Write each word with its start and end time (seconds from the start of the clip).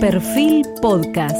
Perfil 0.00 0.64
Podcast. 0.80 1.36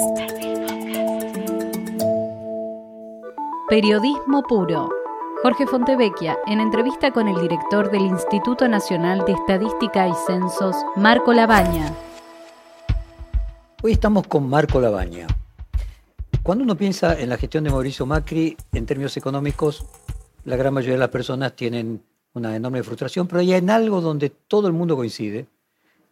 Periodismo 3.68 4.42
puro. 4.48 4.88
Jorge 5.44 5.64
Fontevecchia, 5.68 6.36
en 6.48 6.58
entrevista 6.58 7.12
con 7.12 7.28
el 7.28 7.40
director 7.40 7.88
del 7.92 8.02
Instituto 8.02 8.66
Nacional 8.66 9.24
de 9.26 9.34
Estadística 9.34 10.08
y 10.08 10.12
Censos, 10.26 10.74
Marco 10.96 11.32
Labaña. 11.32 11.94
Hoy 13.80 13.92
estamos 13.92 14.26
con 14.26 14.48
Marco 14.48 14.80
Labaña. 14.80 15.28
Cuando 16.42 16.64
uno 16.64 16.76
piensa 16.76 17.16
en 17.16 17.28
la 17.28 17.36
gestión 17.36 17.62
de 17.62 17.70
Mauricio 17.70 18.06
Macri, 18.06 18.56
en 18.72 18.86
términos 18.86 19.16
económicos, 19.16 19.86
la 20.44 20.56
gran 20.56 20.74
mayoría 20.74 20.94
de 20.94 21.00
las 21.00 21.10
personas 21.10 21.54
tienen 21.54 22.02
una 22.34 22.56
enorme 22.56 22.82
frustración, 22.82 23.28
pero 23.28 23.38
hay 23.38 23.54
en 23.54 23.70
algo 23.70 24.00
donde 24.00 24.30
todo 24.30 24.66
el 24.66 24.72
mundo 24.72 24.96
coincide, 24.96 25.46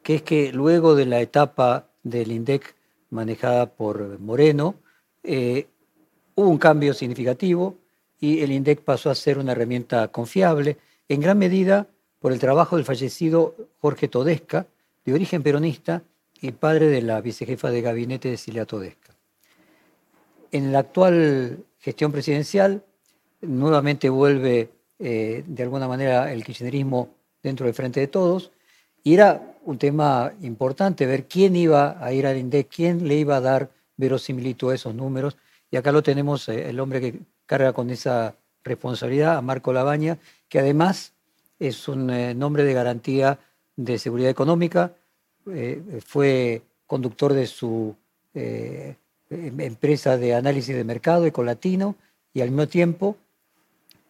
que 0.05 0.15
es 0.15 0.23
que 0.23 0.53
luego 0.53 0.95
de 0.95 1.07
la 1.07 1.19
etapa 1.19 1.89
del 2.11 2.31
INDEC 2.31 2.75
manejada 3.11 3.67
por 3.67 4.19
Moreno, 4.21 4.77
eh, 5.25 5.67
hubo 6.37 6.49
un 6.49 6.59
cambio 6.59 6.95
significativo 6.95 7.77
y 8.21 8.43
el 8.43 8.53
INDEC 8.53 8.81
pasó 8.83 9.11
a 9.11 9.15
ser 9.15 9.39
una 9.39 9.53
herramienta 9.53 10.09
confiable, 10.09 10.79
en 11.09 11.21
gran 11.21 11.39
medida 11.39 11.89
por 12.21 12.33
el 12.33 12.39
trabajo 12.39 12.77
del 12.77 12.85
fallecido 12.85 13.55
Jorge 13.81 14.09
Todesca, 14.09 14.67
de 15.05 15.15
origen 15.15 15.43
peronista 15.43 16.03
y 16.41 16.53
padre 16.53 16.87
de 16.87 17.03
la 17.03 17.21
vicejefa 17.21 17.71
de 17.71 17.83
gabinete 17.83 18.31
de 18.31 18.37
Cilia 18.37 18.67
Todesca. 18.67 19.15
En 20.53 20.73
la 20.73 20.81
actual 20.81 21.65
gestión 21.79 22.13
presidencial, 22.13 22.85
nuevamente 23.41 24.09
vuelve 24.09 24.71
eh, 24.99 25.45
de 25.47 25.63
alguna 25.63 25.89
manera 25.89 26.33
el 26.33 26.45
kirchnerismo 26.45 27.11
dentro 27.43 27.67
del 27.67 27.75
frente 27.75 28.01
de 28.01 28.07
todos, 28.07 28.53
y 29.03 29.15
era 29.15 29.56
un 29.67 29.79
tema 29.79 30.33
importante 30.43 31.07
ver 31.07 31.27
quién 31.27 31.57
iba 31.57 32.03
a 32.05 32.13
ir 32.13 32.27
al 32.27 32.39
INDEC, 32.39 32.69
quién 32.69 33.09
le 33.09 33.17
iba 33.17 33.37
a 33.37 33.41
dar 33.41 33.71
verosimilitud 33.97 34.71
a 34.71 34.77
esos 34.77 34.95
números. 34.95 35.37
Y 35.71 35.77
acá 35.77 35.91
lo 35.91 36.03
tenemos, 36.03 36.49
eh, 36.49 36.71
el 36.71 36.79
hombre 36.79 37.01
que 37.01 37.19
carga 37.47 37.73
con 37.73 37.91
esa 37.91 38.37
responsabilidad, 38.63 39.37
a 39.37 39.43
Marco 39.43 39.73
Labaña, 39.73 40.19
que 40.49 40.61
además 40.61 41.13
es 41.59 41.89
un 41.89 42.11
eh, 42.11 42.35
nombre 42.35 42.63
de 42.63 42.75
garantía 42.75 43.39
de 43.75 43.99
seguridad 43.99 44.31
económica, 44.31 44.93
eh, 45.53 46.01
fue 46.05 46.63
conductor 46.87 47.33
de 47.33 47.47
su 47.47 47.95
em, 48.35 48.95
empresa 49.61 50.17
de 50.17 50.35
análisis 50.35 50.77
de 50.77 50.85
mercado, 50.85 51.27
Ecolatino, 51.27 51.97
y 52.33 52.41
al 52.41 52.51
mismo 52.51 52.69
tiempo 52.69 53.17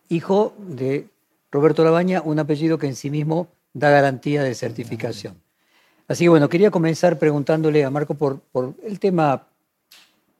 hijo 0.09 0.55
de 0.59 1.09
Roberto 1.51 1.83
Labaña, 1.83 2.21
un 2.23 2.39
apellido 2.39 2.79
que 2.79 2.87
en 2.87 2.97
sí 2.97 3.11
mismo 3.11 3.49
da 3.73 3.91
garantía 3.91 4.43
de 4.43 4.55
certificación. 4.55 5.46
Así 6.09 6.25
que 6.25 6.29
bueno, 6.29 6.49
quería 6.49 6.71
comenzar 6.71 7.19
preguntándole 7.19 7.85
a 7.85 7.91
Marco 7.91 8.15
por, 8.15 8.41
por 8.41 8.75
el 8.85 9.01
tema 9.01 9.47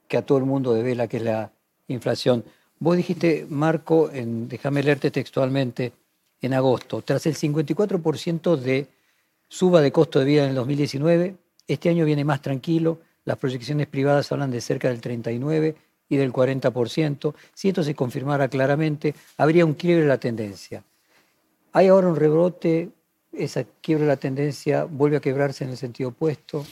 que 0.07 0.17
a 0.17 0.23
todo 0.23 0.39
el 0.39 0.45
mundo 0.45 0.73
devela, 0.73 1.09
que 1.09 1.17
es 1.17 1.23
la 1.23 1.51
inflación. 1.89 2.45
Vos 2.79 2.97
dijiste, 2.97 3.47
Marco, 3.49 4.11
en, 4.13 4.49
déjame 4.49 4.83
leerte 4.83 5.11
textualmente, 5.11 5.93
en 6.43 6.55
agosto, 6.55 7.03
tras 7.03 7.27
el 7.27 7.35
54% 7.35 8.57
de 8.57 8.87
suba 9.49 9.81
de 9.81 9.91
costo 9.91 10.19
de 10.19 10.25
vida 10.27 10.45
en 10.45 10.51
el 10.51 10.55
2019, 10.57 11.35
este 11.67 11.89
año 11.89 12.05
viene 12.05 12.25
más 12.25 12.43
tranquilo, 12.43 13.01
las 13.25 13.39
proyecciones 13.39 13.87
privadas 13.87 14.31
hablan 14.31 14.51
de 14.51 14.61
cerca 14.61 14.89
del 14.89 15.01
39% 15.01 15.75
y 16.09 16.17
del 16.17 16.33
40%. 16.33 17.35
Si 17.55 17.69
esto 17.69 17.83
se 17.83 17.95
confirmara 17.95 18.49
claramente, 18.49 19.15
habría 19.37 19.65
un 19.65 19.75
quiebre 19.75 20.03
de 20.03 20.09
la 20.09 20.19
tendencia. 20.19 20.85
¿Hay 21.73 21.89
ahora 21.89 22.09
un 22.09 22.17
rebrote 22.17 22.91
esa 23.37 23.65
quiebra 23.81 24.05
de 24.05 24.09
la 24.09 24.17
tendencia 24.17 24.85
vuelve 24.85 25.17
a 25.17 25.21
quebrarse 25.21 25.65
en 25.65 25.71
el 25.71 25.77
sentido 25.77 26.11
opuesto? 26.11 26.65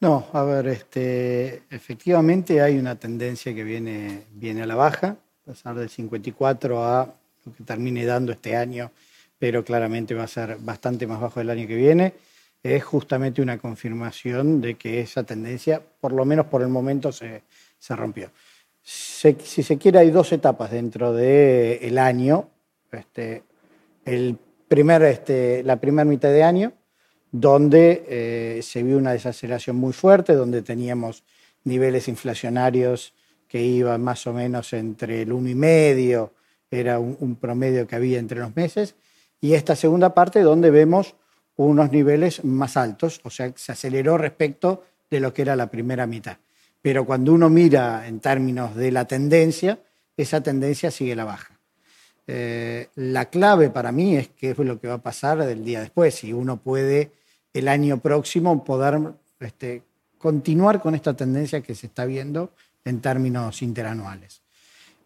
No, 0.00 0.28
a 0.32 0.42
ver, 0.44 0.68
este, 0.68 1.62
efectivamente 1.70 2.60
hay 2.60 2.78
una 2.78 2.94
tendencia 2.94 3.52
que 3.52 3.64
viene, 3.64 4.24
viene 4.32 4.62
a 4.62 4.66
la 4.66 4.76
baja, 4.76 5.16
pasar 5.44 5.74
del 5.74 5.88
54 5.88 6.84
a 6.84 7.14
lo 7.44 7.52
que 7.52 7.64
termine 7.64 8.04
dando 8.04 8.30
este 8.30 8.54
año, 8.54 8.92
pero 9.38 9.64
claramente 9.64 10.14
va 10.14 10.24
a 10.24 10.28
ser 10.28 10.56
bastante 10.60 11.06
más 11.06 11.20
bajo 11.20 11.40
el 11.40 11.50
año 11.50 11.66
que 11.66 11.74
viene. 11.74 12.14
Es 12.62 12.84
justamente 12.84 13.42
una 13.42 13.58
confirmación 13.58 14.60
de 14.60 14.76
que 14.76 15.00
esa 15.00 15.24
tendencia, 15.24 15.82
por 16.00 16.12
lo 16.12 16.24
menos 16.24 16.46
por 16.46 16.62
el 16.62 16.68
momento, 16.68 17.10
se, 17.10 17.42
se 17.78 17.96
rompió. 17.96 18.30
si 18.82 19.34
se 19.34 19.78
quiere, 19.78 19.98
hay 19.98 20.10
dos 20.10 20.32
etapas 20.32 20.70
dentro 20.70 21.12
del 21.12 21.78
el 21.82 21.98
año. 21.98 22.48
Este, 22.92 23.42
el 24.04 24.38
este, 24.70 25.62
la 25.62 25.80
primera 25.80 26.04
mitad 26.04 26.30
de 26.30 26.42
año, 26.42 26.72
donde 27.30 28.04
eh, 28.08 28.62
se 28.62 28.82
vio 28.82 28.98
una 28.98 29.12
desaceleración 29.12 29.76
muy 29.76 29.92
fuerte, 29.92 30.34
donde 30.34 30.62
teníamos 30.62 31.24
niveles 31.64 32.08
inflacionarios 32.08 33.14
que 33.48 33.62
iban 33.62 34.02
más 34.02 34.26
o 34.26 34.32
menos 34.32 34.72
entre 34.72 35.22
el 35.22 35.32
1,5, 35.32 36.30
era 36.70 36.98
un, 36.98 37.36
promedio 37.36 37.86
que 37.86 37.96
había 37.96 38.18
entre 38.18 38.40
los 38.40 38.54
meses, 38.54 38.94
y 39.40 39.54
esta 39.54 39.74
segunda 39.74 40.14
parte 40.14 40.42
donde 40.42 40.70
vemos 40.70 41.14
unos 41.56 41.90
niveles 41.90 42.44
más 42.44 42.76
altos, 42.76 43.20
o 43.24 43.30
sea, 43.30 43.52
se 43.56 43.72
aceleró 43.72 44.18
respecto 44.18 44.84
de 45.10 45.20
lo 45.20 45.32
que 45.32 45.42
era 45.42 45.56
la 45.56 45.70
primera 45.70 46.06
mitad. 46.06 46.36
Pero 46.82 47.04
cuando 47.06 47.32
uno 47.32 47.48
mira 47.48 48.06
en 48.06 48.20
términos 48.20 48.76
de 48.76 48.92
la 48.92 49.06
tendencia, 49.06 49.80
esa 50.16 50.42
tendencia 50.42 50.90
sigue 50.90 51.16
la 51.16 51.24
baja. 51.24 51.57
Eh, 52.30 52.88
la 52.96 53.30
clave 53.30 53.70
para 53.70 53.90
mí 53.90 54.14
es 54.14 54.28
qué 54.28 54.50
es 54.50 54.58
lo 54.58 54.78
que 54.78 54.86
va 54.86 54.94
a 54.94 55.02
pasar 55.02 55.42
del 55.46 55.64
día 55.64 55.80
después, 55.80 56.14
si 56.14 56.34
uno 56.34 56.58
puede 56.58 57.10
el 57.54 57.68
año 57.68 58.00
próximo 58.00 58.64
poder 58.64 59.00
este, 59.40 59.82
continuar 60.18 60.82
con 60.82 60.94
esta 60.94 61.14
tendencia 61.14 61.62
que 61.62 61.74
se 61.74 61.86
está 61.86 62.04
viendo 62.04 62.52
en 62.84 63.00
términos 63.00 63.62
interanuales. 63.62 64.42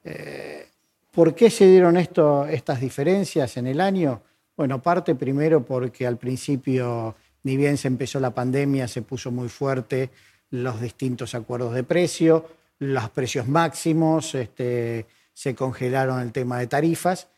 Eh, 0.02 0.66
¿Por 1.12 1.32
qué 1.36 1.48
se 1.48 1.68
dieron 1.68 1.96
estas 1.96 2.80
diferencias 2.80 3.56
en 3.56 3.68
el 3.68 3.80
año? 3.80 4.20
Bueno, 4.56 4.82
parte 4.82 5.14
primero 5.14 5.64
porque 5.64 6.06
al 6.06 6.16
principio, 6.16 7.14
ni 7.44 7.56
bien 7.56 7.76
se 7.76 7.86
empezó 7.86 8.18
la 8.18 8.34
pandemia, 8.34 8.88
se 8.88 9.02
puso 9.02 9.30
muy 9.30 9.48
fuerte 9.48 10.10
los 10.50 10.80
distintos 10.80 11.36
acuerdos 11.36 11.74
de 11.74 11.84
precio, 11.84 12.48
los 12.80 13.10
precios 13.10 13.46
máximos, 13.46 14.34
este, 14.34 15.06
se 15.34 15.54
congelaron 15.54 16.20
el 16.20 16.32
tema 16.32 16.58
de 16.58 16.66
tarifas 16.66 17.28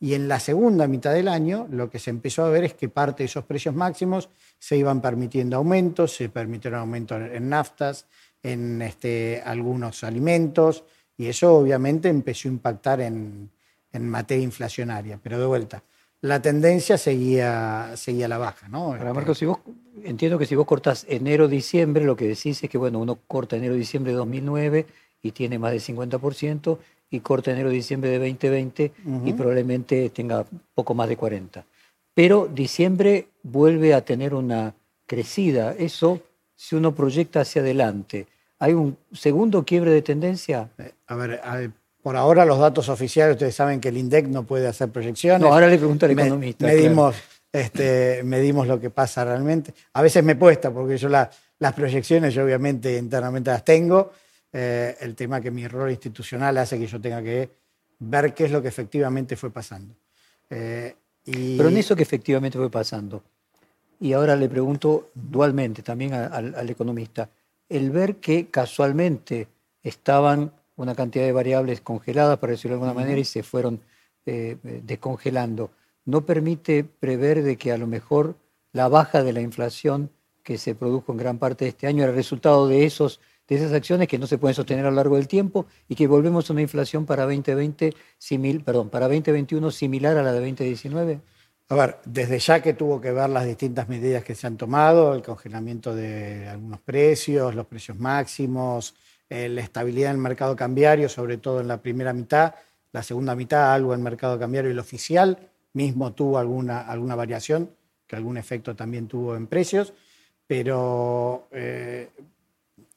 y 0.00 0.14
en 0.14 0.28
la 0.28 0.38
segunda 0.38 0.86
mitad 0.86 1.12
del 1.12 1.28
año 1.28 1.66
lo 1.70 1.90
que 1.90 1.98
se 1.98 2.10
empezó 2.10 2.44
a 2.44 2.50
ver 2.50 2.64
es 2.64 2.74
que 2.74 2.88
parte 2.88 3.22
de 3.22 3.26
esos 3.26 3.44
precios 3.44 3.74
máximos 3.74 4.28
se 4.58 4.76
iban 4.76 5.00
permitiendo 5.00 5.56
aumentos, 5.56 6.14
se 6.14 6.28
permitieron 6.28 6.80
aumentos 6.80 7.20
en 7.20 7.48
naftas, 7.48 8.06
en 8.42 8.80
este, 8.82 9.42
algunos 9.44 10.04
alimentos 10.04 10.84
y 11.16 11.26
eso 11.26 11.54
obviamente 11.56 12.08
empezó 12.08 12.48
a 12.48 12.52
impactar 12.52 13.00
en, 13.00 13.50
en 13.92 14.08
materia 14.08 14.44
inflacionaria, 14.44 15.18
pero 15.22 15.38
de 15.38 15.46
vuelta. 15.46 15.82
La 16.20 16.42
tendencia 16.42 16.98
seguía, 16.98 17.92
seguía 17.94 18.26
a 18.26 18.28
la 18.28 18.38
baja, 18.38 18.68
¿no? 18.68 18.78
Ahora, 18.86 19.14
Marcos, 19.14 19.38
si 19.38 19.46
vos, 19.46 19.58
entiendo 20.02 20.36
que 20.36 20.46
si 20.46 20.56
vos 20.56 20.66
cortás 20.66 21.06
enero-diciembre, 21.08 22.04
lo 22.04 22.16
que 22.16 22.26
decís 22.26 22.62
es 22.62 22.68
que, 22.68 22.76
bueno, 22.76 22.98
uno 22.98 23.20
corta 23.28 23.56
enero-diciembre 23.56 24.12
de 24.12 24.18
2009 24.18 24.86
y 25.22 25.30
tiene 25.30 25.60
más 25.60 25.70
del 25.70 25.80
50%, 25.80 26.78
y 27.10 27.20
corta 27.20 27.50
enero-diciembre 27.50 28.10
de 28.10 28.18
2020 28.18 28.92
y 29.24 29.32
probablemente 29.32 30.10
tenga 30.10 30.44
poco 30.74 30.94
más 30.94 31.08
de 31.08 31.16
40. 31.16 31.64
Pero 32.14 32.48
diciembre 32.52 33.28
vuelve 33.42 33.94
a 33.94 34.04
tener 34.04 34.34
una 34.34 34.74
crecida. 35.06 35.74
Eso, 35.78 36.20
si 36.54 36.76
uno 36.76 36.94
proyecta 36.94 37.40
hacia 37.40 37.62
adelante, 37.62 38.26
¿hay 38.58 38.74
un 38.74 38.96
segundo 39.12 39.64
quiebre 39.64 39.90
de 39.90 40.02
tendencia? 40.02 40.68
Eh, 40.78 40.92
a 41.06 41.14
ver, 41.14 41.40
por 42.02 42.16
ahora 42.16 42.44
los 42.44 42.58
datos 42.58 42.88
oficiales, 42.88 43.34
ustedes 43.34 43.54
saben 43.54 43.80
que 43.80 43.88
el 43.88 43.96
INDEC 43.96 44.28
no 44.28 44.44
puede 44.44 44.66
hacer 44.66 44.88
proyecciones. 44.88 45.40
No, 45.40 45.52
ahora 45.52 45.68
le 45.68 45.78
pregunto 45.78 46.06
al 46.06 46.12
economista. 46.12 46.66
Medimos, 46.66 47.16
este, 47.52 48.22
medimos 48.24 48.66
lo 48.66 48.80
que 48.80 48.90
pasa 48.90 49.24
realmente. 49.24 49.74
A 49.94 50.02
veces 50.02 50.22
me 50.22 50.38
cuesta, 50.38 50.70
porque 50.70 50.96
yo 50.96 51.08
las 51.08 51.72
proyecciones, 51.74 52.34
yo 52.34 52.44
obviamente 52.44 52.96
internamente 52.96 53.50
las 53.50 53.64
tengo, 53.64 54.12
eh, 54.52 54.96
el 55.00 55.14
tema 55.14 55.40
que 55.40 55.50
mi 55.50 55.68
rol 55.68 55.90
institucional 55.90 56.56
hace 56.58 56.78
que 56.78 56.86
yo 56.86 57.00
tenga 57.00 57.22
que 57.22 57.50
ver 57.98 58.32
qué 58.34 58.44
es 58.44 58.50
lo 58.50 58.62
que 58.62 58.68
efectivamente 58.68 59.36
fue 59.36 59.50
pasando. 59.50 59.94
Eh, 60.48 60.94
Pero 61.24 61.68
en 61.68 61.76
eso 61.76 61.94
que 61.94 62.02
efectivamente 62.02 62.56
fue 62.56 62.70
pasando, 62.70 63.22
y 64.00 64.12
ahora 64.12 64.36
le 64.36 64.48
pregunto 64.48 65.10
dualmente 65.14 65.82
también 65.82 66.14
al, 66.14 66.70
economista, 66.70 67.28
el 67.68 67.90
ver 67.90 68.16
que 68.16 68.46
casualmente 68.46 69.48
estaban 69.82 70.52
una 70.76 70.94
cantidad 70.94 71.24
de 71.24 71.32
variables 71.32 71.80
congeladas, 71.80 72.38
para 72.38 72.52
decirlo 72.52 72.76
de 72.76 72.82
alguna 72.82 72.98
manera, 72.98 73.20
y 73.20 73.24
se 73.24 73.42
fueron 73.42 73.80
eh, 74.24 74.56
descongelando, 74.84 75.70
¿no 76.04 76.24
permite 76.24 76.84
prever 76.84 77.42
de 77.42 77.56
que 77.56 77.72
a 77.72 77.76
lo 77.76 77.86
mejor 77.86 78.36
la 78.72 78.88
baja 78.88 79.22
de 79.22 79.32
la 79.32 79.40
inflación 79.40 80.10
que 80.42 80.56
se 80.56 80.74
produjo 80.74 81.12
en 81.12 81.18
gran 81.18 81.38
parte 81.38 81.64
de 81.64 81.70
este 81.70 81.86
año 81.86 82.02
era 82.04 82.12
el 82.12 82.16
resultado 82.16 82.68
de 82.68 82.86
esos 82.86 83.20
de 83.48 83.56
esas 83.56 83.72
acciones 83.72 84.08
que 84.08 84.18
no 84.18 84.26
se 84.26 84.38
pueden 84.38 84.54
sostener 84.54 84.84
a 84.84 84.90
lo 84.90 84.96
largo 84.96 85.16
del 85.16 85.26
tiempo 85.26 85.66
y 85.88 85.94
que 85.94 86.06
volvemos 86.06 86.48
a 86.48 86.52
una 86.52 86.62
inflación 86.62 87.06
para 87.06 87.24
2020 87.24 87.94
perdón, 88.64 88.90
para 88.90 89.06
2021 89.08 89.70
similar 89.70 90.18
a 90.18 90.22
la 90.22 90.32
de 90.32 90.40
2019? 90.40 91.20
A 91.70 91.74
ver, 91.74 91.98
desde 92.04 92.38
ya 92.38 92.62
que 92.62 92.72
tuvo 92.74 93.00
que 93.00 93.12
ver 93.12 93.28
las 93.28 93.44
distintas 93.44 93.88
medidas 93.88 94.24
que 94.24 94.34
se 94.34 94.46
han 94.46 94.56
tomado, 94.56 95.14
el 95.14 95.22
congelamiento 95.22 95.94
de 95.94 96.48
algunos 96.48 96.80
precios, 96.80 97.54
los 97.54 97.66
precios 97.66 97.98
máximos, 97.98 98.94
eh, 99.28 99.48
la 99.48 99.60
estabilidad 99.60 100.10
en 100.10 100.16
el 100.16 100.22
mercado 100.22 100.56
cambiario, 100.56 101.08
sobre 101.08 101.36
todo 101.36 101.60
en 101.60 101.68
la 101.68 101.82
primera 101.82 102.12
mitad, 102.12 102.54
la 102.92 103.02
segunda 103.02 103.34
mitad 103.34 103.72
algo 103.72 103.92
en 103.94 104.02
mercado 104.02 104.38
cambiario 104.38 104.70
y 104.70 104.72
el 104.72 104.78
oficial 104.78 105.38
mismo 105.74 106.12
tuvo 106.12 106.38
alguna, 106.38 106.80
alguna 106.80 107.14
variación, 107.14 107.70
que 108.06 108.16
algún 108.16 108.38
efecto 108.38 108.74
también 108.74 109.06
tuvo 109.06 109.36
en 109.36 109.46
precios, 109.46 109.92
pero 110.46 111.48
eh, 111.52 112.08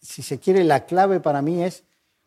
si 0.01 0.23
se 0.23 0.39
quiere, 0.39 0.63
la 0.63 0.85
clave 0.85 1.19
para 1.19 1.41
mí 1.41 1.63
es 1.63 1.83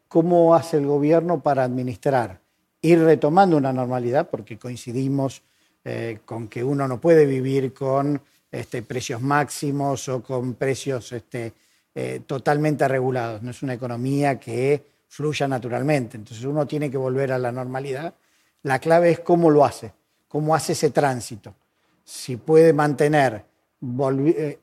cómo 0.09 0.55
hace 0.55 0.76
el 0.79 0.87
gobierno 0.87 1.41
para 1.41 1.65
administrar, 1.65 2.41
ir 2.81 3.00
retomando 3.00 3.56
una 3.56 3.73
normalidad, 3.73 4.31
porque 4.31 4.59
coincidimos 4.59 5.43
eh, 5.85 6.21
con 6.25 6.49
que 6.49 6.62
uno 6.62 6.87
no 6.87 7.00
puede 7.00 7.26
vivir 7.26 7.75
con 7.75 8.21
este, 8.50 8.82
precios 8.82 9.21
máximos 9.21 10.09
o 10.09 10.23
con 10.23 10.55
precios 10.55 11.12
este, 11.12 11.53
eh, 11.94 12.23
totalmente 12.26 12.87
regulados. 12.87 13.43
No 13.43 13.50
es 13.50 13.62
una 13.62 13.75
economía 13.75 14.38
que 14.38 14.85
fluya 15.09 15.47
naturalmente. 15.47 16.17
Entonces 16.17 16.44
uno 16.44 16.67
tiene 16.67 16.91
que 16.91 16.97
volver 16.97 17.32
a 17.32 17.38
la 17.38 17.53
normalidad. 17.53 18.15
La 18.62 18.79
clave 18.79 19.11
es 19.11 19.21
cómo 19.21 19.50
lo 19.50 19.65
hace, 19.65 19.93
cómo 20.29 20.55
hace 20.55 20.73
ese 20.73 20.91
tránsito. 20.91 21.55
Si 22.05 22.37
puede 22.37 22.73
mantener, 22.73 23.44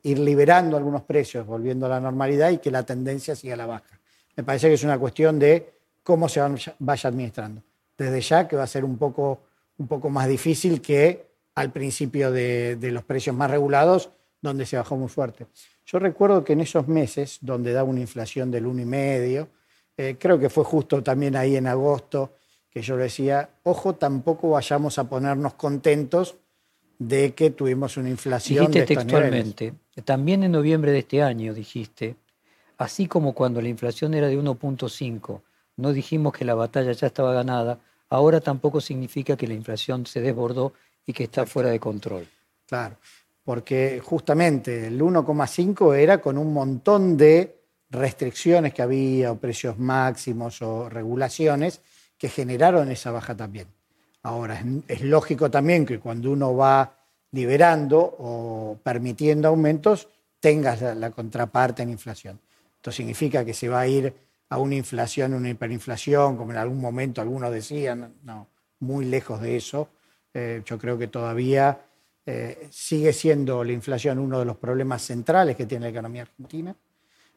ir 0.03 0.19
liberando 0.19 0.77
algunos 0.77 1.03
precios, 1.03 1.45
volviendo 1.45 1.85
a 1.85 1.89
la 1.89 1.99
normalidad 1.99 2.49
y 2.51 2.57
que 2.57 2.71
la 2.71 2.83
tendencia 2.83 3.35
siga 3.35 3.53
a 3.53 3.57
la 3.57 3.65
baja. 3.65 3.99
Me 4.35 4.43
parece 4.43 4.67
que 4.67 4.75
es 4.75 4.83
una 4.83 4.97
cuestión 4.97 5.37
de 5.37 5.73
cómo 6.03 6.27
se 6.29 6.41
vaya 6.79 7.09
administrando. 7.09 7.61
Desde 7.97 8.21
ya 8.21 8.47
que 8.47 8.55
va 8.55 8.63
a 8.63 8.67
ser 8.67 8.83
un 8.83 8.97
poco 8.97 9.41
un 9.81 9.87
poco 9.87 10.09
más 10.09 10.27
difícil 10.27 10.79
que 10.79 11.25
al 11.55 11.71
principio 11.71 12.31
de, 12.31 12.77
los 12.81 13.03
precios 13.03 13.35
más 13.35 13.51
regulados, 13.51 14.11
donde 14.41 14.65
se 14.65 14.77
bajó 14.77 14.95
muy 14.95 15.09
fuerte. 15.09 15.47
Yo 15.85 15.99
recuerdo 15.99 16.43
que 16.43 16.53
en 16.53 16.61
esos 16.61 16.87
meses, 16.87 17.39
donde 17.41 17.73
daba 17.73 17.89
una 17.89 17.99
inflación 17.99 18.49
del 18.51 18.65
1,5, 18.65 19.47
eh, 19.97 20.15
creo 20.17 20.39
que 20.39 20.49
fue 20.49 20.63
justo 20.63 21.03
también 21.03 21.35
ahí 21.35 21.57
en 21.57 21.67
agosto, 21.67 22.35
que 22.69 22.81
yo 22.81 22.95
decía, 22.95 23.49
ojo, 23.63 23.95
tampoco 23.95 24.51
vayamos 24.51 24.97
a 24.97 25.03
ponernos 25.03 25.55
contentos 25.55 26.35
de 27.01 27.33
que 27.33 27.49
tuvimos 27.49 27.97
una 27.97 28.09
inflación. 28.09 28.67
Dijiste 28.67 28.93
textualmente, 28.93 29.73
también 30.05 30.43
en 30.43 30.51
noviembre 30.51 30.91
de 30.91 30.99
este 30.99 31.23
año 31.23 31.51
dijiste, 31.51 32.15
así 32.77 33.07
como 33.07 33.33
cuando 33.33 33.59
la 33.59 33.69
inflación 33.69 34.13
era 34.13 34.27
de 34.27 34.37
1.5, 34.37 35.41
no 35.77 35.93
dijimos 35.93 36.31
que 36.31 36.45
la 36.45 36.53
batalla 36.53 36.91
ya 36.91 37.07
estaba 37.07 37.33
ganada, 37.33 37.79
ahora 38.07 38.39
tampoco 38.39 38.79
significa 38.79 39.35
que 39.35 39.47
la 39.47 39.55
inflación 39.55 40.05
se 40.05 40.21
desbordó 40.21 40.73
y 41.03 41.13
que 41.13 41.23
está 41.23 41.47
fuera 41.47 41.69
de 41.69 41.79
control. 41.79 42.27
Claro, 42.67 42.97
porque 43.43 43.99
justamente 44.03 44.85
el 44.85 45.01
1,5 45.01 45.95
era 45.95 46.21
con 46.21 46.37
un 46.37 46.53
montón 46.53 47.17
de 47.17 47.61
restricciones 47.89 48.75
que 48.75 48.83
había, 48.83 49.31
o 49.31 49.39
precios 49.39 49.79
máximos 49.79 50.61
o 50.61 50.87
regulaciones 50.87 51.81
que 52.15 52.29
generaron 52.29 52.91
esa 52.91 53.09
baja 53.09 53.35
también. 53.35 53.65
Ahora, 54.23 54.63
es, 54.87 55.01
lógico 55.01 55.49
también 55.49 55.85
que 55.85 55.99
cuando 55.99 56.31
uno 56.31 56.55
va 56.55 56.97
liberando 57.31 57.99
o 57.99 58.77
permitiendo 58.83 59.47
aumentos, 59.47 60.07
tengas 60.39 60.81
la 60.81 61.11
contraparte 61.11 61.83
en 61.83 61.89
inflación. 61.89 62.39
Esto 62.75 62.91
significa 62.91 63.45
que 63.45 63.53
se 63.53 63.69
va 63.69 63.81
a 63.81 63.87
ir 63.87 64.13
a 64.49 64.57
una 64.57 64.75
inflación, 64.75 65.33
una 65.33 65.49
hiperinflación, 65.49 66.35
como 66.35 66.51
en 66.51 66.57
algún 66.57 66.81
momento 66.81 67.21
algunos 67.21 67.51
decían, 67.51 68.15
no, 68.23 68.47
muy 68.79 69.05
lejos 69.05 69.39
de 69.41 69.55
eso. 69.55 69.89
Eh, 70.33 70.61
yo 70.65 70.77
creo 70.77 70.97
que 70.97 71.07
todavía 71.07 71.79
eh, 72.25 72.67
sigue 72.69 73.13
siendo 73.13 73.63
la 73.63 73.71
inflación 73.71 74.19
uno 74.19 74.39
de 74.39 74.45
los 74.45 74.57
problemas 74.57 75.03
centrales 75.03 75.55
que 75.55 75.65
tiene 75.65 75.85
la 75.85 75.89
economía 75.89 76.23
argentina. 76.23 76.75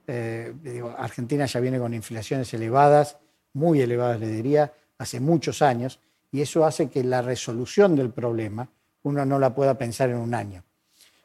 Eh, 0.06 0.82
argentina 0.98 1.46
ya 1.46 1.60
viene 1.60 1.78
con 1.78 1.94
inflaciones 1.94 2.52
elevadas, 2.52 3.16
muy 3.52 3.80
elevadas 3.80 4.20
le 4.20 4.28
diría, 4.28 4.72
hace 4.98 5.20
muchos 5.20 5.62
años, 5.62 6.00
y 6.34 6.42
eso 6.42 6.66
hace 6.66 6.90
que 6.90 7.04
la 7.04 7.22
resolución 7.22 7.94
del 7.94 8.10
problema 8.10 8.68
uno 9.04 9.24
no 9.24 9.38
la 9.38 9.54
pueda 9.54 9.78
pensar 9.78 10.10
en 10.10 10.16
un 10.16 10.34
año. 10.34 10.64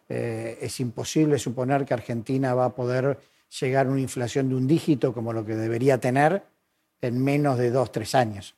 es 0.07 0.79
imposible 0.79 1.39
suponer 1.39 1.83
que 1.83 1.95
Argentina 1.95 2.53
va 2.53 2.65
a 2.65 2.75
poder 2.75 3.17
llegar 3.59 3.87
a 3.87 3.89
una 3.89 4.01
inflación 4.01 4.49
de 4.49 4.55
un 4.55 4.67
dígito 4.67 5.11
como 5.11 5.33
lo 5.33 5.43
que 5.43 5.55
debería 5.55 5.97
tener 5.97 6.43
en 7.01 7.23
menos 7.23 7.57
de 7.57 7.71
dos, 7.71 7.91
tres 7.91 8.13
años. 8.13 8.55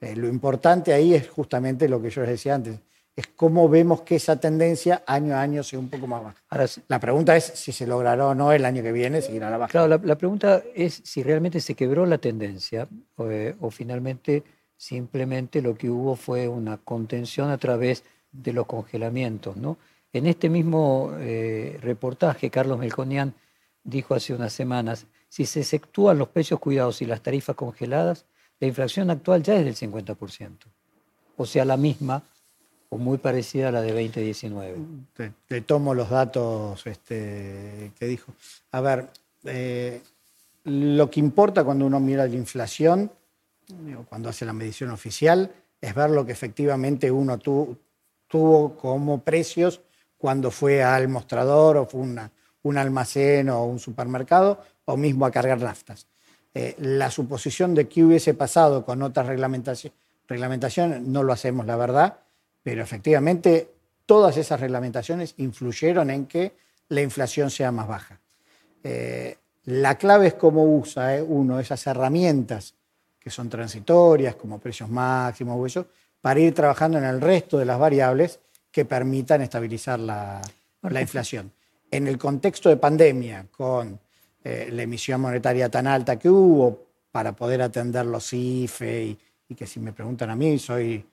Eh, 0.00 0.14
lo 0.14 0.28
importante 0.28 0.92
ahí 0.92 1.14
es 1.14 1.28
justamente 1.28 1.88
lo 1.88 2.02
que 2.02 2.10
yo 2.10 2.20
les 2.20 2.30
decía 2.30 2.54
antes, 2.56 2.78
es 3.14 3.28
cómo 3.28 3.66
vemos 3.66 4.02
que 4.02 4.16
esa 4.16 4.38
tendencia 4.38 5.02
año 5.06 5.34
a 5.34 5.40
año 5.40 5.62
sea 5.62 5.78
un 5.78 5.88
poco 5.88 6.06
más 6.06 6.22
baja. 6.22 6.68
la 6.88 7.00
pregunta 7.00 7.34
es 7.34 7.44
si 7.44 7.72
se 7.72 7.86
logrará 7.86 8.26
o 8.26 8.34
no 8.34 8.52
el 8.52 8.66
año 8.66 8.82
que 8.82 8.92
viene 8.92 9.22
seguir 9.22 9.42
a 9.44 9.50
la 9.50 9.56
baja. 9.56 9.70
Claro, 9.70 9.98
la, 10.02 10.18
pregunta 10.18 10.62
es 10.74 11.00
si 11.02 11.22
realmente 11.22 11.60
se 11.60 11.74
quebró 11.74 12.04
la 12.04 12.18
tendencia 12.18 12.86
eh, 13.18 13.54
o, 13.58 13.70
finalmente 13.70 14.42
simplemente 14.76 15.62
lo 15.62 15.76
que 15.76 15.90
hubo 15.90 16.16
fue 16.16 16.48
una 16.48 16.78
contención 16.78 17.50
a 17.50 17.58
través 17.58 18.04
de 18.32 18.52
los 18.52 18.66
congelamientos. 18.66 19.56
¿no? 19.56 19.78
En 20.12 20.26
este 20.26 20.48
mismo 20.48 21.12
eh, 21.18 21.78
reportaje, 21.80 22.50
Carlos 22.50 22.78
Melconian 22.78 23.34
dijo 23.84 24.14
hace 24.14 24.34
unas 24.34 24.52
semanas, 24.52 25.06
si 25.28 25.46
se 25.46 25.60
exceptúan 25.60 26.18
los 26.18 26.28
precios 26.28 26.60
cuidados 26.60 27.02
y 27.02 27.06
las 27.06 27.22
tarifas 27.22 27.56
congeladas, 27.56 28.26
la 28.60 28.66
inflación 28.66 29.10
actual 29.10 29.42
ya 29.42 29.56
es 29.56 29.64
del 29.64 29.90
50%. 29.90 30.50
O 31.36 31.46
sea, 31.46 31.64
la 31.64 31.76
misma 31.76 32.22
o 32.88 32.98
muy 32.98 33.18
parecida 33.18 33.68
a 33.68 33.72
la 33.72 33.82
de 33.82 33.92
2019. 33.92 34.78
Te, 35.46 35.60
tomo 35.60 35.94
los 35.94 36.08
datos 36.08 36.86
este, 36.86 37.92
que 37.98 38.06
dijo. 38.06 38.32
A 38.72 38.80
ver, 38.80 39.08
eh, 39.44 40.00
lo 40.64 41.10
que 41.10 41.20
importa 41.20 41.64
cuando 41.64 41.86
uno 41.86 42.00
mira 42.00 42.26
la 42.26 42.34
inflación, 42.34 43.10
cuando 44.08 44.28
hace 44.28 44.44
la 44.44 44.52
medición 44.52 44.90
oficial, 44.90 45.52
es 45.80 45.94
ver 45.94 46.10
lo 46.10 46.24
que 46.24 46.32
efectivamente 46.32 47.10
uno 47.10 47.38
tuvo 47.38 48.76
como 48.76 49.20
precios 49.22 49.80
cuando 50.18 50.50
fue 50.50 50.82
al 50.82 51.08
mostrador 51.08 51.76
o 51.76 51.86
fue 51.86 52.00
una, 52.00 52.30
un 52.62 52.78
almacén 52.78 53.48
o 53.50 53.64
un 53.64 53.78
supermercado 53.78 54.60
o 54.84 54.96
mismo 54.96 55.26
a 55.26 55.30
cargar 55.30 55.60
naftas. 55.60 56.06
Eh, 56.54 56.74
la 56.78 57.10
suposición 57.10 57.74
de 57.74 57.88
que 57.88 58.02
hubiese 58.02 58.34
pasado 58.34 58.84
con 58.84 59.02
otras 59.02 59.26
reglamentaciones 59.26 61.02
no 61.02 61.22
lo 61.22 61.32
hacemos, 61.32 61.66
la 61.66 61.76
verdad, 61.76 62.18
pero 62.62 62.82
efectivamente 62.82 63.70
todas 64.06 64.36
esas 64.36 64.60
reglamentaciones 64.60 65.34
influyeron 65.36 66.10
en 66.10 66.26
que 66.26 66.56
la 66.88 67.02
inflación 67.02 67.50
sea 67.50 67.72
más 67.72 67.88
baja. 67.88 68.20
Eh, 68.82 69.36
la 69.64 69.98
clave 69.98 70.28
es 70.28 70.34
cómo 70.34 70.64
usa 70.64 71.16
eh, 71.16 71.22
uno 71.22 71.60
esas 71.60 71.86
herramientas 71.86 72.74
que 73.26 73.30
son 73.30 73.48
transitorias, 73.48 74.36
como 74.36 74.60
precios 74.60 74.88
máximos 74.88 75.58
o 75.58 75.66
eso, 75.66 75.88
para 76.20 76.38
ir 76.38 76.54
trabajando 76.54 76.96
en 76.98 77.02
el 77.02 77.20
resto 77.20 77.58
de 77.58 77.64
las 77.64 77.76
variables 77.76 78.38
que 78.70 78.84
permitan 78.84 79.42
estabilizar 79.42 79.98
la 79.98 80.40
inflación. 81.00 81.50
En 81.90 82.06
el 82.06 82.18
contexto 82.18 82.68
de 82.68 82.76
pandemia, 82.76 83.48
con 83.50 83.98
eh, 84.44 84.68
la 84.70 84.82
emisión 84.82 85.20
monetaria 85.20 85.68
tan 85.68 85.88
alta 85.88 86.16
que 86.16 86.30
hubo 86.30 86.86
para 87.10 87.34
poder 87.34 87.62
atender 87.62 88.06
los 88.06 88.32
IFE 88.32 89.18
y, 89.48 89.54
que 89.56 89.66
si 89.66 89.80
me 89.80 89.92
preguntan 89.92 90.30
a 90.30 90.36
mí, 90.36 90.56
soy 90.60 91.04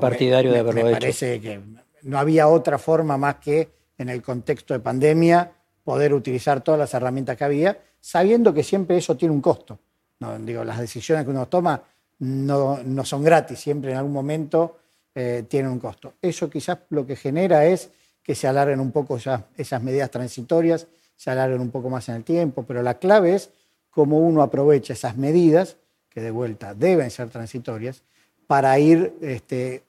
partidario 0.00 0.52
de 0.52 0.60
haberlo 0.60 0.84
me 0.84 0.92
parece 0.92 1.40
que 1.40 1.60
no 2.02 2.16
había 2.16 2.46
otra 2.46 2.78
forma 2.78 3.18
más 3.18 3.34
que 3.36 3.70
en 3.98 4.08
el 4.08 4.22
contexto 4.22 4.72
de 4.72 4.78
pandemia 4.78 5.50
poder 5.82 6.14
utilizar 6.14 6.60
todas 6.60 6.78
las 6.78 6.94
herramientas 6.94 7.36
que 7.36 7.42
había, 7.42 7.76
sabiendo 8.00 8.54
que 8.54 8.62
siempre 8.62 8.98
eso 8.98 9.16
tiene 9.16 9.34
un 9.34 9.40
costo. 9.40 9.80
No, 10.20 10.38
digo, 10.38 10.64
las 10.64 10.78
decisiones 10.78 11.24
que 11.24 11.30
uno 11.30 11.46
toma 11.46 11.82
no, 12.18 12.82
no 12.82 13.04
son 13.04 13.22
gratis, 13.22 13.58
siempre 13.58 13.92
en 13.92 13.98
algún 13.98 14.12
momento 14.12 14.78
eh, 15.14 15.44
tienen 15.48 15.70
un 15.70 15.78
costo. 15.78 16.14
Eso 16.20 16.48
quizás 16.48 16.78
lo 16.90 17.06
que 17.06 17.16
genera 17.16 17.66
es 17.66 17.90
que 18.22 18.34
se 18.34 18.48
alarguen 18.48 18.80
un 18.80 18.92
poco 18.92 19.16
esas 19.16 19.82
medidas 19.82 20.10
transitorias, 20.10 20.86
se 21.16 21.30
alarguen 21.30 21.60
un 21.60 21.70
poco 21.70 21.90
más 21.90 22.08
en 22.08 22.16
el 22.16 22.24
tiempo, 22.24 22.64
pero 22.64 22.82
la 22.82 22.98
clave 22.98 23.34
es 23.34 23.50
cómo 23.90 24.18
uno 24.18 24.42
aprovecha 24.42 24.94
esas 24.94 25.16
medidas, 25.16 25.76
que 26.10 26.20
de 26.20 26.30
vuelta 26.30 26.74
deben 26.74 27.10
ser 27.10 27.28
transitorias, 27.28 28.02
para 28.46 28.78
ir 28.78 29.14
este, 29.20 29.84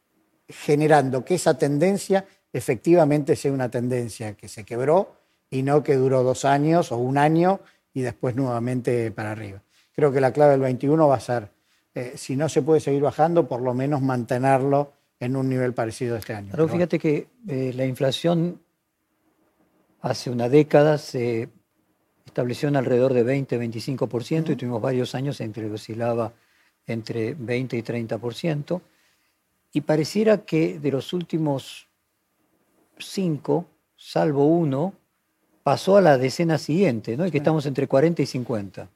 generando 0.48 1.26
que 1.26 1.36
esa 1.36 1.58
tendencia 1.58 2.26
efectivamente 2.54 3.36
sea 3.36 3.52
una 3.52 3.70
tendencia 3.70 4.34
que 4.34 4.48
se 4.48 4.64
quebró 4.64 5.16
y 5.50 5.64
no 5.64 5.84
que 5.84 5.96
duró 5.96 6.24
dos 6.24 6.46
años 6.46 6.92
o 6.92 6.98
un 6.98 7.18
año 7.18 7.60
y 7.94 8.02
después 8.02 8.36
nuevamente 8.36 9.12
para 9.12 9.32
arriba. 9.32 9.62
Creo 9.98 10.12
que 10.12 10.22
la 10.22 10.32
clave 10.32 10.52
del 10.52 10.62
21 10.62 11.08
va 11.08 11.16
a 11.16 11.20
ser, 11.20 11.50
eh, 11.96 12.14
si 12.18 12.36
no 12.36 12.50
se 12.50 12.62
puede 12.62 12.80
seguir 12.80 13.02
bajando, 13.02 13.48
por 13.48 13.64
lo 13.64 13.74
menos 13.74 14.00
mantenerlo 14.00 14.94
en 15.20 15.36
un 15.36 15.50
nivel 15.50 15.74
parecido 15.74 16.14
a 16.16 16.20
este 16.20 16.36
año. 16.36 16.50
Pero 16.52 16.68
fíjate 16.68 17.00
que 17.00 17.30
eh, 17.48 17.74
la 17.76 17.84
inflación 17.84 18.62
hace 20.02 20.30
una 20.30 20.50
década 20.50 21.00
se 21.00 21.50
estableció 22.24 22.70
en 22.70 22.76
alrededor 22.76 23.12
de 23.14 23.26
20-25% 23.26 24.52
y 24.52 24.56
tuvimos 24.56 24.84
varios 24.84 25.16
años 25.16 25.42
en 25.42 25.52
que 25.52 25.66
oscilaba 25.66 26.32
entre 26.86 27.34
20 27.34 27.76
y 27.76 27.82
30%. 27.82 28.80
Y 29.74 29.82
pareciera 29.82 30.46
que 30.46 30.78
de 30.78 30.92
los 30.92 31.12
últimos 31.12 31.88
cinco, 33.00 33.66
salvo 33.96 34.46
uno, 34.46 34.94
pasó 35.64 35.98
a 35.98 36.02
la 36.02 36.20
decena 36.20 36.60
siguiente, 36.60 37.18
¿no? 37.18 37.26
Y 37.26 37.32
que 37.32 37.40
estamos 37.40 37.66
entre 37.66 37.88
40 37.88 38.22
y 38.22 38.26
50. 38.28 38.90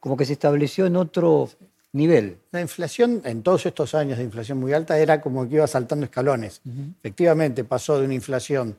Como 0.00 0.16
que 0.16 0.24
se 0.24 0.34
estableció 0.34 0.86
en 0.86 0.96
otro 0.96 1.48
nivel. 1.92 2.38
La 2.50 2.60
inflación, 2.60 3.22
en 3.24 3.42
todos 3.42 3.66
estos 3.66 3.94
años 3.94 4.18
de 4.18 4.24
inflación 4.24 4.58
muy 4.58 4.72
alta, 4.72 4.98
era 4.98 5.20
como 5.20 5.48
que 5.48 5.56
iba 5.56 5.66
saltando 5.66 6.04
escalones. 6.04 6.60
Efectivamente, 7.00 7.64
pasó 7.64 7.98
de 7.98 8.04
una 8.04 8.14
inflación 8.14 8.76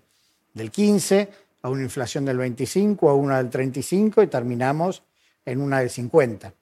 del 0.53 0.71
15 0.71 1.29
a 1.61 1.69
una 1.69 1.83
inflación 1.83 2.25
del 2.25 2.37
25, 2.37 3.09
a 3.09 3.13
una 3.13 3.37
del 3.37 3.49
35 3.49 4.23
y 4.23 4.27
terminamos 4.27 5.03
en 5.45 5.61
una 5.61 5.79
del 5.79 5.89
50. 5.89 6.53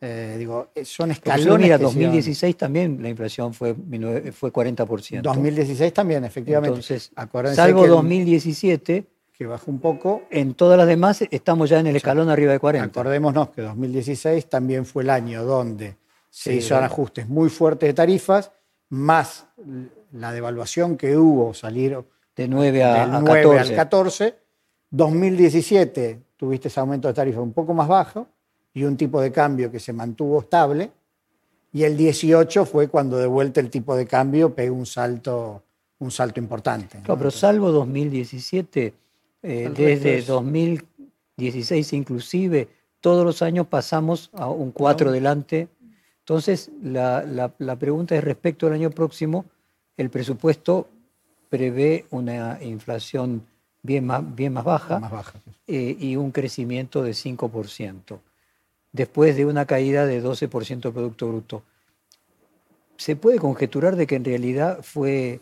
Eh, 0.00 0.36
digo, 0.38 0.68
eh, 0.74 0.84
son 0.84 1.12
escalones. 1.12 1.64
mira, 1.64 1.78
2016 1.78 2.56
también 2.56 2.98
la 3.00 3.08
inflación 3.08 3.54
fue, 3.54 3.74
fue 4.32 4.52
40%. 4.52 5.22
2016 5.22 5.92
también, 5.94 6.24
efectivamente. 6.24 6.74
Entonces, 6.74 7.10
salvo 7.54 7.86
2017, 7.86 9.06
que 9.36 9.46
bajó 9.46 9.70
un 9.70 9.80
poco. 9.80 10.22
En 10.30 10.54
todas 10.54 10.78
las 10.78 10.86
demás 10.86 11.22
estamos 11.30 11.68
ya 11.68 11.80
en 11.80 11.88
el 11.88 11.96
escalón 11.96 12.30
arriba 12.30 12.52
de 12.52 12.60
40. 12.60 12.86
Acordémonos 12.86 13.50
que 13.50 13.62
2016 13.62 14.48
también 14.48 14.86
fue 14.86 15.02
el 15.02 15.10
año 15.10 15.44
donde 15.44 15.96
se 16.30 16.54
hizo 16.54 16.76
ajustes 16.76 17.28
muy 17.28 17.48
fuertes 17.48 17.88
de 17.88 17.94
tarifas, 17.94 18.52
más 18.90 19.46
la 20.12 20.32
devaluación 20.32 20.96
que 20.96 21.16
hubo, 21.16 21.52
salir 21.54 21.98
de 22.36 22.48
9 22.48 22.84
a, 22.84 23.06
9 23.06 23.42
14. 23.42 23.70
al 23.70 23.76
14. 23.76 24.38
2017 24.90 26.22
tuviste 26.36 26.68
ese 26.68 26.78
aumento 26.80 27.08
de 27.08 27.14
tarifa 27.14 27.40
un 27.40 27.52
poco 27.52 27.74
más 27.74 27.88
bajo 27.88 28.28
y 28.72 28.84
un 28.84 28.96
tipo 28.96 29.20
de 29.20 29.32
cambio 29.32 29.70
que 29.70 29.80
se 29.80 29.92
mantuvo 29.92 30.40
estable. 30.40 30.90
Y 31.72 31.82
el 31.82 31.96
18 31.96 32.64
fue 32.66 32.86
cuando 32.86 33.18
de 33.18 33.26
vuelta 33.26 33.60
el 33.60 33.68
tipo 33.68 33.96
de 33.96 34.06
cambio 34.06 34.54
pegó 34.54 34.76
un 34.76 34.86
salto, 34.86 35.64
un 35.98 36.12
salto 36.12 36.38
importante. 36.38 36.98
Claro, 37.02 37.18
pero 37.18 37.30
salvo 37.32 37.72
2017, 37.72 38.94
eh, 39.44 39.70
desde 39.72 40.22
2016 40.22 41.92
inclusive, 41.92 42.68
todos 43.00 43.24
los 43.24 43.42
años 43.42 43.68
pasamos 43.68 44.30
a 44.32 44.48
un 44.48 44.72
4 44.72 45.12
delante. 45.12 45.68
Entonces, 46.20 46.70
la, 46.82 47.52
la 47.58 47.76
pregunta 47.76 48.16
es 48.16 48.24
respecto 48.24 48.66
al 48.66 48.72
año 48.72 48.90
próximo, 48.90 49.44
el 49.96 50.10
presupuesto 50.10 50.88
prevé 51.48 52.06
una 52.10 52.58
inflación 52.62 53.46
bien 53.84 54.06
más, 54.06 54.34
bien 54.34 54.54
más 54.54 54.64
baja, 54.64 55.00
eh, 55.68 55.96
y 56.00 56.16
un 56.16 56.32
crecimiento 56.32 57.02
de 57.02 57.12
5%, 57.12 58.18
después 58.90 59.36
de 59.36 59.44
una 59.44 59.66
caída 59.66 60.06
de 60.06 60.24
12% 60.24 60.80
del 60.80 60.92
Producto 60.92 61.28
Bruto. 61.28 61.62
Se 62.96 63.14
puede 63.14 63.38
conjeturar 63.38 63.94
de 63.96 64.06
que 64.06 64.16
en 64.16 64.24
realidad 64.24 64.80
fue 64.82 65.40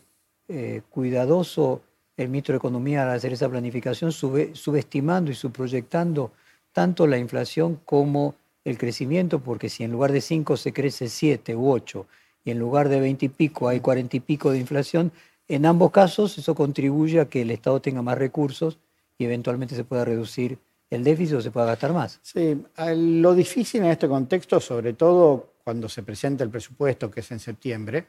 eh, 0.48 0.82
cuidadoso 0.90 1.82
el 2.16 2.28
ministro 2.28 2.52
de 2.52 2.58
Economía 2.58 3.02
al 3.02 3.16
hacer 3.16 3.32
esa 3.32 3.48
planificación, 3.48 4.12
subestimando 4.12 5.30
y 5.30 5.34
subproyectando 5.34 6.32
tanto 6.72 7.06
la 7.06 7.18
inflación 7.18 7.80
como 7.84 8.34
el 8.64 8.78
crecimiento, 8.78 9.40
porque 9.40 9.68
si 9.68 9.84
en 9.84 9.92
lugar 9.92 10.12
de 10.12 10.20
5 10.20 10.56
se 10.56 10.72
crece 10.72 11.08
7 11.08 11.56
u 11.56 11.70
8 11.70 12.06
y 12.44 12.50
en 12.50 12.58
lugar 12.58 12.88
de 12.88 13.00
20 13.00 13.26
y 13.26 13.28
pico 13.28 13.68
hay 13.68 13.80
40 13.80 14.16
y 14.16 14.20
pico 14.20 14.50
de 14.52 14.58
inflación, 14.58 15.12
en 15.48 15.66
ambos 15.66 15.90
casos 15.90 16.38
eso 16.38 16.54
contribuye 16.54 17.20
a 17.20 17.26
que 17.26 17.42
el 17.42 17.50
Estado 17.50 17.80
tenga 17.80 18.02
más 18.02 18.16
recursos 18.16 18.78
y 19.18 19.24
eventualmente 19.24 19.74
se 19.74 19.84
pueda 19.84 20.04
reducir 20.04 20.58
el 20.90 21.04
déficit 21.04 21.36
o 21.36 21.40
se 21.40 21.50
pueda 21.50 21.66
gastar 21.66 21.92
más. 21.92 22.20
Sí, 22.22 22.56
lo 22.96 23.34
difícil 23.34 23.82
en 23.82 23.90
este 23.90 24.08
contexto, 24.08 24.60
sobre 24.60 24.92
todo 24.92 25.54
cuando 25.64 25.88
se 25.88 26.02
presenta 26.02 26.44
el 26.44 26.50
presupuesto, 26.50 27.10
que 27.10 27.20
es 27.20 27.30
en 27.32 27.40
septiembre, 27.40 28.06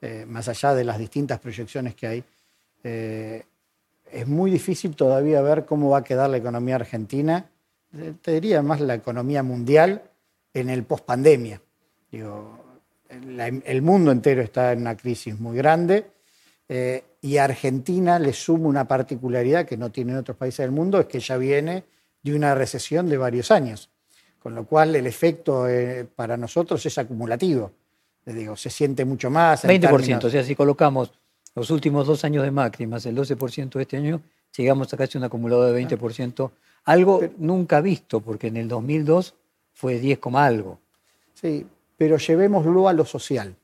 eh, 0.00 0.24
más 0.26 0.48
allá 0.48 0.74
de 0.74 0.84
las 0.84 0.98
distintas 0.98 1.38
proyecciones 1.38 1.94
que 1.94 2.06
hay, 2.06 2.24
eh, 2.84 3.42
es 4.12 4.28
muy 4.28 4.50
difícil 4.50 4.94
todavía 4.94 5.42
ver 5.42 5.64
cómo 5.64 5.90
va 5.90 5.98
a 5.98 6.04
quedar 6.04 6.30
la 6.30 6.36
economía 6.36 6.76
argentina, 6.76 7.50
eh, 7.92 8.14
te 8.22 8.32
diría 8.32 8.62
más 8.62 8.80
la 8.80 8.94
economía 8.94 9.42
mundial 9.42 10.02
en 10.52 10.70
el 10.70 10.84
pospandemia. 10.84 11.60
Digo, 12.12 12.60
el 13.08 13.82
mundo 13.82 14.12
entero 14.12 14.42
está 14.42 14.72
en 14.72 14.80
una 14.80 14.96
crisis 14.96 15.38
muy 15.38 15.56
grande 15.56 16.06
eh, 16.68 17.04
y 17.20 17.36
Argentina 17.36 18.18
le 18.18 18.32
suma 18.32 18.68
una 18.68 18.86
particularidad 18.86 19.66
que 19.66 19.76
no 19.76 19.90
tienen 19.90 20.16
otros 20.16 20.36
países 20.36 20.58
del 20.58 20.70
mundo, 20.70 21.00
es 21.00 21.06
que 21.06 21.20
ya 21.20 21.36
viene 21.36 21.84
de 22.22 22.34
una 22.34 22.54
recesión 22.54 23.08
de 23.08 23.16
varios 23.16 23.50
años, 23.50 23.90
con 24.38 24.54
lo 24.54 24.64
cual 24.64 24.96
el 24.96 25.06
efecto 25.06 25.68
eh, 25.68 26.06
para 26.16 26.36
nosotros 26.36 26.84
es 26.86 26.96
acumulativo. 26.98 27.72
Les 28.24 28.34
digo, 28.34 28.56
se 28.56 28.70
siente 28.70 29.04
mucho 29.04 29.28
más. 29.28 29.64
20%, 29.64 30.24
o 30.24 30.30
sea, 30.30 30.42
si 30.42 30.54
colocamos 30.54 31.12
los 31.54 31.70
últimos 31.70 32.06
dos 32.06 32.24
años 32.24 32.42
de 32.42 32.50
Macri 32.50 32.86
más 32.86 33.06
el 33.06 33.16
12% 33.16 33.74
de 33.74 33.82
este 33.82 33.96
año, 33.96 34.22
llegamos 34.56 34.92
a 34.92 34.96
casi 34.96 35.18
un 35.18 35.24
acumulado 35.24 35.72
de 35.72 35.82
20%, 35.82 36.50
algo 36.84 37.20
nunca 37.38 37.80
visto, 37.80 38.20
porque 38.20 38.48
en 38.48 38.56
el 38.56 38.68
2002 38.68 39.34
fue 39.72 39.98
10, 39.98 40.20
algo. 40.34 40.78
Sí, 41.34 41.66
pero 41.96 42.18
llevémoslo 42.18 42.88
a 42.88 42.92
lo 42.92 43.04
social. 43.04 43.56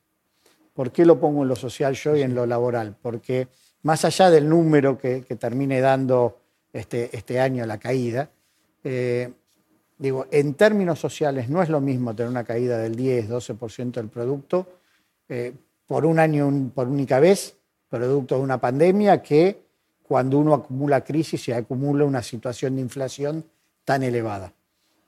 ¿Por 0.75 0.93
qué 0.93 1.05
lo 1.05 1.21
pongo 1.21 1.43
en 1.43 1.49
lo 1.49 1.57
social 1.57 1.95
yo 1.95 2.17
y 2.17 2.23
en 2.23 2.35
lo 2.35 2.47
laboral? 2.47 2.97
Porque 3.01 3.49
más 3.83 4.05
allá 4.05 4.31
del 4.31 4.49
número 4.49 4.99
que, 4.99 5.21
termine 5.39 5.81
dando 5.81 6.39
este, 6.73 7.15
este, 7.17 7.41
año 7.41 7.67
la 7.67 7.79
caída, 7.79 8.31
eh, 8.85 9.31
digo, 9.99 10.27
en 10.31 10.55
términos 10.55 10.99
sociales 10.99 11.49
no 11.49 11.63
es 11.63 11.69
lo 11.69 11.81
mismo 11.81 12.15
tener 12.15 12.31
una 12.31 12.45
caída 12.45 12.79
del 12.79 12.95
10, 12.95 13.29
12% 13.31 13.93
del 13.93 14.09
producto 14.09 14.67
eh, 15.29 15.53
por 15.87 16.07
un 16.07 16.19
año, 16.19 16.71
por 16.75 16.89
única 16.89 17.21
vez, 17.21 17.57
producto 17.91 18.37
de 18.37 18.41
una 18.41 18.59
pandemia, 18.59 19.23
que 19.23 19.61
cuando 20.03 20.39
uno 20.39 20.55
acumula 20.55 21.05
crisis 21.05 21.49
y 21.49 21.53
acumula 21.53 22.05
una 22.05 22.23
situación 22.23 22.77
de 22.77 22.81
inflación 22.81 23.45
tan 23.85 24.03
elevada. 24.03 24.53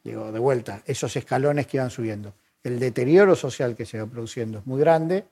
Digo, 0.05 0.31
de 0.31 0.39
vuelta, 0.39 0.83
esos 0.85 1.17
escalones 1.17 1.67
que 1.67 1.79
van 1.79 1.91
subiendo. 1.91 2.35
El 2.63 2.79
deterioro 2.79 3.35
social 3.35 3.75
que 3.75 3.87
se 3.87 3.99
va 3.99 4.07
produciendo 4.07 4.59
es 4.59 4.67
muy 4.67 4.81
grande 4.81 5.25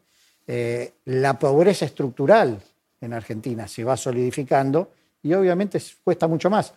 eh, 0.53 0.95
la 1.05 1.39
pobreza 1.39 1.85
estructural 1.85 2.61
en 3.01 3.13
Argentina 3.13 3.69
se 3.69 3.85
va 3.85 3.97
solidificando 3.97 4.91
y 5.23 5.33
obviamente 5.33 5.81
cuesta 6.03 6.27
mucho 6.27 6.51
más. 6.51 6.75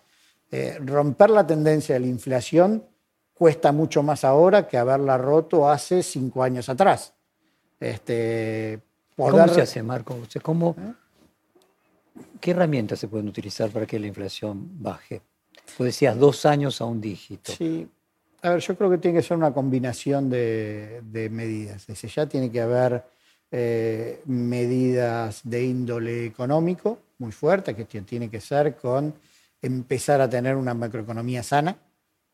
Eh, 0.52 0.78
romper 0.80 1.32
la 1.32 1.48
tendencia 1.48 1.96
de 1.96 2.02
la 2.02 2.06
inflación 2.06 2.84
cuesta 3.34 3.72
mucho 3.72 4.04
más 4.04 4.24
ahora 4.24 4.68
que 4.68 4.78
haberla 4.78 5.18
roto 5.18 5.68
hace 5.68 6.04
cinco 6.04 6.44
años 6.44 6.70
atrás. 6.70 7.14
Este, 7.80 8.80
¿Cómo 9.16 9.48
se 9.48 9.62
hace, 9.62 9.84
Marco? 9.84 10.18
¿Cómo, 10.42 10.76
¿Qué 12.40 12.52
herramientas 12.52 13.00
se 13.00 13.08
pueden 13.08 13.28
utilizar 13.28 13.70
para 13.70 13.86
que 13.86 14.00
la 14.00 14.08
inflación 14.08 14.82
baje? 14.82 15.22
Tú 15.78 15.84
decías 15.84 16.18
dos 16.18 16.46
años 16.46 16.82
a 16.82 16.86
un 16.86 17.00
dígito. 17.00 17.52
Sí. 17.54 17.88
A 18.42 18.50
ver, 18.50 18.60
yo 18.60 18.76
creo 18.76 18.90
que 18.90 18.98
tiene 18.98 19.20
que 19.20 19.24
ser 19.24 19.38
una 19.38 19.54
combinación 19.54 20.30
de, 20.30 21.02
de 21.04 21.30
medidas. 21.30 21.88
Desde 21.88 22.10
ya 22.10 22.26
tiene 22.26 22.52
que 22.52 22.60
haber 22.60 23.04
eh, 23.56 24.22
medidas 24.26 25.42
de 25.44 25.64
índole 25.64 26.26
económico 26.26 26.98
muy 27.20 27.32
fuerte, 27.32 27.76
que 27.76 27.86
tiene 27.86 28.28
que 28.28 28.42
ser 28.42 28.76
con 28.76 29.14
empezar 29.62 30.20
a 30.22 30.30
tener 30.30 30.56
una 30.56 30.74
macroeconomía 30.74 31.44
sana. 31.44 31.78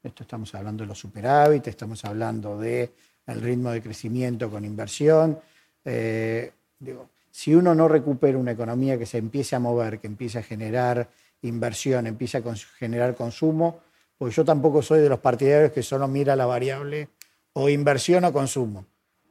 Esto 0.02 0.24
estamos 0.24 0.56
hablando 0.56 0.84
de 0.84 0.88
los 0.88 0.98
superávit, 0.98 1.68
estamos 1.68 2.06
hablando 2.06 2.58
del 2.58 2.90
el 3.28 3.42
ritmo 3.42 3.70
de 3.72 3.82
crecimiento 3.82 4.50
con 4.50 4.64
inversión. 4.64 5.38
Eh, 5.84 6.54
digo, 6.80 7.10
si 7.32 7.54
uno 7.54 7.76
no 7.76 7.88
recupera 7.88 8.38
una 8.38 8.52
economía 8.52 8.98
que 8.98 9.06
se 9.06 9.18
empiece 9.18 9.56
a 9.56 9.60
mover, 9.60 10.00
que 10.00 10.08
empiece 10.08 10.40
a 10.40 10.44
generar 10.44 11.10
inversión, 11.42 12.08
empiece 12.08 12.38
a 12.38 12.44
generar 12.78 13.16
consumo, 13.16 13.80
pues 14.18 14.36
yo 14.36 14.44
tampoco 14.44 14.82
soy 14.82 15.02
de 15.02 15.10
los 15.10 15.20
partidarios 15.20 15.72
que 15.72 15.84
solo 15.84 16.08
mira 16.08 16.36
la 16.36 16.46
variable 16.46 17.10
o 17.54 17.70
inversión 17.70 18.26
o 18.26 18.34
consumo. 18.34 18.86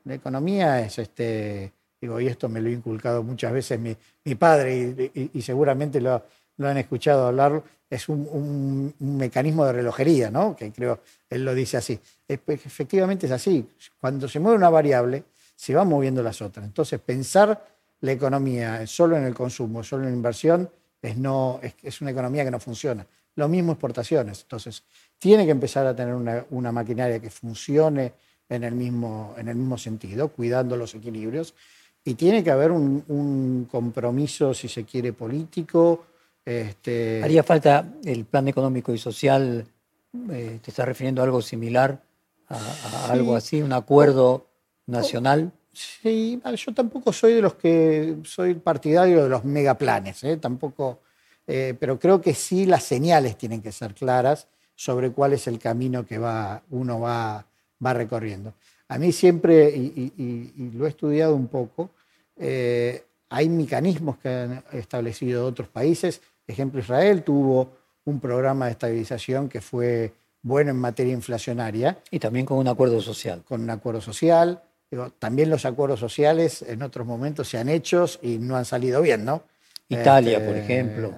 La 0.05 0.15
economía 0.15 0.81
es 0.81 0.99
este, 0.99 1.73
Digo, 2.01 2.21
y 2.21 2.29
esto 2.29 2.49
me 2.49 2.61
lo 2.61 2.69
he 2.69 2.73
inculcado 2.73 3.23
muchas 3.23 3.53
veces 3.53 3.79
mi, 3.81 3.97
padre 4.37 5.11
y, 5.33 5.43
seguramente 5.43 6.01
lo, 6.01 6.23
han 6.59 6.77
escuchado 6.77 7.27
hablar, 7.27 7.63
es 7.91 8.09
un, 8.09 8.95
mecanismo 9.01 9.65
de 9.65 9.73
relojería, 9.73 10.31
¿no? 10.31 10.55
Que 10.55 10.71
creo, 10.71 11.01
él 11.29 11.45
lo 11.45 11.55
dice 11.55 11.77
así. 11.77 11.99
Efectivamente 12.29 13.27
es 13.27 13.33
así. 13.33 13.69
Cuando 14.01 14.29
se 14.29 14.39
mueve 14.39 14.59
una 14.59 14.71
variable, 14.71 15.25
se 15.59 15.75
van 15.75 15.89
moviendo 15.89 16.23
las 16.23 16.41
otras. 16.41 16.65
Entonces, 16.65 17.01
pensar 17.01 17.67
la 18.01 18.13
economía 18.13 18.87
solo 18.87 19.17
en 19.17 19.25
el 19.25 19.35
consumo, 19.35 19.83
solo 19.83 20.05
en 20.05 20.11
la 20.11 20.17
inversión, 20.17 20.71
es, 21.03 21.17
no, 21.17 21.59
es, 21.83 22.01
una 22.01 22.13
economía 22.13 22.45
que 22.45 22.53
no 22.53 22.61
funciona. 22.61 23.05
Lo 23.35 23.49
mismo 23.49 23.73
exportaciones. 23.73 24.43
Entonces, 24.43 24.85
tiene 25.19 25.45
que 25.45 25.51
empezar 25.51 25.85
a 25.85 25.97
tener 25.97 26.15
una, 26.15 26.45
una 26.51 26.71
maquinaria 26.71 27.19
que 27.19 27.29
funcione 27.29 28.13
en 28.49 28.63
el, 28.63 28.75
mismo, 28.77 29.35
en 29.37 29.49
el 29.49 29.57
mismo 29.57 29.77
sentido, 29.77 30.29
cuidando 30.29 30.77
los 30.77 30.95
equilibrios 30.95 31.55
y 32.05 32.15
tiene 32.15 32.45
que 32.45 32.53
haber 32.53 32.71
un, 32.71 33.67
compromiso, 33.69 34.55
si 34.55 34.69
se 34.69 34.85
quiere, 34.85 35.13
político. 35.13 36.07
Este... 36.45 37.21
¿Haría 37.23 37.43
falta 37.43 37.85
el 38.05 38.25
plan 38.27 38.47
económico 38.47 38.95
y 38.95 38.99
social? 38.99 39.67
Eh, 40.31 40.61
¿Te 40.63 40.71
estás 40.71 40.87
refiriendo 40.87 41.21
a 41.21 41.25
algo 41.25 41.43
similar? 41.43 42.01
A, 42.49 43.11
algo 43.11 43.37
así, 43.37 43.61
un 43.61 43.75
acuerdo 43.75 44.47
nacional? 44.89 45.53
Sí, 45.73 46.41
yo 46.57 46.75
tampoco 46.75 47.13
soy 47.13 47.35
de 47.35 47.43
los 47.43 47.55
que 47.55 48.17
soy 48.25 48.55
partidario 48.55 49.23
de 49.23 49.29
los 49.29 49.45
megaplanes, 49.45 50.25
¿eh? 50.25 50.37
tampoco, 50.37 51.01
eh, 51.47 51.75
pero 51.79 51.99
creo 51.99 52.21
que 52.21 52.35
sí 52.35 52.67
las 52.67 52.83
señales 52.83 53.39
tienen 53.39 53.63
que 53.63 53.71
ser 53.71 53.95
claras 53.95 54.49
sobre 54.75 55.13
cuál 55.13 55.35
es 55.35 55.47
el 55.47 55.59
camino 55.59 56.05
que 56.05 56.19
va, 56.19 56.63
uno 56.71 57.01
va, 57.01 57.47
va 57.85 57.95
recorriendo. 57.95 58.55
A 58.89 58.99
mí 58.99 59.13
siempre, 59.13 59.69
y, 59.69 60.73
lo 60.75 60.87
he 60.87 60.89
estudiado 60.89 61.37
un 61.37 61.49
poco, 61.49 61.91
eh, 62.37 63.05
hay 63.29 63.49
mecanismos 63.49 64.19
que 64.19 64.29
han 64.29 64.65
establecido 64.73 65.47
otros 65.47 65.69
países. 65.69 66.23
Ejemplo, 66.47 66.81
Israel 66.81 67.23
tuvo 67.23 67.71
un 68.07 68.19
programa 68.19 68.67
de 68.67 68.73
estabilización 68.73 69.49
que 69.49 69.61
fue 69.61 70.13
bueno 70.43 70.71
en 70.71 70.79
materia 70.79 71.13
inflacionaria. 71.13 71.99
Y 72.11 72.19
también 72.19 72.47
con 72.47 72.59
un 72.59 72.69
acuerdo 72.69 73.01
social. 73.01 73.43
Con 73.47 73.61
un 73.61 73.71
acuerdo 73.71 74.01
social. 74.01 74.63
También 75.19 75.51
los 75.51 75.65
acuerdos 75.65 76.01
sociales 76.01 76.63
en 76.63 76.83
otros 76.83 77.07
momentos 77.07 77.49
se 77.49 77.59
han 77.59 77.69
hecho 77.69 78.07
y 78.23 78.39
no 78.39 78.57
han 78.57 78.65
salido 78.65 79.03
bien, 79.03 79.25
¿no? 79.25 79.43
Italia, 79.89 80.39
por 80.39 80.57
este, 80.57 80.61
ejemplo. 80.61 81.15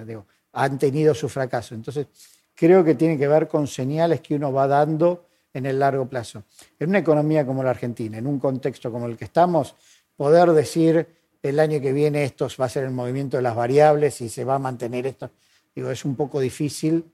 han 0.53 0.79
tenido 0.79 1.15
su 1.15 1.29
fracaso. 1.29 1.75
Entonces, 1.75 2.07
creo 2.55 2.85
que 2.85 2.95
tiene 2.95 3.19
que 3.19 3.29
ver 3.29 3.49
con 3.49 3.67
señales 3.67 4.21
que 4.21 4.35
uno 4.35 4.53
va 4.53 4.67
dando 4.67 5.27
en 5.53 5.67
el 5.67 5.79
largo 5.79 6.07
plazo. 6.07 6.45
En 6.79 6.91
una 6.91 6.99
economía 6.99 7.45
como 7.45 7.62
la 7.62 7.71
Argentina, 7.71 8.19
en 8.19 8.27
un 8.27 8.39
contexto 8.39 8.91
como 8.91 9.07
el 9.07 9.17
que 9.17 9.25
estamos, 9.25 9.75
poder 10.17 10.50
decir 10.53 11.07
el 11.43 11.59
año 11.59 11.81
que 11.81 11.93
viene 11.93 12.25
esto 12.25 12.49
va 12.61 12.67
a 12.67 12.69
ser 12.69 12.85
el 12.85 12.91
movimiento 12.91 13.37
de 13.37 13.43
las 13.43 13.57
variables 13.57 14.21
y 14.21 14.29
se 14.29 14.45
va 14.45 14.57
a 14.57 14.59
mantener 14.59 15.07
esto, 15.07 15.31
digo, 15.75 15.91
es 15.91 16.05
un 16.05 16.15
poco 16.15 16.39
difícil 16.41 17.05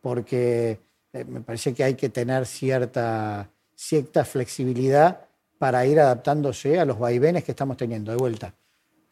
porque 0.00 0.80
eh, 1.12 1.24
me 1.24 1.40
parece 1.40 1.72
que 1.72 1.84
hay 1.84 1.94
que 1.94 2.08
tener 2.08 2.46
cierta, 2.46 3.48
cierta 3.74 4.24
flexibilidad 4.24 5.25
para 5.58 5.86
ir 5.86 6.00
adaptándose 6.00 6.78
a 6.78 6.84
los 6.84 6.98
vaivenes 6.98 7.44
que 7.44 7.52
estamos 7.52 7.76
teniendo 7.76 8.12
de 8.12 8.18
vuelta. 8.18 8.54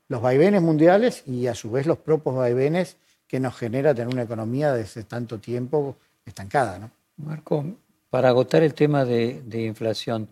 Los 0.08 0.20
vaivenes 0.20 0.62
mundiales 0.62 1.22
y 1.26 1.46
a 1.46 1.54
su 1.54 1.70
vez 1.70 1.86
los 1.86 1.98
propios 1.98 2.36
vaivenes 2.36 2.96
que 3.26 3.40
nos 3.40 3.56
genera 3.56 3.94
tener 3.94 4.12
una 4.12 4.22
economía 4.22 4.72
desde 4.72 5.04
tanto 5.04 5.38
tiempo 5.38 5.96
estancada. 6.24 6.78
¿no? 6.78 6.90
Marco, 7.16 7.64
para 8.10 8.28
agotar 8.28 8.62
el 8.62 8.74
tema 8.74 9.04
de, 9.04 9.42
inflación, 9.52 10.28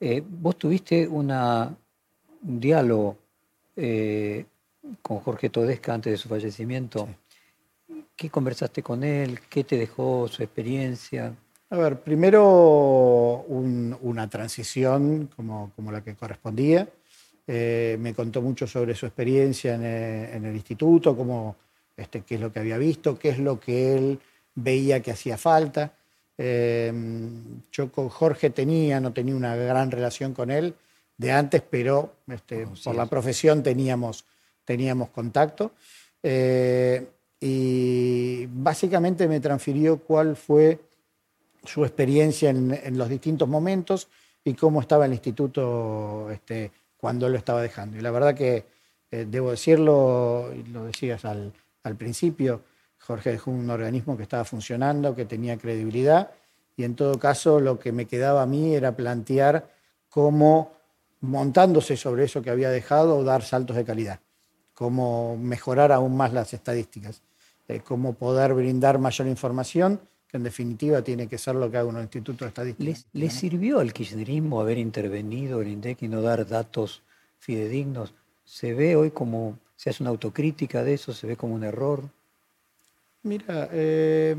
eh, 0.00 0.22
vos 0.26 0.58
tuviste 0.58 1.06
una, 1.06 1.74
un 2.42 2.60
diálogo 2.60 3.16
eh, 3.76 4.44
con 5.00 5.20
Jorge 5.20 5.48
Todesca 5.50 5.94
antes 5.94 6.12
de 6.12 6.16
su 6.16 6.28
fallecimiento. 6.28 7.08
¿Qué 8.16 8.28
conversaste 8.28 8.82
con 8.82 9.04
él? 9.04 9.40
¿Qué 9.48 9.64
te 9.64 9.76
dejó 9.76 10.28
su 10.28 10.42
experiencia? 10.42 11.34
A 11.72 11.76
ver, 11.78 12.00
primero 12.00 13.46
una 13.48 14.28
transición 14.28 15.30
como, 15.34 15.72
como, 15.74 15.90
la 15.90 16.04
que 16.04 16.14
correspondía. 16.14 16.86
Eh, 17.46 17.96
me 17.98 18.12
contó 18.12 18.42
mucho 18.42 18.66
sobre 18.66 18.94
su 18.94 19.06
experiencia 19.06 19.74
en 19.76 20.44
el, 20.44 20.54
instituto, 20.54 21.16
cómo, 21.16 21.56
este, 21.96 22.24
qué 22.24 22.34
es 22.34 22.42
lo 22.42 22.52
que 22.52 22.60
había 22.60 22.76
visto, 22.76 23.18
qué 23.18 23.30
es 23.30 23.38
lo 23.38 23.58
que 23.58 23.96
él 23.96 24.20
veía 24.54 25.00
que 25.00 25.12
hacía 25.12 25.38
falta. 25.38 25.94
Eh, 26.36 26.92
yo 27.72 27.90
con 27.90 28.10
Jorge 28.10 28.50
tenía, 28.50 29.00
no 29.00 29.14
tenía 29.14 29.34
una 29.34 29.56
gran 29.56 29.90
relación 29.90 30.34
con 30.34 30.50
él, 30.50 30.74
de 31.16 31.32
antes, 31.32 31.62
pero 31.62 32.16
este, 32.28 32.66
por 32.84 32.94
la 32.94 33.06
profesión 33.06 33.62
teníamos, 33.62 34.26
teníamos 34.66 35.08
contacto. 35.08 35.72
Eh, 36.22 37.06
y 37.40 38.46
básicamente 38.52 39.26
me 39.26 39.40
transfirió 39.40 39.96
cuál 40.00 40.36
fue 40.36 40.78
su 41.64 41.84
experiencia 41.84 42.50
en, 42.50 42.98
los 42.98 43.08
distintos 43.08 43.48
momentos 43.48 44.08
y 44.44 44.54
cómo 44.54 44.80
estaba 44.80 45.06
el 45.06 45.12
instituto 45.12 46.30
este, 46.30 46.72
cuando 46.96 47.28
lo 47.28 47.36
estaba 47.36 47.62
dejando. 47.62 47.96
Y 47.96 48.00
la 48.00 48.10
verdad 48.10 48.34
que, 48.34 48.66
eh, 49.10 49.26
debo 49.28 49.50
decirlo, 49.50 50.52
lo 50.72 50.84
decías 50.84 51.24
al, 51.24 51.52
principio, 51.98 52.62
Jorge 52.98 53.32
dejó 53.32 53.50
un 53.50 53.68
organismo 53.68 54.16
que 54.16 54.22
estaba 54.22 54.44
funcionando, 54.44 55.14
que 55.14 55.24
tenía 55.24 55.58
credibilidad, 55.58 56.30
y 56.76 56.84
en 56.84 56.94
todo 56.94 57.18
caso 57.18 57.60
lo 57.60 57.78
que 57.78 57.92
me 57.92 58.06
quedaba 58.06 58.42
a 58.42 58.46
mí 58.46 58.74
era 58.74 58.96
plantear 58.96 59.68
cómo 60.08 60.72
montándose 61.20 61.96
sobre 61.96 62.24
eso 62.24 62.42
que 62.42 62.50
había 62.50 62.70
dejado, 62.70 63.22
dar 63.24 63.42
saltos 63.42 63.76
de 63.76 63.84
calidad, 63.84 64.20
cómo 64.74 65.36
mejorar 65.36 65.92
aún 65.92 66.16
más 66.16 66.32
las 66.32 66.54
estadísticas, 66.54 67.22
eh, 67.68 67.80
cómo 67.80 68.14
poder 68.14 68.54
brindar 68.54 68.98
mayor 68.98 69.28
información, 69.28 70.00
que 70.32 70.38
en 70.38 70.44
definitiva 70.44 71.02
tiene 71.02 71.28
que 71.28 71.36
ser 71.36 71.54
lo 71.56 71.70
que 71.70 71.76
haga 71.76 71.86
un 71.86 72.00
instituto 72.00 72.46
de 72.46 72.48
estadística. 72.48 72.98
¿Le, 73.12 73.28
sirvió 73.28 73.80
al 73.80 73.92
kirchnerismo 73.92 74.62
haber 74.62 74.78
intervenido 74.78 75.60
el 75.60 75.68
INDEC 75.68 76.04
y 76.04 76.08
no 76.08 76.22
dar 76.22 76.48
datos 76.48 77.02
fidedignos? 77.38 78.14
¿Se 78.42 78.72
ve 78.72 78.96
hoy 78.96 79.10
como, 79.10 79.58
se 79.76 79.90
hace 79.90 80.02
una 80.02 80.08
autocrítica 80.08 80.82
de 80.82 80.94
eso, 80.94 81.12
se 81.12 81.26
ve 81.26 81.36
como 81.36 81.54
un 81.54 81.64
error? 81.64 82.02
Mira, 83.24 83.68
eh, 83.72 84.34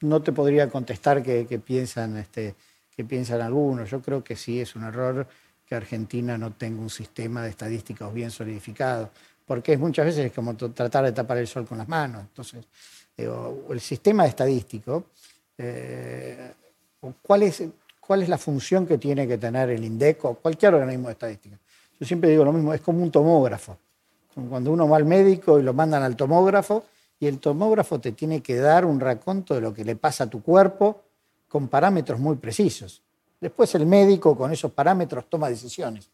no 0.00 0.22
te 0.22 0.30
podría 0.30 0.70
contestar 0.70 1.24
qué 1.24 1.60
piensan, 1.64 2.16
este, 2.16 2.54
que 2.96 3.04
piensan 3.04 3.40
algunos. 3.40 3.90
Yo 3.90 4.00
creo 4.00 4.22
que 4.22 4.36
sí 4.36 4.60
es 4.60 4.76
un 4.76 4.84
error 4.84 5.26
que 5.66 5.74
Argentina 5.74 6.38
no 6.38 6.52
tenga 6.52 6.80
un 6.80 6.88
sistema 6.88 7.42
de 7.42 7.50
estadísticos 7.50 8.14
bien 8.14 8.30
solidificado, 8.30 9.10
porque 9.44 9.76
muchas 9.76 10.06
veces 10.06 10.26
es 10.26 10.32
como 10.32 10.54
tratar 10.56 11.04
de 11.04 11.10
tapar 11.10 11.38
el 11.38 11.48
sol 11.48 11.66
con 11.66 11.78
las 11.78 11.88
manos. 11.88 12.22
Entonces, 12.22 12.64
el 13.18 13.80
sistema 13.80 14.26
estadístico, 14.26 15.06
eh, 15.56 16.52
¿cuál, 17.22 17.42
es, 17.42 17.64
¿cuál 18.00 18.22
es 18.22 18.28
la 18.28 18.38
función 18.38 18.86
que 18.86 18.96
tiene 18.96 19.26
que 19.26 19.38
tener 19.38 19.70
el 19.70 19.84
INDEC 19.84 20.24
o 20.24 20.34
cualquier 20.34 20.74
organismo 20.74 21.08
de? 21.08 21.38
Yo 21.98 22.06
siempre 22.06 22.30
digo 22.30 22.44
lo 22.44 22.52
mismo, 22.52 22.72
es 22.72 22.80
como 22.80 23.02
un 23.02 23.10
tomógrafo. 23.10 23.76
Cuando 24.48 24.70
uno 24.70 24.88
va 24.88 24.98
al 24.98 25.04
médico 25.04 25.58
y 25.58 25.62
lo 25.62 25.74
mandan 25.74 26.04
al 26.04 26.14
tomógrafo, 26.14 26.84
y 27.20 27.26
el 27.26 27.40
tomógrafo 27.40 27.98
te 27.98 28.12
tiene 28.12 28.40
que 28.40 28.56
dar 28.56 28.84
un 28.84 29.00
raconto 29.00 29.54
de 29.54 29.60
lo 29.60 29.74
que 29.74 29.84
le 29.84 29.96
pasa 29.96 30.24
a 30.24 30.30
tu 30.30 30.40
cuerpo 30.40 31.02
con 31.48 31.66
parámetros 31.66 32.20
muy 32.20 32.36
precisos. 32.36 33.02
Después 33.40 33.74
el 33.74 33.86
médico 33.86 34.36
con 34.36 34.52
esos 34.52 34.70
parámetros 34.72 35.24
toma 35.28 35.48
decisiones. 35.48 36.10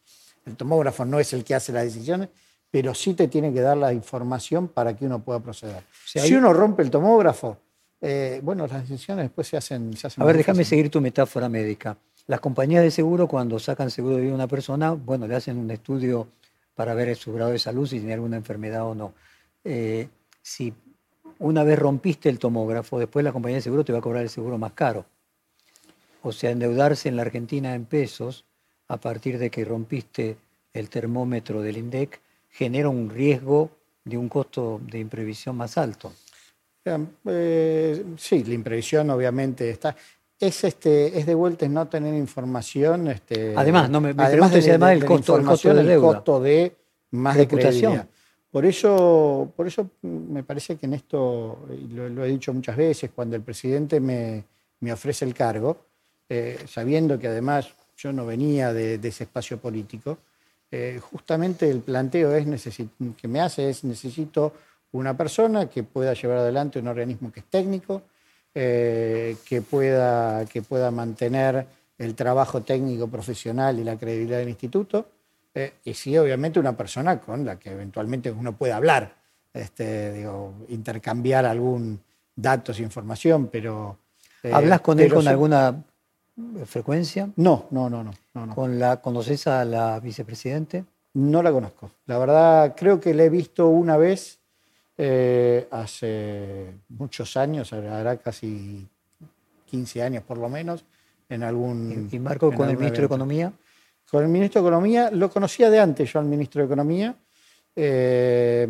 El 0.47 0.57
tomógrafo 0.57 1.05
no 1.05 1.21
es 1.21 1.33
el 1.33 1.45
que 1.45 1.55
hace 1.55 1.73
las 1.73 1.85
decisiones, 1.85 2.29
pero 2.75 2.93
sí 2.93 3.15
te 3.15 3.29
tiene 3.29 3.53
que 3.53 3.61
dar 3.61 3.77
la 3.77 3.93
información 3.93 4.67
para 4.67 4.97
que 4.97 5.07
uno 5.07 5.21
pueda 5.21 5.39
proceder. 5.39 5.85
Si 6.05 6.35
uno 6.35 6.53
rompe 6.53 6.83
el 6.83 6.91
tomógrafo, 6.91 7.57
eh, 8.01 8.41
bueno, 8.43 8.67
las 8.67 8.89
decisiones 8.89 9.27
después 9.27 9.47
se 9.47 9.57
hacen... 9.57 9.97
Se 9.97 10.09
a 10.17 10.25
ver, 10.25 10.37
déjame 10.37 10.65
seguir 10.65 10.91
tu 10.91 11.01
metáfora 11.01 11.49
médica. 11.49 11.97
Las 12.27 12.41
compañías 12.41 12.83
de 12.83 12.91
seguro, 12.91 13.29
cuando 13.29 13.61
sacan 13.61 13.93
seguro 13.93 14.17
de 14.17 14.23
vida 14.23 14.33
a 14.33 14.35
una 14.35 14.49
persona, 14.49 14.91
bueno, 14.91 15.29
le 15.29 15.37
hacen 15.37 15.57
un 15.57 15.71
estudio 15.71 16.27
para 16.75 16.95
ver 16.95 17.15
su 17.15 17.33
grado 17.33 17.53
de 17.53 17.61
salud, 17.61 17.87
si 17.87 17.99
tiene 17.99 18.15
alguna 18.15 18.39
enfermedad 18.39 18.85
o 18.85 18.97
no. 18.97 19.15
Eh, 19.63 20.09
si 20.43 20.75
una 21.39 21.63
vez 21.63 21.79
rompiste 21.79 22.29
el 22.29 22.41
tomógrafo, 22.41 22.99
después 22.99 23.25
la 23.25 23.31
compañía 23.31 23.59
de 23.59 23.63
seguro 23.63 23.85
te 23.85 23.93
va 23.93 24.01
a 24.01 24.03
cobrar 24.03 24.25
el 24.25 24.31
seguro 24.31 24.59
más 24.59 24.73
caro 24.73 25.07
o 26.25 26.33
sea, 26.33 26.51
endeudarse 26.51 27.09
en 27.09 27.17
la 27.17 27.23
Argentina 27.23 27.75
en 27.75 27.85
pesos 27.85 28.47
a 28.89 28.97
partir 28.97 29.39
de 29.39 29.51
que 29.51 29.65
rompiste 29.65 30.39
el 30.73 30.89
termómetro 30.89 31.61
del 31.61 31.77
INDEC 31.77 32.24
genera 32.55 32.88
un 32.88 33.11
riesgo 33.11 33.71
de 34.05 34.17
un 34.17 34.29
costo 34.29 34.81
de 34.88 35.01
imprevisión 35.01 35.57
más 35.57 35.77
alto. 35.77 36.12
Eh, 37.27 38.05
sí, 38.17 38.45
la 38.45 38.55
imprevisión 38.55 39.11
obviamente 39.11 39.69
está. 39.71 39.97
Es, 40.38 40.62
este, 40.64 41.19
es 41.19 41.27
de 41.27 41.35
vuelta 41.35 41.67
no 41.67 41.88
tener 41.88 42.14
información. 42.14 43.09
Este, 43.09 43.55
además, 43.57 43.90
no 43.90 44.01
me, 44.01 44.11
además 44.11 44.53
de, 44.53 44.71
además 44.71 44.93
el 44.93 45.05
costo, 45.05 45.37
el 45.37 45.45
costo 45.45 45.75
de 45.75 45.95
el 45.95 46.01
costo 46.01 46.40
de 46.40 46.77
más 47.11 47.37
de 47.37 47.49
credibilidad. 47.49 48.07
Por 48.51 48.67
eso, 48.67 49.53
por 49.57 49.67
eso 49.67 49.90
me 50.03 50.45
parece 50.45 50.77
que 50.77 50.87
en 50.87 50.95
esto, 50.95 51.67
y 51.71 51.93
lo, 51.93 52.25
he 52.25 52.29
dicho 52.29 52.53
muchas 52.53 52.77
veces, 52.77 53.11
cuando 53.12 53.35
el 53.35 53.43
presidente 53.43 53.99
me, 53.99 54.45
me 54.79 54.93
ofrece 54.93 55.25
el 55.25 55.35
cargo, 55.35 55.77
eh, 56.29 56.59
sabiendo 56.69 57.19
que 57.19 57.27
además 57.27 57.75
yo 57.97 58.12
no 58.12 58.25
venía 58.27 58.73
de, 58.73 58.95
ese 59.03 59.25
espacio 59.25 59.59
político, 59.59 60.19
eh, 60.77 60.99
justamente 60.99 61.71
el 61.71 61.83
planteo 61.83 62.35
es 62.35 62.45
que 63.17 63.29
me 63.29 63.41
hace 63.41 63.71
es 63.71 63.85
necesito 63.85 64.53
una 64.91 65.17
persona 65.17 65.71
que 65.71 65.85
pueda 65.85 66.15
llevar 66.15 66.39
adelante 66.39 66.81
un 66.81 66.89
organismo 66.89 67.31
que 67.31 67.39
es 67.39 67.47
técnico, 67.47 68.03
eh, 68.53 69.37
que, 69.45 69.63
pueda, 69.63 70.45
que 70.47 70.63
pueda 70.63 70.91
mantener 70.91 71.65
el 71.97 72.17
trabajo 72.17 72.63
técnico 72.63 73.07
profesional 73.07 73.79
y 73.79 73.85
la 73.85 73.97
credibilidad 73.97 74.39
del 74.39 74.49
instituto, 74.49 75.07
y 75.85 75.95
sí, 75.95 76.19
obviamente, 76.19 76.59
una 76.59 76.77
persona 76.77 77.21
con 77.21 77.45
la 77.45 77.57
que 77.57 77.71
eventualmente 77.71 78.33
uno 78.33 78.57
pueda 78.57 78.75
hablar, 78.75 79.15
este, 79.53 80.13
digo, 80.13 80.55
intercambiar 80.71 81.47
algún 81.47 82.01
datos, 82.35 82.81
información, 82.81 83.47
pero... 83.47 83.99
¿Hablas 84.53 84.81
con 84.81 84.99
él 84.99 85.15
con 85.15 85.29
alguna 85.29 85.85
frecuencia? 86.66 87.31
No, 87.37 87.66
no, 87.70 87.88
no, 87.88 88.05
no. 88.05 88.55
¿Con 88.55 88.79
la, 88.79 89.01
¿Conoces 89.01 89.47
a 89.47 89.64
la 89.64 90.01
vicepresidente? 90.01 90.85
No 91.14 91.42
la 91.42 91.53
conozco. 91.53 91.90
La 92.07 92.18
verdad, 92.18 92.75
creo 92.77 93.01
que 93.01 93.14
la 93.14 93.25
he 93.25 93.31
visto 93.31 93.68
una 93.68 93.97
vez 93.97 94.40
eh, 94.99 95.68
hace 95.70 96.73
muchos 96.88 97.37
años, 97.37 97.73
hará 97.73 98.16
casi 98.16 98.87
15 99.66 100.03
años 100.03 100.25
por 100.25 100.38
lo 100.38 100.49
menos, 100.49 100.85
en 101.29 101.42
algún... 101.42 102.09
¿Y 102.11 102.18
Marco 102.18 102.53
con 102.53 102.68
el 102.68 102.77
ministro 102.77 103.03
de 103.03 103.07
Economía? 103.07 103.53
Con 104.11 104.23
el 104.23 104.29
ministro 104.29 104.61
de 104.61 104.68
Economía, 104.68 105.11
lo 105.11 105.31
conocía 105.31 105.70
de 105.70 105.81
antes 105.81 106.12
yo 106.12 106.18
al 106.18 106.27
ministro 106.27 106.61
de 106.61 106.66
Economía. 106.66 107.14
Eh, 107.77 108.68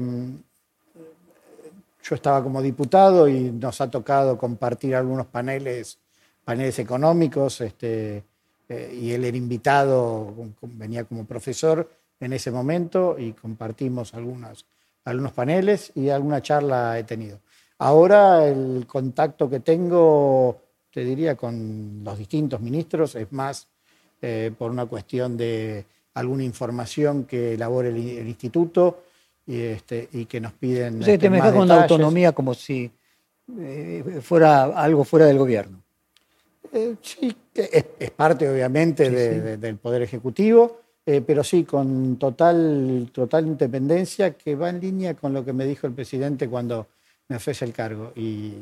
yo 2.02 2.14
estaba 2.14 2.42
como 2.42 2.60
diputado 2.60 3.26
y 3.26 3.50
nos 3.50 3.80
ha 3.80 3.90
tocado 3.90 4.36
compartir 4.36 4.94
algunos 4.94 5.26
paneles, 5.26 5.98
paneles 6.44 6.78
económicos, 6.78 7.60
este, 7.60 8.22
eh, 8.68 8.98
y 9.00 9.12
él 9.12 9.24
era 9.24 9.36
invitado, 9.36 10.32
venía 10.62 11.04
como 11.04 11.24
profesor 11.24 11.90
en 12.20 12.32
ese 12.32 12.50
momento 12.50 13.16
y 13.18 13.32
compartimos 13.32 14.14
algunos, 14.14 14.66
algunos 15.04 15.32
paneles 15.32 15.92
y 15.94 16.08
alguna 16.08 16.42
charla 16.42 16.98
he 16.98 17.04
tenido. 17.04 17.40
Ahora 17.78 18.46
el 18.46 18.86
contacto 18.86 19.50
que 19.50 19.60
tengo, 19.60 20.60
te 20.92 21.04
diría, 21.04 21.34
con 21.34 22.02
los 22.04 22.18
distintos 22.18 22.60
ministros 22.60 23.14
es 23.16 23.30
más 23.32 23.66
eh, 24.22 24.52
por 24.56 24.70
una 24.70 24.86
cuestión 24.86 25.36
de 25.36 25.84
alguna 26.14 26.44
información 26.44 27.24
que 27.24 27.54
elabore 27.54 27.88
el, 27.88 28.28
instituto 28.28 29.02
y, 29.46 29.60
este, 29.60 30.08
y, 30.12 30.26
que 30.26 30.40
nos 30.40 30.52
piden. 30.52 31.02
O 31.02 31.04
sea, 31.04 31.18
te 31.18 31.26
este, 31.26 31.52
con 31.52 31.68
la 31.68 31.82
autonomía 31.82 32.32
como 32.32 32.54
si 32.54 32.90
eh, 33.58 34.20
fuera 34.22 34.64
algo 34.64 35.04
fuera 35.04 35.26
del 35.26 35.36
gobierno. 35.36 35.83
Eh, 36.74 36.96
sí, 37.00 37.34
es, 37.54 38.10
parte 38.10 38.48
obviamente 38.50 39.08
del 39.56 39.76
Poder 39.76 40.02
Ejecutivo, 40.02 40.80
pero 41.04 41.44
sí, 41.44 41.62
con 41.62 42.16
total, 42.16 43.10
total 43.12 43.46
independencia 43.46 44.32
que 44.32 44.56
va 44.56 44.70
en 44.70 44.80
línea 44.80 45.14
con 45.14 45.32
lo 45.32 45.44
que 45.44 45.52
me 45.52 45.66
dijo 45.66 45.86
el 45.86 45.92
presidente 45.92 46.48
cuando 46.48 46.88
me 47.28 47.36
ofrece 47.36 47.64
el 47.64 47.72
cargo. 47.72 48.12
Y 48.16 48.54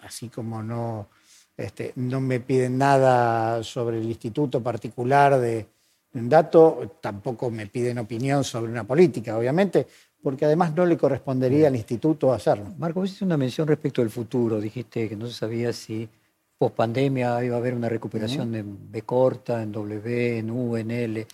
así 0.00 0.28
como 0.28 0.62
no, 0.62 1.08
este, 1.56 1.92
no 1.96 2.20
me 2.20 2.40
piden 2.40 2.78
nada 2.78 3.62
sobre 3.62 3.98
el 3.98 4.06
instituto 4.06 4.62
particular 4.62 5.38
de 5.38 5.66
un 6.14 6.28
dato, 6.28 6.96
tampoco 7.02 7.50
me 7.50 7.66
piden 7.66 7.98
opinión 7.98 8.44
sobre 8.44 8.72
una 8.72 8.84
política, 8.84 9.36
obviamente, 9.36 9.86
porque 10.22 10.46
además 10.46 10.74
no 10.74 10.86
le 10.86 10.96
correspondería 10.96 11.68
al 11.68 11.76
instituto 11.76 12.32
hacerlo. 12.32 12.72
Marco, 12.78 13.00
vos 13.00 13.08
hiciste 13.08 13.26
una 13.26 13.36
mención 13.36 13.68
respecto 13.68 14.00
del 14.00 14.10
futuro, 14.10 14.58
dijiste 14.58 15.08
que 15.08 15.16
no 15.16 15.26
se 15.26 15.34
sabía 15.34 15.72
si 15.72 16.08
post 16.58 16.74
pandemia 16.74 17.42
iba 17.44 17.54
a 17.54 17.58
haber 17.58 17.74
una 17.74 17.88
recuperación 17.88 18.54
en 18.54 18.90
B 18.90 19.02
corta, 19.02 19.62
en 19.62 19.72
W, 19.72 20.38
en 20.38 20.50
U, 20.50 20.76
en 20.76 20.90
L. 20.90 21.26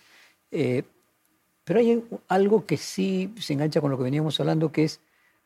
Eh, 0.51 0.83
pero 1.65 1.81
hay 1.81 2.05
algo 2.29 2.67
que 2.67 2.77
sí 2.77 3.33
se 3.41 3.55
engancha 3.55 3.81
con 3.81 3.91
lo 3.91 3.97
que 3.97 4.05
veníamos 4.05 4.39
hablando, 4.39 4.71
que 4.71 4.85
es 4.85 5.01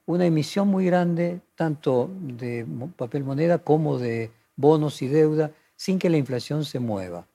una 0.05 0.27
emisión 0.27 0.69
muy 0.69 0.85
grande, 0.87 1.41
tanto 1.55 2.11
de 2.21 2.67
papel 2.97 3.23
moneda 3.23 3.59
como 3.59 3.99
de 3.99 4.31
bonos 4.57 5.01
y 5.03 5.07
deuda, 5.07 5.53
sin 5.77 5.99
que 5.99 6.11
la 6.11 6.17
inflación 6.17 6.65
se 6.65 6.81
mueva. 6.81 7.27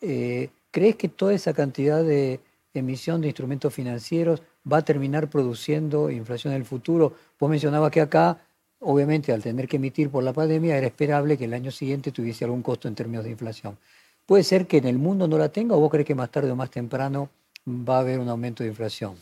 Eh, 0.00 0.50
¿Crees 0.70 0.96
que 0.96 1.08
toda 1.08 1.34
esa 1.34 1.52
cantidad 1.52 2.04
de 2.04 2.40
emisión 2.74 3.20
de 3.20 3.28
instrumentos 3.28 3.74
financieros 3.74 4.42
va 4.70 4.78
a 4.78 4.84
terminar 4.84 5.28
produciendo 5.28 6.10
inflación 6.10 6.52
en 6.52 6.60
el 6.60 6.64
futuro? 6.64 7.14
Vos 7.40 7.50
mencionabas 7.50 7.90
que 7.90 8.00
acá, 8.00 8.38
obviamente, 8.82 9.32
al 9.32 9.42
tener 9.42 9.68
que 9.68 9.76
emitir 9.76 10.10
por 10.10 10.22
la 10.22 10.32
pandemia, 10.32 10.76
era 10.76 10.86
esperable 10.86 11.38
que 11.38 11.46
el 11.46 11.54
año 11.54 11.70
siguiente 11.70 12.12
tuviese 12.12 12.44
algún 12.44 12.62
costo 12.62 12.88
en 12.88 12.94
términos 12.94 13.24
de 13.24 13.30
inflación. 13.30 13.78
¿Puede 14.26 14.44
ser 14.44 14.66
que 14.66 14.78
en 14.78 14.86
el 14.86 14.98
mundo 14.98 15.26
no 15.26 15.38
la 15.38 15.48
tenga 15.50 15.74
o 15.74 15.80
vos 15.80 15.90
crees 15.90 16.06
que 16.06 16.14
más 16.14 16.30
tarde 16.30 16.50
o 16.50 16.56
más 16.56 16.70
temprano 16.70 17.28
va 17.66 17.96
a 17.96 18.00
haber 18.00 18.18
un 18.18 18.28
aumento 18.28 18.62
de 18.62 18.70
inflación? 18.70 19.16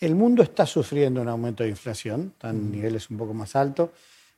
El 0.00 0.14
mundo 0.14 0.42
está 0.42 0.64
sufriendo 0.64 1.20
un 1.20 1.28
aumento 1.28 1.62
de 1.62 1.70
inflación, 1.70 2.32
están 2.34 2.72
niveles 2.72 3.10
un 3.10 3.18
poco 3.18 3.34
más 3.34 3.54
altos. 3.54 3.90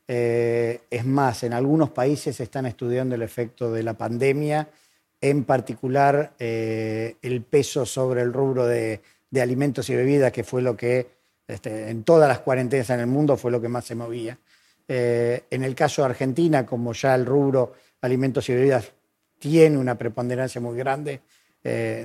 Eh, 0.08 0.80
es 0.90 1.06
más, 1.06 1.44
en 1.44 1.52
algunos 1.52 1.90
países 1.90 2.36
se 2.36 2.42
están 2.42 2.66
estudiando 2.66 3.14
el 3.14 3.22
efecto 3.22 3.72
de 3.72 3.82
la 3.82 3.94
pandemia, 3.94 4.68
en 5.20 5.44
particular 5.44 6.32
eh, 6.38 7.16
el 7.22 7.42
peso 7.42 7.86
sobre 7.86 8.22
el 8.22 8.32
rubro 8.32 8.66
de, 8.66 9.00
alimentos 9.40 9.88
y 9.88 9.94
bebidas, 9.94 10.32
que 10.32 10.42
fue 10.44 10.60
lo 10.60 10.76
que 10.76 11.06
este, 11.46 11.90
en 11.90 12.02
todas 12.02 12.28
las 12.28 12.40
cuarentenas 12.40 12.90
en 12.90 13.00
el 13.00 13.06
mundo 13.06 13.36
fue 13.36 13.50
lo 13.52 13.60
que 13.60 13.68
más 13.68 13.84
se 13.84 13.94
movía. 13.94 14.36
Eh, 14.88 15.44
en 15.50 15.64
el 15.64 15.74
caso 15.74 16.02
de 16.02 16.06
Argentina, 16.06 16.66
como 16.66 16.92
ya 16.92 17.14
el 17.14 17.26
rubro 17.26 17.74
alimentos 18.00 18.48
y 18.48 18.54
bebidas 18.54 18.92
tiene 19.38 19.78
una 19.78 19.96
preponderancia 19.96 20.60
muy 20.60 20.76
grande, 20.76 21.20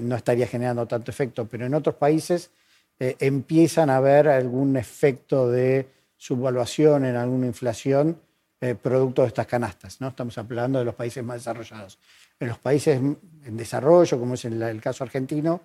no 0.02 0.16
estaría 0.16 0.46
generando 0.46 0.86
tanto 0.86 1.10
efecto, 1.10 1.48
pero 1.48 1.66
en 1.66 1.74
otros 1.74 1.96
países 1.96 2.52
eh, 3.00 3.16
empiezan 3.20 3.92
a 3.92 3.98
haber 3.98 4.28
algún 4.28 4.76
efecto 4.76 5.50
de 5.52 5.88
subvaluación 6.18 7.06
en 7.06 7.16
alguna 7.16 7.46
inflación 7.46 8.20
eh, 8.60 8.74
producto 8.74 9.22
de 9.22 9.28
estas 9.28 9.46
canastas. 9.46 10.02
¿no? 10.02 10.08
Estamos 10.08 10.36
hablando 10.40 10.80
de 10.80 10.86
los 10.86 10.96
países 10.96 11.24
más 11.24 11.38
desarrollados. 11.38 12.00
En 12.40 12.48
los 12.48 12.58
países 12.58 12.98
en 12.98 13.58
desarrollo, 13.58 14.20
como 14.20 14.34
es 14.34 14.46
el, 14.46 14.82
caso 14.82 15.04
argentino, 15.04 15.62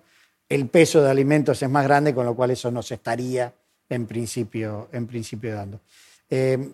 el 0.47 0.67
peso 0.67 1.01
de 1.01 1.09
alimentos 1.09 1.61
es 1.61 1.69
más 1.69 1.85
grande, 1.85 2.13
con 2.13 2.25
lo 2.25 2.35
cual 2.35 2.51
eso 2.51 2.69
no 2.69 2.83
se 2.83 2.95
estaría 2.95 3.51
en 3.89 4.05
principio, 4.05 4.89
en 4.91 5.07
principio 5.07 5.55
dando. 5.55 5.81
Eh, 6.29 6.71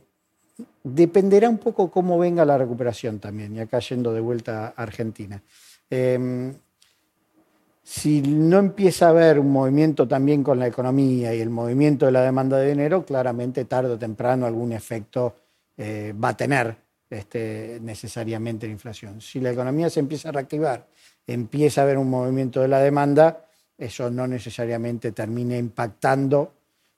dependerá 0.83 1.49
un 1.49 1.57
poco 1.57 1.89
cómo 1.89 2.17
venga 2.17 2.45
la 2.45 2.57
recuperación 2.57 3.19
también, 3.19 3.55
y 3.55 3.59
acá 3.59 3.79
yendo 3.79 4.13
de 4.13 4.21
vuelta 4.21 4.73
a 4.75 4.83
Argentina 4.83 5.41
si 7.89 8.21
no 8.21 8.59
empieza 8.59 9.07
a 9.07 9.09
haber 9.09 9.39
un 9.39 9.51
movimiento 9.51 10.07
también 10.07 10.43
con 10.43 10.59
la 10.59 10.67
economía 10.67 11.33
y 11.33 11.41
el 11.41 11.49
movimiento 11.49 12.05
de 12.05 12.11
la 12.11 12.21
demanda 12.21 12.59
de 12.59 12.69
dinero, 12.69 13.03
claramente 13.03 13.65
tarde 13.65 13.89
o 13.89 13.97
temprano 13.97 14.45
algún 14.45 14.73
efecto 14.73 15.35
eh, 15.75 16.13
va 16.13 16.29
a 16.29 16.37
tener 16.37 16.75
este, 17.09 17.79
necesariamente 17.81 18.67
la 18.67 18.73
inflación. 18.73 19.19
Si 19.21 19.39
la 19.39 19.49
economía 19.49 19.89
se 19.89 20.01
empieza 20.01 20.29
a 20.29 20.33
reactivar, 20.33 20.85
empieza 21.25 21.81
a 21.81 21.85
haber 21.85 21.97
un 21.97 22.11
movimiento 22.11 22.61
de 22.61 22.67
la 22.67 22.79
demanda, 22.79 23.47
eso 23.75 24.11
no 24.11 24.27
necesariamente 24.27 25.11
termina 25.11 25.57
impactando 25.57 26.53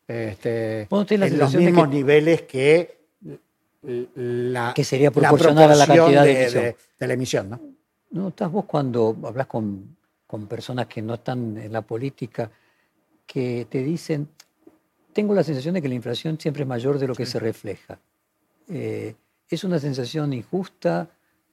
este, 0.05 0.89
en 0.91 1.37
los 1.37 1.55
mismos 1.55 1.87
niveles 1.87 2.41
que 2.41 3.00
la, 3.83 4.73
que 4.75 4.83
sería 4.83 5.11
proporcional 5.11 5.71
a 5.71 5.75
la 5.75 5.87
cantidad 5.87 6.23
de, 6.23 6.75
la 6.99 7.13
emisión. 7.13 7.49
¿no? 7.49 7.59
¿No 8.11 8.27
estás 8.29 8.51
vos 8.51 8.65
cuando 8.65 9.15
hablas 9.23 9.47
con 9.47 9.95
con 10.31 10.47
personas 10.47 10.87
que 10.87 11.01
no 11.01 11.15
están 11.15 11.57
en 11.57 11.73
la 11.73 11.81
política, 11.81 12.49
que 13.27 13.67
te 13.69 13.83
dicen, 13.83 14.29
tengo 15.11 15.33
la 15.33 15.43
sensación 15.43 15.73
de 15.73 15.81
que 15.81 15.89
la 15.89 15.95
inflación 15.95 16.39
siempre 16.39 16.63
es 16.63 16.69
mayor 16.69 16.97
de 16.99 17.05
lo 17.05 17.13
que 17.13 17.25
se 17.25 17.37
refleja. 17.37 17.99
Eh, 18.69 19.13
¿Es 19.49 19.65
una 19.65 19.77
sensación 19.77 20.31
injusta? 20.31 21.09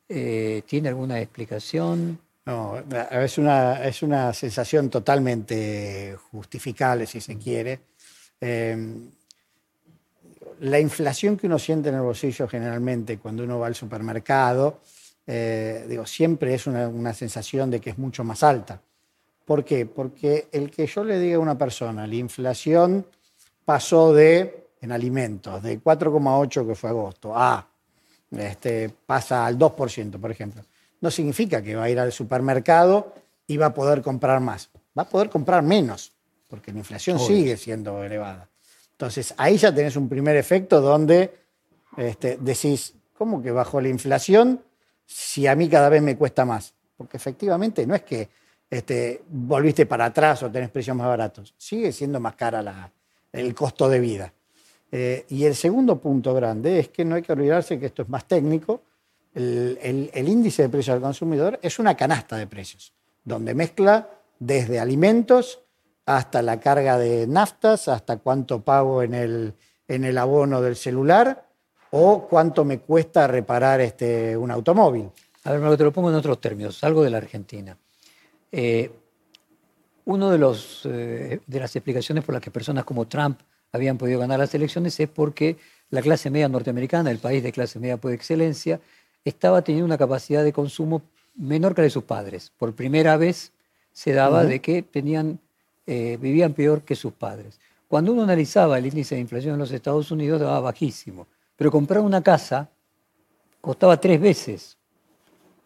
Eh, 0.08 0.62
¿Tiene 0.64 0.90
alguna 0.90 1.20
explicación? 1.20 2.20
No, 2.46 2.78
es 3.10 3.36
una, 3.36 3.84
es 3.84 4.00
una 4.04 4.32
sensación 4.32 4.90
totalmente 4.90 6.16
justificable, 6.30 7.04
si 7.06 7.20
se 7.20 7.36
quiere. 7.36 7.80
La 10.60 10.80
inflación 10.80 11.36
que 11.36 11.46
uno 11.46 11.58
siente 11.58 11.88
en 11.88 11.96
el 11.96 12.02
bolsillo 12.02 12.48
generalmente 12.48 13.18
cuando 13.18 13.44
uno 13.44 13.58
va 13.58 13.68
al 13.68 13.74
supermercado 13.74 14.80
eh, 15.30 15.84
digo, 15.86 16.06
siempre 16.06 16.54
es 16.54 16.66
una, 16.66 17.12
sensación 17.12 17.70
de 17.70 17.80
que 17.80 17.90
es 17.90 17.98
mucho 17.98 18.24
más 18.24 18.42
alta. 18.42 18.80
¿Por 19.44 19.62
qué? 19.62 19.84
Porque 19.84 20.48
el 20.50 20.70
que 20.70 20.86
yo 20.86 21.04
le 21.04 21.20
diga 21.20 21.36
a 21.36 21.40
una 21.40 21.58
persona, 21.58 22.06
la 22.06 22.14
inflación 22.14 23.06
pasó 23.66 24.14
de, 24.14 24.68
en 24.80 24.90
alimentos, 24.90 25.62
de 25.62 25.82
4,8 25.82 26.66
que 26.66 26.74
fue 26.74 26.88
agosto, 26.88 27.36
a 27.36 27.68
este, 28.30 28.88
pasa 28.88 29.44
al 29.44 29.58
2%, 29.58 30.18
por 30.18 30.30
ejemplo, 30.30 30.62
no 31.02 31.10
significa 31.10 31.62
que 31.62 31.76
va 31.76 31.84
a 31.84 31.90
ir 31.90 32.00
al 32.00 32.10
supermercado 32.10 33.12
y 33.46 33.58
va 33.58 33.66
a 33.66 33.74
poder 33.74 34.00
comprar 34.00 34.40
más. 34.40 34.70
Va 34.98 35.02
a 35.02 35.08
poder 35.08 35.28
comprar 35.28 35.62
menos, 35.62 36.10
porque 36.48 36.72
la 36.72 36.78
inflación 36.78 37.18
sigue 37.18 37.58
siendo 37.58 38.02
elevada. 38.02 38.48
Entonces, 38.98 39.32
ahí 39.36 39.56
ya 39.56 39.72
tenés 39.74 39.96
un 39.96 40.08
primer 40.08 40.36
efecto 40.36 40.80
donde 40.80 41.32
este, 41.96 42.36
decís, 42.40 42.94
¿cómo 43.16 43.40
que 43.40 43.52
bajó 43.52 43.80
la 43.80 43.88
inflación? 43.88 44.60
si 45.08 45.46
a 45.46 45.54
mí 45.54 45.68
cada 45.68 45.88
vez 45.88 46.02
me 46.02 46.16
cuesta 46.16 46.44
más? 46.44 46.74
Porque 46.96 47.16
efectivamente 47.16 47.86
no 47.86 47.94
es 47.94 48.02
que 48.02 48.28
este, 48.68 49.22
volviste 49.30 49.86
para 49.86 50.04
atrás 50.04 50.42
o 50.42 50.50
tenés 50.50 50.68
precios 50.68 50.94
más 50.94 51.06
baratos, 51.06 51.54
sigue 51.56 51.90
siendo 51.92 52.20
más 52.20 52.34
cara 52.34 52.92
el 53.32 53.54
costo 53.54 53.88
de 53.88 54.00
vida. 54.00 54.32
Eh, 54.92 55.24
y 55.30 55.44
el 55.44 55.54
segundo 55.54 55.98
punto 55.98 56.34
grande 56.34 56.78
es 56.78 56.88
que 56.88 57.04
no 57.04 57.14
hay 57.14 57.22
que 57.22 57.32
olvidarse 57.32 57.80
que 57.80 57.86
esto 57.86 58.02
es 58.02 58.08
más 58.10 58.26
técnico. 58.26 58.82
El, 59.34 60.10
índice 60.14 60.62
de 60.62 60.68
precios 60.68 60.94
al 60.94 61.00
consumidor 61.00 61.58
es 61.62 61.78
una 61.78 61.96
canasta 61.96 62.36
de 62.36 62.46
precios, 62.46 62.92
donde 63.24 63.54
mezcla 63.54 64.10
desde 64.38 64.78
alimentos 64.78 65.60
hasta 66.08 66.40
la 66.40 66.58
carga 66.58 66.96
de 66.96 67.26
naftas, 67.26 67.86
hasta 67.86 68.16
cuánto 68.16 68.62
pago 68.62 69.02
en 69.02 69.12
el, 69.12 69.52
en 69.86 70.04
el 70.04 70.16
abono 70.16 70.62
del 70.62 70.74
celular, 70.74 71.46
o 71.90 72.26
cuánto 72.26 72.64
me 72.64 72.78
cuesta 72.78 73.26
reparar 73.26 73.82
este, 73.82 74.34
un 74.34 74.50
automóvil. 74.50 75.10
A 75.44 75.52
ver, 75.52 75.76
te 75.76 75.84
lo 75.84 75.92
pongo 75.92 76.08
en 76.08 76.16
otros 76.16 76.40
términos, 76.40 76.82
algo 76.82 77.02
de 77.02 77.10
la 77.10 77.18
Argentina. 77.18 77.76
Eh, 78.50 78.90
una 80.06 80.30
de, 80.30 80.38
los, 80.38 80.86
eh, 80.86 81.40
de 81.46 81.60
las 81.60 81.76
explicaciones 81.76 82.24
por 82.24 82.32
las 82.32 82.42
que 82.42 82.50
personas 82.50 82.84
como 82.84 83.06
Trump 83.06 83.40
habían 83.70 83.98
podido 83.98 84.18
ganar 84.18 84.38
las 84.38 84.54
elecciones 84.54 84.98
es 84.98 85.10
porque 85.10 85.58
la 85.90 86.00
clase 86.00 86.30
media 86.30 86.48
norteamericana, 86.48 87.10
el 87.10 87.18
país 87.18 87.42
de 87.42 87.52
clase 87.52 87.78
media 87.78 87.98
por 87.98 88.12
excelencia, 88.12 88.80
estaba 89.26 89.60
teniendo 89.60 89.84
una 89.84 89.98
capacidad 89.98 90.42
de 90.42 90.54
consumo 90.54 91.02
menor 91.34 91.74
que 91.74 91.82
la 91.82 91.84
de 91.84 91.90
sus 91.90 92.04
padres. 92.04 92.50
Por 92.56 92.74
primera 92.74 93.18
vez 93.18 93.52
se 93.92 94.14
daba 94.14 94.44
de 94.44 94.60
que 94.60 94.82
tenían, 94.82 95.40
eh, 95.90 96.18
vivían 96.20 96.52
peor 96.52 96.82
que 96.82 96.94
sus 96.94 97.14
padres. 97.14 97.58
Cuando 97.88 98.12
uno 98.12 98.22
analizaba 98.22 98.76
el 98.76 98.84
índice 98.84 99.14
de 99.14 99.22
inflación 99.22 99.54
en 99.54 99.58
los 99.58 99.72
Estados 99.72 100.10
Unidos, 100.10 100.38
daba 100.38 100.60
bajísimo. 100.60 101.26
Pero 101.56 101.70
comprar 101.70 102.02
una 102.02 102.22
casa 102.22 102.68
costaba 103.62 103.98
tres 103.98 104.20
veces. 104.20 104.76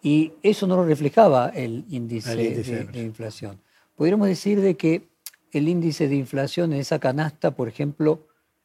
Y 0.00 0.32
eso 0.40 0.68
no 0.68 0.76
lo 0.76 0.84
reflejaba 0.84 1.48
el 1.48 1.84
índice, 1.90 2.36
de, 2.36 3.02
inflación. 3.02 3.58
Podríamos 3.96 4.28
decir 4.28 4.60
de 4.60 4.76
que 4.76 5.08
el 5.50 5.68
índice 5.68 6.06
de 6.06 6.14
inflación 6.14 6.72
en 6.72 6.78
esa 6.78 7.00
canasta, 7.00 7.50
por 7.50 7.66
ejemplo, 7.66 8.20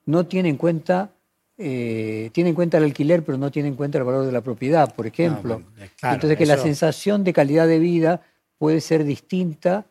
no 0.06 0.28
tiene 0.28 0.50
en 0.50 0.58
cuenta 0.58 1.12
eh, 1.58 2.30
tiene 2.34 2.52
en 2.52 2.56
cuenta 2.56 2.78
el 2.78 2.84
alquiler, 2.84 3.24
pero 3.24 3.40
no 3.40 3.50
tiene 3.50 3.70
en 3.70 3.76
cuenta 3.76 3.98
el 3.98 4.04
valor 4.04 4.28
de 4.28 4.32
la 4.32 4.42
propiedad, 4.42 4.94
por 4.94 5.08
ejemplo. 5.08 5.64
Entonces, 6.04 6.38
que 6.38 6.46
la 6.46 6.58
sensación 6.58 7.24
de 7.24 7.34
calidad 7.34 7.68
de 7.68 7.80
vida 7.80 8.22
puede 8.60 8.80
ser 8.80 9.04
distinta, 9.04 9.88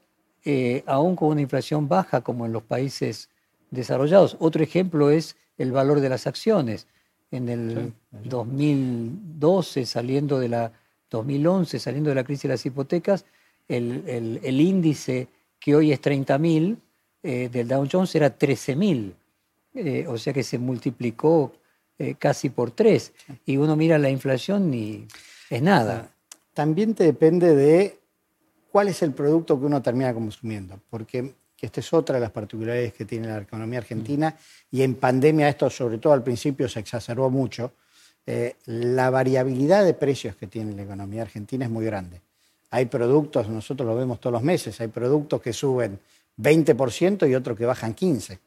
eh, 0.47 0.83
aún 0.87 1.17
con 1.17 1.29
una 1.29 1.43
inflación 1.43 1.89
baja, 1.89 2.23
como 2.23 2.47
en 2.47 2.53
los 2.53 2.63
países 2.63 3.29
desarrollados. 3.71 4.37
Otro 4.39 4.63
ejemplo 4.63 5.11
es 5.11 5.37
el 5.59 5.73
valor 5.73 6.01
de 6.01 6.09
las 6.09 6.27
acciones. 6.27 6.87
En 7.31 7.49
el 7.49 7.93
2012, 8.25 9.85
saliendo 9.85 10.39
de 10.39 10.49
la 10.49 10.73
2011, 11.11 11.79
saliendo 11.79 12.11
de 12.11 12.15
la 12.15 12.25
crisis 12.25 12.45
de 12.45 12.49
las 12.51 12.65
hipotecas, 12.65 13.25
el, 13.69 14.61
índice 14.61 15.29
que 15.59 15.75
hoy 15.75 15.93
es 15.93 16.01
30.000 16.01 16.77
eh, 17.23 17.49
del 17.51 17.67
Dow 17.69 17.87
Jones 17.91 18.15
era 18.15 18.39
13.000. 18.39 19.13
Eh, 19.75 20.07
o 20.09 20.17
sea 20.17 20.33
que 20.33 20.43
se 20.43 20.59
multiplicó 20.59 21.53
eh, 21.99 22.15
casi 22.19 22.51
por 22.51 22.71
tres. 22.71 23.13
Y 23.45 23.57
uno 23.57 23.77
mira 23.77 23.99
la 23.99 24.11
inflación 24.11 24.73
y 24.73 25.07
es 25.51 25.63
nada. 25.63 26.11
También 26.55 26.95
te 26.95 27.05
depende 27.05 27.55
de 27.55 27.99
cuál 28.77 28.89
es 28.89 29.01
el 29.01 29.13
producto 29.13 29.59
que 29.59 29.65
uno 29.65 29.81
termina 29.81 30.13
consumiendo, 30.13 30.79
porque 30.91 31.33
esta 31.59 31.81
es 31.81 31.95
otra 31.95 32.17
de 32.17 32.21
las 32.21 32.31
particularidades 32.31 32.93
que 32.93 33.07
tiene 33.07 33.27
la 33.27 33.39
economía 33.39 33.79
argentina 33.79 34.37
y 34.71 34.83
en 34.83 34.97
pandemia 34.97 35.49
esto 35.49 35.71
sobre 35.71 35.97
todo 35.97 36.13
al 36.13 36.23
principio 36.23 36.69
se 36.69 36.81
exacerbó 36.81 37.31
mucho. 37.31 37.73
Eh, 38.27 38.57
la 38.67 39.09
variabilidad 39.09 39.83
de 39.83 39.95
precios 39.95 40.37
que 40.37 40.47
tiene 40.47 40.75
la 40.75 40.83
economía 40.83 41.23
argentina 41.23 41.65
es 41.65 41.71
muy 41.71 41.87
grande. 41.87 42.21
Hay 42.69 42.85
productos, 42.85 43.49
nosotros 43.49 43.89
lo 43.89 43.97
vemos 43.97 44.21
todos 44.21 44.35
los 44.35 44.43
meses, 44.43 44.79
hay 44.79 44.89
productos 44.89 45.41
que 45.41 45.55
suben 45.55 45.99
20% 46.37 47.31
y 47.31 47.35
otros 47.35 47.57
que 47.57 47.65
bajan 47.65 47.97
15% 47.97 48.39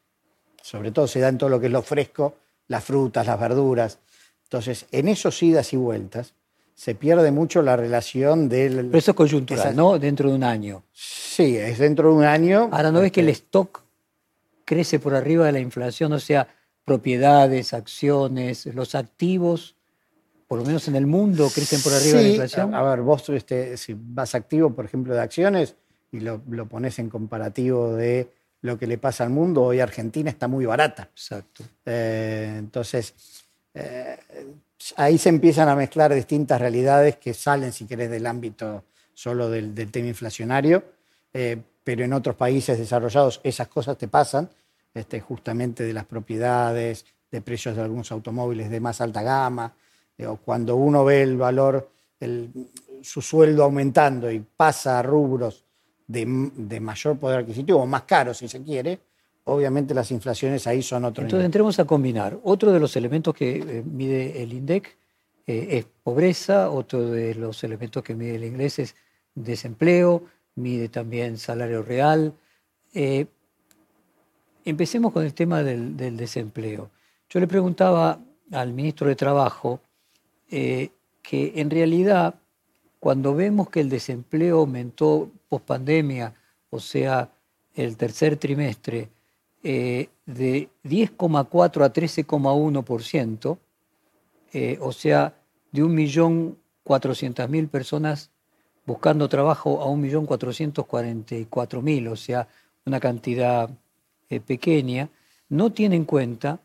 sobre 0.61 0.91
todo 0.91 1.07
se 1.07 1.21
da 1.21 1.29
en 1.29 1.39
todo 1.39 1.49
lo 1.49 1.59
que 1.59 1.65
es 1.65 1.71
lo 1.71 1.81
fresco, 1.81 2.35
las 2.67 2.83
frutas, 2.83 3.25
las 3.25 3.39
verduras. 3.39 3.97
Entonces, 4.43 4.85
en 4.91 5.07
esos 5.07 5.41
idas 5.41 5.73
y 5.73 5.77
vueltas, 5.77 6.35
se 6.79 6.95
pierde 6.95 7.29
mucho 7.29 7.61
la 7.61 7.75
relación 7.75 8.47
del... 8.47 8.85
Pero 8.85 8.97
eso 8.97 9.11
es 9.11 9.17
coyuntural, 9.17 9.75
¿no? 9.75 9.99
Dentro 9.99 10.29
de 10.29 10.35
un 10.35 10.45
año. 10.45 10.85
Sí, 10.93 11.57
es 11.57 11.77
dentro 11.77 12.07
de 12.07 12.15
un 12.15 12.23
año. 12.23 12.69
Ahora, 12.71 12.89
¿no 12.89 13.01
ves 13.01 13.11
que 13.11 13.19
el 13.19 13.27
este 13.27 13.47
stock 13.47 13.83
crece 14.63 14.97
por 14.97 15.13
arriba 15.13 15.45
de 15.45 15.51
la 15.51 15.59
inflación? 15.59 16.13
O 16.13 16.19
sea, 16.19 16.47
propiedades, 16.85 17.73
acciones, 17.73 18.65
los 18.67 18.95
activos, 18.95 19.75
por 20.47 20.59
lo 20.59 20.63
menos 20.63 20.87
en 20.87 20.95
el 20.95 21.05
mundo, 21.05 21.49
crecen 21.53 21.81
por 21.81 21.91
arriba 21.91 22.19
de 22.19 22.23
la 22.23 22.29
inflación. 22.29 22.73
A, 22.73 22.81
ver, 22.81 23.01
vos 23.01 23.27
este, 23.27 23.75
si 23.75 23.93
vas 23.93 24.33
activo, 24.33 24.69
por 24.73 24.85
ejemplo, 24.85 25.13
de 25.13 25.19
acciones 25.19 25.75
y 26.13 26.21
lo, 26.21 26.41
lo 26.49 26.65
pones 26.65 26.97
en 26.99 27.09
comparativo 27.09 27.93
de 27.93 28.31
lo 28.61 28.79
que 28.79 28.87
le 28.87 28.97
pasa 28.97 29.25
al 29.25 29.31
mundo. 29.31 29.63
Hoy 29.63 29.81
Argentina 29.81 30.29
está 30.29 30.47
muy 30.47 30.65
barata. 30.65 31.09
Exacto. 31.11 31.61
Eh, 31.85 32.55
entonces, 32.57 33.15
eh, 33.73 34.17
ahí 34.95 35.17
se 35.17 35.29
empiezan 35.29 35.69
a 35.69 35.75
mezclar 35.75 36.13
distintas 36.13 36.59
realidades 36.59 37.17
que 37.17 37.33
salen, 37.33 37.71
si 37.73 37.85
querés, 37.85 38.09
del 38.09 38.25
ámbito 38.25 38.85
solo 39.13 39.49
del, 39.49 39.73
tema 39.91 40.07
inflacionario, 40.07 40.83
eh, 41.33 41.57
pero 41.83 42.03
en 42.03 42.13
otros 42.13 42.35
países 42.35 42.77
desarrollados 42.77 43.41
esas 43.43 43.67
cosas 43.67 43.97
te 43.97 44.07
pasan, 44.07 44.49
este, 44.93 45.19
justamente 45.19 45.83
de 45.83 45.93
las 45.93 46.05
propiedades, 46.05 47.05
de 47.31 47.41
precios 47.41 47.75
de 47.75 47.83
algunos 47.83 48.11
automóviles 48.11 48.69
de 48.69 48.79
más 48.79 49.01
alta 49.01 49.21
gama, 49.21 49.73
o 50.27 50.37
cuando 50.37 50.75
uno 50.75 51.05
ve 51.05 51.21
el 51.21 51.37
valor, 51.37 51.89
su 53.01 53.21
sueldo 53.21 53.63
aumentando 53.63 54.29
y 54.29 54.39
pasa 54.39 54.99
a 54.99 55.01
rubros 55.01 55.63
de, 56.07 56.25
mayor 56.25 57.17
poder 57.17 57.39
adquisitivo, 57.39 57.81
o 57.81 57.85
más 57.85 58.03
caro 58.03 58.33
si 58.33 58.47
se 58.47 58.61
quiere, 58.63 58.99
obviamente 59.45 59.93
las 59.93 60.11
inflaciones 60.11 60.67
ahí 60.67 60.81
son 60.81 61.05
otro 61.05 61.23
Entonces 61.23 61.45
entremos 61.45 61.79
a 61.79 61.85
combinar. 61.85 62.39
Otro 62.43 62.71
de 62.71 62.79
los 62.79 62.95
elementos 62.95 63.33
que 63.33 63.57
eh, 63.57 63.83
mide 63.83 64.41
el 64.41 64.53
INDEC 64.53 64.97
eh, 65.47 65.67
es 65.71 65.85
pobreza, 66.03 66.69
otro 66.69 67.09
de 67.09 67.35
los 67.35 67.63
elementos 67.63 68.03
que 68.03 68.15
mide 68.15 68.35
el 68.35 68.43
inglés 68.43 68.79
es 68.79 68.95
desempleo, 69.35 70.23
mide 70.55 70.89
también 70.89 71.37
salario 71.37 71.81
real. 71.81 72.33
Eh, 72.93 73.25
empecemos 74.65 75.11
con 75.11 75.25
el 75.25 75.33
tema 75.33 75.63
del, 75.63 75.95
desempleo. 76.17 76.89
Yo 77.29 77.39
le 77.39 77.47
preguntaba 77.47 78.19
al 78.51 78.73
ministro 78.73 79.07
de 79.07 79.15
Trabajo 79.15 79.79
que 80.49 80.91
en 81.31 81.69
realidad 81.69 82.33
cuando 82.99 83.33
vemos 83.35 83.69
que 83.69 83.79
el 83.79 83.89
desempleo 83.89 84.59
aumentó 84.59 85.29
post 85.47 85.65
pandemia, 85.65 86.33
o 86.69 86.79
sea, 86.79 87.29
el 87.75 87.95
tercer 87.95 88.37
trimestre, 88.37 89.09
eh, 89.63 90.09
de 90.25 90.69
10,4 90.83 91.83
a 91.83 91.93
13,1%, 91.93 93.57
eh, 94.53 94.79
o 94.81 94.91
sea, 94.91 95.35
de 95.71 95.83
1.400.000 95.83 97.69
personas 97.69 98.31
buscando 98.85 99.29
trabajo 99.29 99.81
a 99.81 99.85
1.444.000, 99.87 102.11
o 102.11 102.15
sea, 102.15 102.47
una 102.85 102.99
cantidad 102.99 103.69
eh, 104.29 104.39
pequeña, 104.39 105.09
no 105.49 105.71
tiene 105.71 105.95
en 105.95 106.05
cuenta 106.05 106.59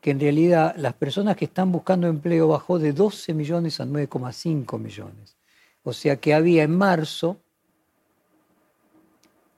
que 0.00 0.12
en 0.12 0.20
realidad 0.20 0.74
las 0.76 0.94
personas 0.94 1.36
que 1.36 1.44
están 1.44 1.70
buscando 1.70 2.08
empleo 2.08 2.48
bajó 2.48 2.78
de 2.78 2.92
12 2.92 3.34
millones 3.34 3.80
a 3.80 3.84
9,5 3.84 4.78
millones. 4.78 5.36
O 5.82 5.92
sea 5.92 6.16
que 6.16 6.34
había 6.34 6.62
en 6.62 6.76
marzo 6.76 7.38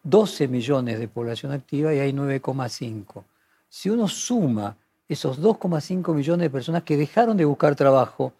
12 0.03 0.49
millones 0.49 0.99
de 0.99 1.09
población 1.09 1.53
activa 1.53 1.95
y 1.95 2.01
hay 2.01 2.12
9,5. 2.12 3.25
Si 3.69 3.88
uno 3.88 4.09
suma 4.09 4.77
esos 5.09 5.41
2,5 5.41 6.15
millones 6.15 6.45
de 6.45 6.51
personas 6.51 6.83
que 6.83 6.97
dejaron 6.97 7.37
de 7.37 7.45
buscar 7.45 7.75
trabajo 7.75 8.33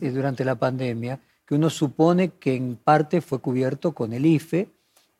eh, 0.00 0.10
durante 0.10 0.44
la 0.44 0.54
pandemia, 0.54 1.20
que 1.44 1.54
uno 1.54 1.68
supone 1.68 2.30
que 2.30 2.54
en 2.54 2.76
parte 2.76 3.20
fue 3.20 3.40
cubierto 3.40 3.92
con 3.92 4.12
el 4.12 4.24
IFE 4.24 4.68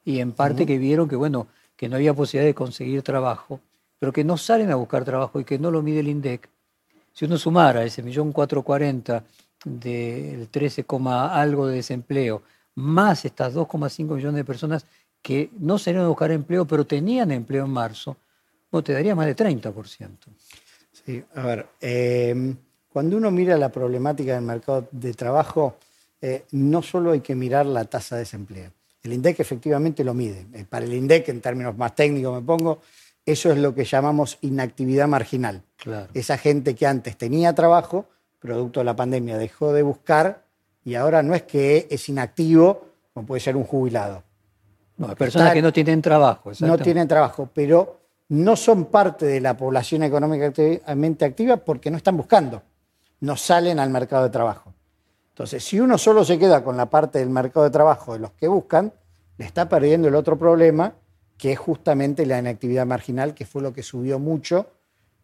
y 0.05 0.21
en 0.21 0.33
parte 0.33 0.65
que 0.65 0.79
vieron 0.79 1.09
que, 1.09 1.17
bueno, 1.17 1.49
que 1.77 1.89
no 1.89 1.97
había 1.97 2.15
posibilidad 2.15 2.49
de 2.49 2.55
conseguir 2.55 3.03
trabajo, 3.03 3.61
pero 3.99 4.13
que 4.13 4.25
no 4.25 4.37
salen 4.37 4.71
a 4.71 4.77
buscar 4.77 5.05
trabajo 5.05 5.41
y 5.41 5.45
que 5.45 5.59
no 5.59 5.71
lo 5.71 5.83
mide 5.83 6.01
el 6.01 6.09
INDEC, 6.09 6.49
si 7.13 7.27
uno 7.27 7.37
sumara 7.37 7.85
ese 7.85 8.03
millón 8.03 8.33
440 8.33 9.23
del 9.65 10.49
13, 10.49 10.87
algo 11.07 11.67
de 11.67 11.77
desempleo, 11.77 12.43
más 12.75 13.25
estas 13.25 13.55
2,5 13.55 14.17
millones 14.17 14.37
de 14.37 14.45
personas 14.45 14.87
que 15.23 15.51
no 15.61 15.79
salieron 15.79 16.07
a 16.07 16.09
buscar 16.09 16.33
empleo, 16.33 16.67
pero 16.67 16.85
tenían 16.85 17.31
empleo 17.31 17.65
en 17.65 17.71
marzo, 17.71 18.17
no 18.73 18.83
te 18.83 18.93
daría 18.93 19.15
más 19.15 19.27
de 19.27 19.37
30%. 19.37 20.29
Sí, 20.93 21.23
a 21.35 21.43
ver, 21.47 21.67
em, 21.81 22.57
cuando 22.93 23.17
uno 23.17 23.31
mira 23.31 23.57
la 23.57 23.71
problemática 23.71 24.35
del 24.35 24.43
mercado 24.43 24.89
de 24.91 25.15
trabajo, 25.15 25.77
eh, 26.21 26.45
no 26.53 26.83
solo 26.83 27.13
hay 27.13 27.21
que 27.21 27.35
mirar 27.35 27.67
la 27.67 27.85
tasa 27.85 28.17
de 28.17 28.21
desempleo. 28.21 28.71
El 29.03 29.13
INDEC 29.13 29.41
efectivamente 29.41 30.05
lo 30.05 30.15
mide. 30.15 30.47
Eh, 30.53 30.65
para 30.69 30.85
el 30.85 30.93
INDEC, 30.93 31.29
en 31.29 31.41
términos 31.41 31.77
más 31.77 31.95
técnicos 31.95 32.35
me 32.35 32.47
pongo, 32.47 32.81
eso 33.25 33.51
es 33.51 33.59
lo 33.59 33.75
que 33.75 33.85
llamamos 33.85 34.39
inactividad 34.43 35.09
marginal. 35.09 35.63
Claro. 35.77 36.09
Esa 36.15 36.39
gente 36.39 36.75
que 36.75 36.87
antes 36.87 37.17
tenía 37.17 37.55
trabajo, 37.55 38.07
producto 38.39 38.81
de 38.81 38.85
la 38.85 38.97
pandemia, 38.97 39.39
dejó 39.39 39.73
de 39.73 39.83
buscar 39.83 40.45
y 40.85 40.95
ahora 40.95 41.23
no 41.23 41.35
es 41.35 41.43
que 41.43 41.87
es 41.91 42.09
inactivo, 42.09 42.89
como 43.15 43.27
puede 43.27 43.41
ser 43.41 43.57
un 43.57 43.65
jubilado. 43.65 44.25
No, 45.09 45.17
personas 45.17 45.53
que 45.53 45.63
no 45.63 45.73
tienen 45.73 46.01
trabajo. 46.01 46.53
No 46.61 46.79
tienen 46.79 47.09
trabajo, 47.09 47.49
pero 47.53 47.99
no 48.29 48.57
son 48.57 48.87
parte 48.87 49.27
de 49.27 49.41
la 49.41 49.57
población 49.57 50.05
económicamente 50.05 51.25
activa 51.25 51.57
porque 51.57 51.91
no 51.91 51.97
están 51.97 52.17
buscando, 52.17 52.63
no 53.21 53.37
salen 53.37 53.79
al 53.79 53.91
mercado 53.91 54.25
de 54.25 54.31
trabajo. 54.31 54.73
Entonces, 55.31 55.65
si 55.65 55.81
uno 55.81 55.99
solo 55.99 56.25
se 56.25 56.39
queda 56.39 56.63
con 56.63 56.77
la 56.77 56.87
parte 56.87 57.19
del 57.19 57.31
mercado 57.31 57.65
de 57.65 57.71
trabajo 57.71 58.13
de 58.13 58.21
los 58.21 58.33
que 58.33 58.49
buscan, 58.49 58.93
le 59.39 59.45
está 59.45 59.69
perdiendo 59.69 60.09
el 60.09 60.15
otro 60.15 60.39
problema, 60.39 60.95
que 61.37 61.53
es 61.53 61.59
justamente 61.59 62.25
la 62.25 62.39
inactividad 62.39 62.87
marginal, 62.87 63.35
que 63.35 63.45
fue 63.45 63.61
lo 63.61 63.73
que 63.73 63.83
subió 63.83 64.19
mucho 64.19 64.67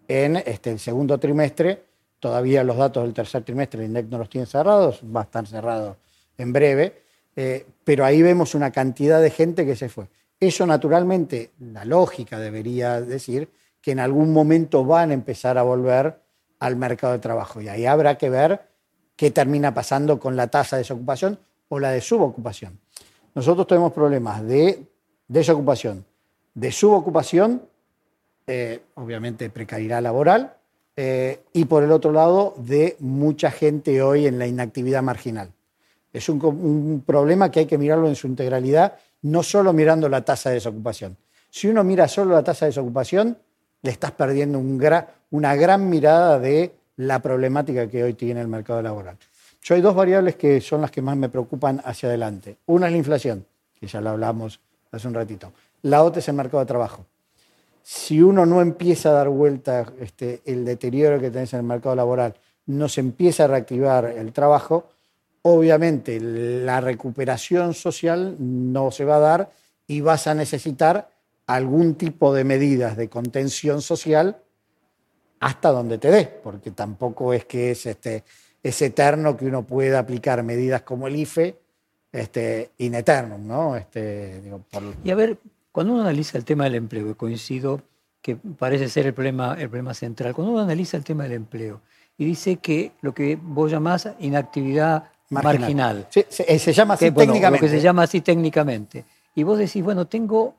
en 0.09 0.37
este, 0.37 0.73
el 0.73 0.81
segundo 0.81 1.19
trimestre. 1.19 1.85
Todavía 2.19 2.65
los 2.65 2.77
datos 2.77 3.05
del 3.05 3.15
tercer 3.15 3.45
trimestre, 3.45 3.83
el 3.83 3.91
INDEC 3.91 4.07
no 4.09 4.19
los 4.19 4.29
tiene 4.29 4.47
cerrados, 4.47 5.01
va 5.05 5.21
a 5.21 5.25
estar 5.25 5.47
cerrado 5.47 5.99
en 6.37 6.53
breve 6.53 7.08
eh, 7.41 7.65
pero 7.85 8.05
ahí 8.05 8.21
vemos 8.21 8.57
una 8.57 8.73
cantidad 8.73 9.23
de 9.23 9.31
gente 9.31 9.65
que 9.65 9.77
se 9.77 9.89
fue. 9.89 10.09
Eso 10.41 10.67
naturalmente, 10.67 11.53
la 11.61 11.85
lógica 11.85 12.41
debería 12.41 13.01
decir 13.01 13.49
que 13.81 13.93
en 13.93 14.01
algún 14.01 14.33
momento 14.33 14.85
van 14.85 15.13
a 15.13 15.15
empezar 15.15 15.57
a 15.57 15.63
volver 15.63 16.21
al 16.59 16.75
mercado 16.75 17.13
de 17.13 17.21
trabajo 17.21 17.61
y 17.61 17.69
ahí 17.69 17.87
habrá 17.87 18.19
que 18.19 18.29
ver 18.29 18.63
qué 19.15 19.31
termina 19.31 19.73
pasando 19.73 20.19
con 20.19 20.35
la 20.35 20.49
tasa 20.49 20.75
de 20.75 20.81
desocupación 20.81 21.39
o 21.69 21.79
la 21.79 21.93
de 21.93 22.01
subocupación. 22.01 22.81
Nosotros 23.37 23.69
tenemos 23.69 23.93
problemas 23.93 24.43
de 24.43 24.83
desocupación, 25.29 26.05
de 26.55 26.73
subocupación, 26.73 27.63
eh, 28.49 28.81
obviamente 28.95 29.49
precariedad 29.49 30.03
laboral, 30.03 30.57
eh, 30.97 31.45
y 31.53 31.67
por 31.67 31.85
el 31.85 31.93
otro 31.93 32.11
lado, 32.11 32.55
de 32.57 32.97
mucha 32.99 33.53
gente 33.53 34.03
hoy 34.03 34.27
en 34.27 34.41
la 34.41 34.49
inactividad 34.49 35.05
marginal. 35.05 35.53
Es 36.13 36.29
un, 36.29 37.03
problema 37.07 37.51
que 37.51 37.61
hay 37.61 37.67
que 37.67 37.79
mirarlo 37.79 38.09
en 38.09 38.17
su 38.17 38.27
integralidad, 38.27 38.95
no 39.23 39.43
solo 39.43 39.73
mirando 39.73 40.09
la 40.09 40.25
tasa 40.25 40.51
de 40.51 40.57
desocupación. 40.57 41.17
Si 41.51 41.69
uno 41.69 41.85
mira 41.85 42.09
solo 42.09 42.35
la 42.35 42.43
tasa 42.43 42.67
de 42.67 42.71
desocupación, 42.71 43.37
le 43.83 43.91
estás 43.91 44.13
perdiendo 44.13 44.59
una 44.59 45.57
gran 45.57 45.89
mirada 45.89 46.39
de 46.39 46.75
la 46.97 47.21
problemática 47.21 47.89
que 47.89 48.03
hoy 48.03 48.15
tiene 48.15 48.41
el 48.41 48.49
mercado 48.49 48.83
laboral. 48.83 49.17
Yo 49.63 49.75
hay 49.75 49.81
dos 49.81 49.95
variables 49.95 50.37
que 50.37 50.61
son 50.61 50.81
las 50.81 50.91
que 50.91 51.03
más 51.03 51.17
me 51.17 51.29
preocupan 51.29 51.81
hacia 51.85 52.09
adelante. 52.09 52.57
Una 52.67 52.87
es 52.87 52.93
la 52.93 52.99
inflación, 52.99 53.45
que 53.79 53.87
ya 53.87 54.01
lo 54.01 54.11
hablamos 54.11 54.61
hace 54.91 55.09
un 55.09 55.15
ratito. 55.15 55.53
La 55.83 56.03
otra 56.03 56.21
es 56.21 56.29
el 56.29 56.35
mercado 56.35 56.61
de 56.61 56.67
trabajo. 56.67 57.05
Si 57.83 58.21
uno 58.21 58.45
no 58.45 58.61
empieza 58.61 59.11
a 59.11 59.13
dar 59.13 59.29
vuelta 59.29 59.87
este, 60.01 60.43
el 60.45 60.65
deterioro 60.65 61.21
que 61.21 61.31
tenés 61.31 61.53
en 61.55 61.61
el 61.61 61.67
mercado 61.67 61.95
laboral, 61.95 62.35
no 62.67 62.89
se 62.89 63.01
empieza 63.01 63.45
a 63.45 63.47
reactivar 63.47 64.05
el 64.07 64.33
trabajo, 64.33 64.89
obviamente 65.55 66.19
la 66.21 66.81
recuperación 66.81 67.75
social 67.75 68.37
no 68.39 68.91
se 68.91 69.05
va 69.05 69.17
a 69.17 69.21
dar 69.21 69.51
y 69.87 70.01
vas 70.01 70.27
a 70.27 70.35
necesitar 70.35 71.11
algún 71.47 71.95
tipo 71.95 72.35
de 72.35 72.45
medidas 72.45 72.97
de 72.97 73.09
contención 73.09 73.81
social 73.81 74.37
hasta 75.41 75.71
donde 75.71 75.99
te 75.99 76.11
dé, 76.11 76.25
porque 76.43 76.71
tampoco 76.71 77.33
es 77.33 77.45
que 77.45 77.71
es, 77.71 77.87
este, 77.87 78.25
es 78.63 78.83
eterno 78.83 79.37
que 79.37 79.47
uno 79.47 79.63
pueda 79.63 80.01
aplicar 80.01 80.43
medidas 80.43 80.83
como 80.83 81.07
el 81.07 81.17
IFE 81.17 81.57
este, 82.13 82.73
in 82.79 82.95
eternum, 82.95 83.47
¿no? 83.47 83.77
Este, 83.77 84.43
Y 85.05 85.11
a 85.11 85.15
ver, 85.15 85.39
cuando 85.73 85.95
uno 85.95 86.03
analiza 86.03 86.39
el 86.39 86.45
tema 86.45 86.65
del 86.65 86.75
empleo, 86.75 87.17
coincido 87.17 87.83
que 88.21 88.37
parece 88.37 88.89
ser 88.89 89.07
el 89.07 89.15
problema, 89.15 89.55
el 89.59 89.69
problema 89.69 89.95
central, 89.95 90.35
cuando 90.35 90.53
uno 90.53 90.63
analiza 90.63 90.97
el 90.97 91.05
tema 91.05 91.23
del 91.25 91.33
empleo 91.33 91.81
y 92.17 92.25
dice 92.25 92.57
que 92.57 92.93
lo 93.01 93.15
que 93.15 93.39
vos 93.41 93.71
llamás 93.71 94.09
inactividad 94.19 95.05
marginal, 95.31 96.07
Sí, 96.11 96.25
se, 96.29 96.73
llama 96.73 96.95
así 96.95 97.11
técnicamente. 97.11 97.67
Lo 97.67 97.71
que 97.71 97.77
se 97.77 97.83
llama 97.83 98.03
así 98.03 98.21
técnicamente. 98.21 99.05
Y 99.35 99.43
vos 99.43 99.59
decís, 99.59 99.83
bueno, 99.83 100.07
tengo 100.07 100.55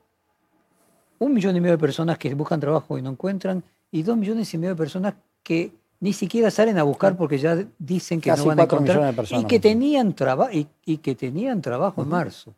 un 1.18 1.34
millón 1.34 1.56
y 1.56 1.60
medio 1.60 1.76
de 1.76 1.80
personas 1.80 2.18
que 2.18 2.34
buscan 2.34 2.60
trabajo 2.60 2.96
y 2.98 3.02
no 3.02 3.10
encuentran, 3.10 3.62
y 3.90 4.02
dos 4.02 4.16
millones 4.16 4.52
y 4.54 4.58
medio 4.58 4.74
de 4.74 4.78
personas 4.78 5.14
que 5.42 5.72
ni 6.00 6.12
siquiera 6.12 6.50
salen 6.50 6.78
a 6.78 6.82
buscar 6.82 7.16
porque 7.16 7.38
ya 7.38 7.62
dicen 7.78 8.20
que 8.20 8.30
no 8.30 8.44
van 8.46 8.60
a 8.60 8.62
encontrar 8.62 9.14
y 9.30 9.44
que 9.44 9.60
tenían 9.60 10.14
trabajo 10.14 10.50
y, 10.52 10.96
que 10.98 11.14
tenían 11.14 11.60
trabajo 11.60 12.02
en 12.02 12.08
marzo. 12.08 12.54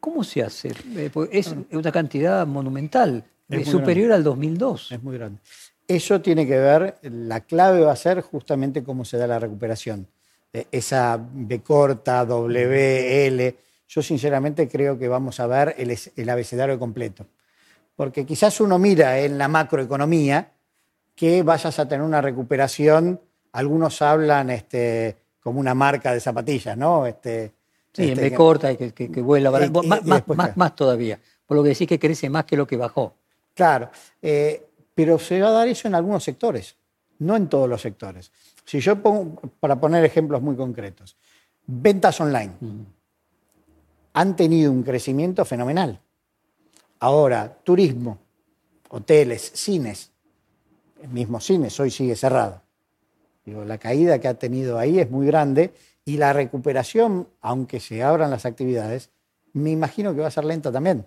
¿Cómo 0.00 0.24
se 0.24 0.42
hace? 0.42 0.72
Eh, 0.96 1.10
pues, 1.12 1.28
es 1.32 1.54
una 1.72 1.92
cantidad 1.92 2.46
monumental, 2.46 3.24
es 3.48 3.68
superior 3.68 4.12
al 4.12 4.24
2002. 4.24 4.92
Es 4.92 5.02
muy 5.02 5.16
grande. 5.16 5.40
Eso 5.88 6.20
tiene 6.20 6.48
que 6.48 6.58
ver, 6.58 6.98
la 7.02 7.40
clave 7.42 7.80
va 7.82 7.92
a 7.92 7.96
ser 7.96 8.20
justamente 8.20 8.82
cómo 8.82 9.04
se 9.04 9.18
da 9.18 9.28
la 9.28 9.38
recuperación. 9.38 10.08
Eh, 10.56 10.66
esa 10.72 11.20
B 11.20 11.60
corta, 11.60 12.24
W, 12.24 13.26
L. 13.26 13.56
Yo 13.88 14.02
sinceramente 14.02 14.66
creo 14.66 14.98
que 14.98 15.06
vamos 15.06 15.38
a 15.38 15.46
ver 15.46 15.74
el, 15.76 15.94
el 16.16 16.30
abecedario 16.30 16.78
completo. 16.78 17.26
Porque 17.94 18.24
quizás 18.24 18.58
uno 18.60 18.78
mira 18.78 19.18
en 19.18 19.36
la 19.36 19.48
macroeconomía 19.48 20.52
que 21.14 21.42
vayas 21.42 21.78
a 21.78 21.86
tener 21.86 22.04
una 22.04 22.22
recuperación, 22.22 23.20
algunos 23.52 24.00
hablan 24.00 24.48
este, 24.48 25.16
como 25.40 25.60
una 25.60 25.74
marca 25.74 26.14
de 26.14 26.20
zapatillas, 26.20 26.76
¿no? 26.76 27.06
Este, 27.06 27.52
sí, 27.92 28.04
en 28.04 28.08
este, 28.10 28.30
B 28.30 28.34
corta 28.34 28.72
y 28.72 28.76
que, 28.76 29.08
vuela, 29.20 29.50
más, 30.54 30.74
todavía, 30.74 31.18
por 31.44 31.58
lo 31.58 31.62
que 31.62 31.70
decís 31.70 31.88
que 31.88 31.98
crece 31.98 32.30
más 32.30 32.46
que 32.46 32.56
lo 32.56 32.66
que 32.66 32.78
bajó. 32.78 33.14
Claro, 33.54 33.90
eh, 34.22 34.66
pero 34.94 35.18
se 35.18 35.40
va 35.40 35.48
a 35.48 35.52
dar 35.52 35.68
eso 35.68 35.86
en 35.86 35.94
algunos 35.94 36.24
sectores, 36.24 36.76
no 37.18 37.36
en 37.36 37.48
todos 37.48 37.68
los 37.68 37.82
sectores. 37.82 38.30
Si 38.66 38.80
yo 38.80 39.00
pongo, 39.00 39.40
para 39.60 39.80
poner 39.80 40.04
ejemplos 40.04 40.42
muy 40.42 40.56
concretos, 40.56 41.16
ventas 41.66 42.20
online 42.20 42.52
han 44.12 44.34
tenido 44.34 44.72
un 44.72 44.82
crecimiento 44.82 45.44
fenomenal. 45.44 46.00
Ahora, 46.98 47.58
turismo, 47.62 48.18
hoteles, 48.88 49.52
cines, 49.54 50.10
el 51.02 51.10
mismo 51.10 51.40
cines 51.40 51.78
hoy 51.78 51.90
sigue 51.90 52.16
cerrado. 52.16 52.62
Digo, 53.44 53.64
la 53.64 53.78
caída 53.78 54.18
que 54.18 54.26
ha 54.26 54.34
tenido 54.34 54.78
ahí 54.78 54.98
es 54.98 55.10
muy 55.10 55.26
grande 55.26 55.72
y 56.04 56.16
la 56.16 56.32
recuperación, 56.32 57.28
aunque 57.40 57.78
se 57.78 58.02
abran 58.02 58.30
las 58.30 58.46
actividades, 58.46 59.10
me 59.52 59.70
imagino 59.70 60.14
que 60.14 60.22
va 60.22 60.28
a 60.28 60.32
ser 60.32 60.44
lenta 60.44 60.72
también. 60.72 61.06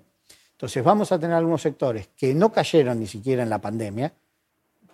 Entonces 0.51 0.83
vamos 0.83 1.11
a 1.11 1.19
tener 1.19 1.35
algunos 1.35 1.61
sectores 1.61 2.09
que 2.15 2.33
no 2.33 2.51
cayeron 2.51 2.99
ni 2.99 3.07
siquiera 3.07 3.43
en 3.43 3.49
la 3.49 3.59
pandemia, 3.59 4.13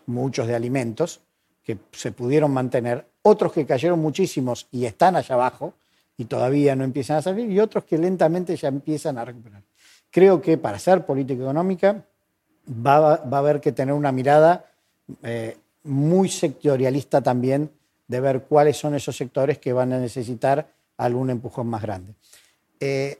muchos 0.08 0.47
de 0.47 0.56
alimentos, 0.56 1.21
que 1.65 1.78
se 1.91 2.12
pudieron 2.12 2.51
mantener, 2.51 3.06
otros 3.23 3.51
que 3.51 3.65
cayeron 3.65 3.99
muchísimos 3.99 4.67
y 4.71 4.86
están 4.86 5.15
allá 5.15 5.34
abajo 5.36 5.73
y 6.15 6.25
todavía 6.25 6.75
no 6.75 6.84
empiezan 6.84 7.17
a 7.17 7.21
salir, 7.21 7.51
y 7.51 7.60
otros 7.60 7.84
que 7.84 7.97
lentamente 7.97 8.56
ya 8.56 8.69
empiezan 8.69 9.17
a 9.17 9.25
recuperar. 9.25 9.62
Creo 10.10 10.41
que 10.41 10.58
para 10.58 10.78
hacer 10.78 11.06
política 11.06 11.43
económica 11.43 12.06
va, 12.69 13.15
a 13.15 13.38
haber 13.38 13.60
que 13.60 13.73
tener 13.73 13.93
una 13.93 14.13
mirada 14.13 14.71
eh, 15.23 15.58
muy 15.84 16.30
sectorialista 16.30 17.21
también 17.21 17.69
de 18.08 18.19
ver 18.21 18.43
cuáles 18.43 18.78
son 18.78 18.95
esos 18.95 19.17
sectores 19.17 19.58
que 19.58 19.73
van 19.73 19.91
a 19.91 19.99
necesitar 19.99 20.67
algún 20.97 21.32
empujón 21.32 21.67
más 21.67 21.82
grande. 21.82 22.13
Eh, 22.80 23.19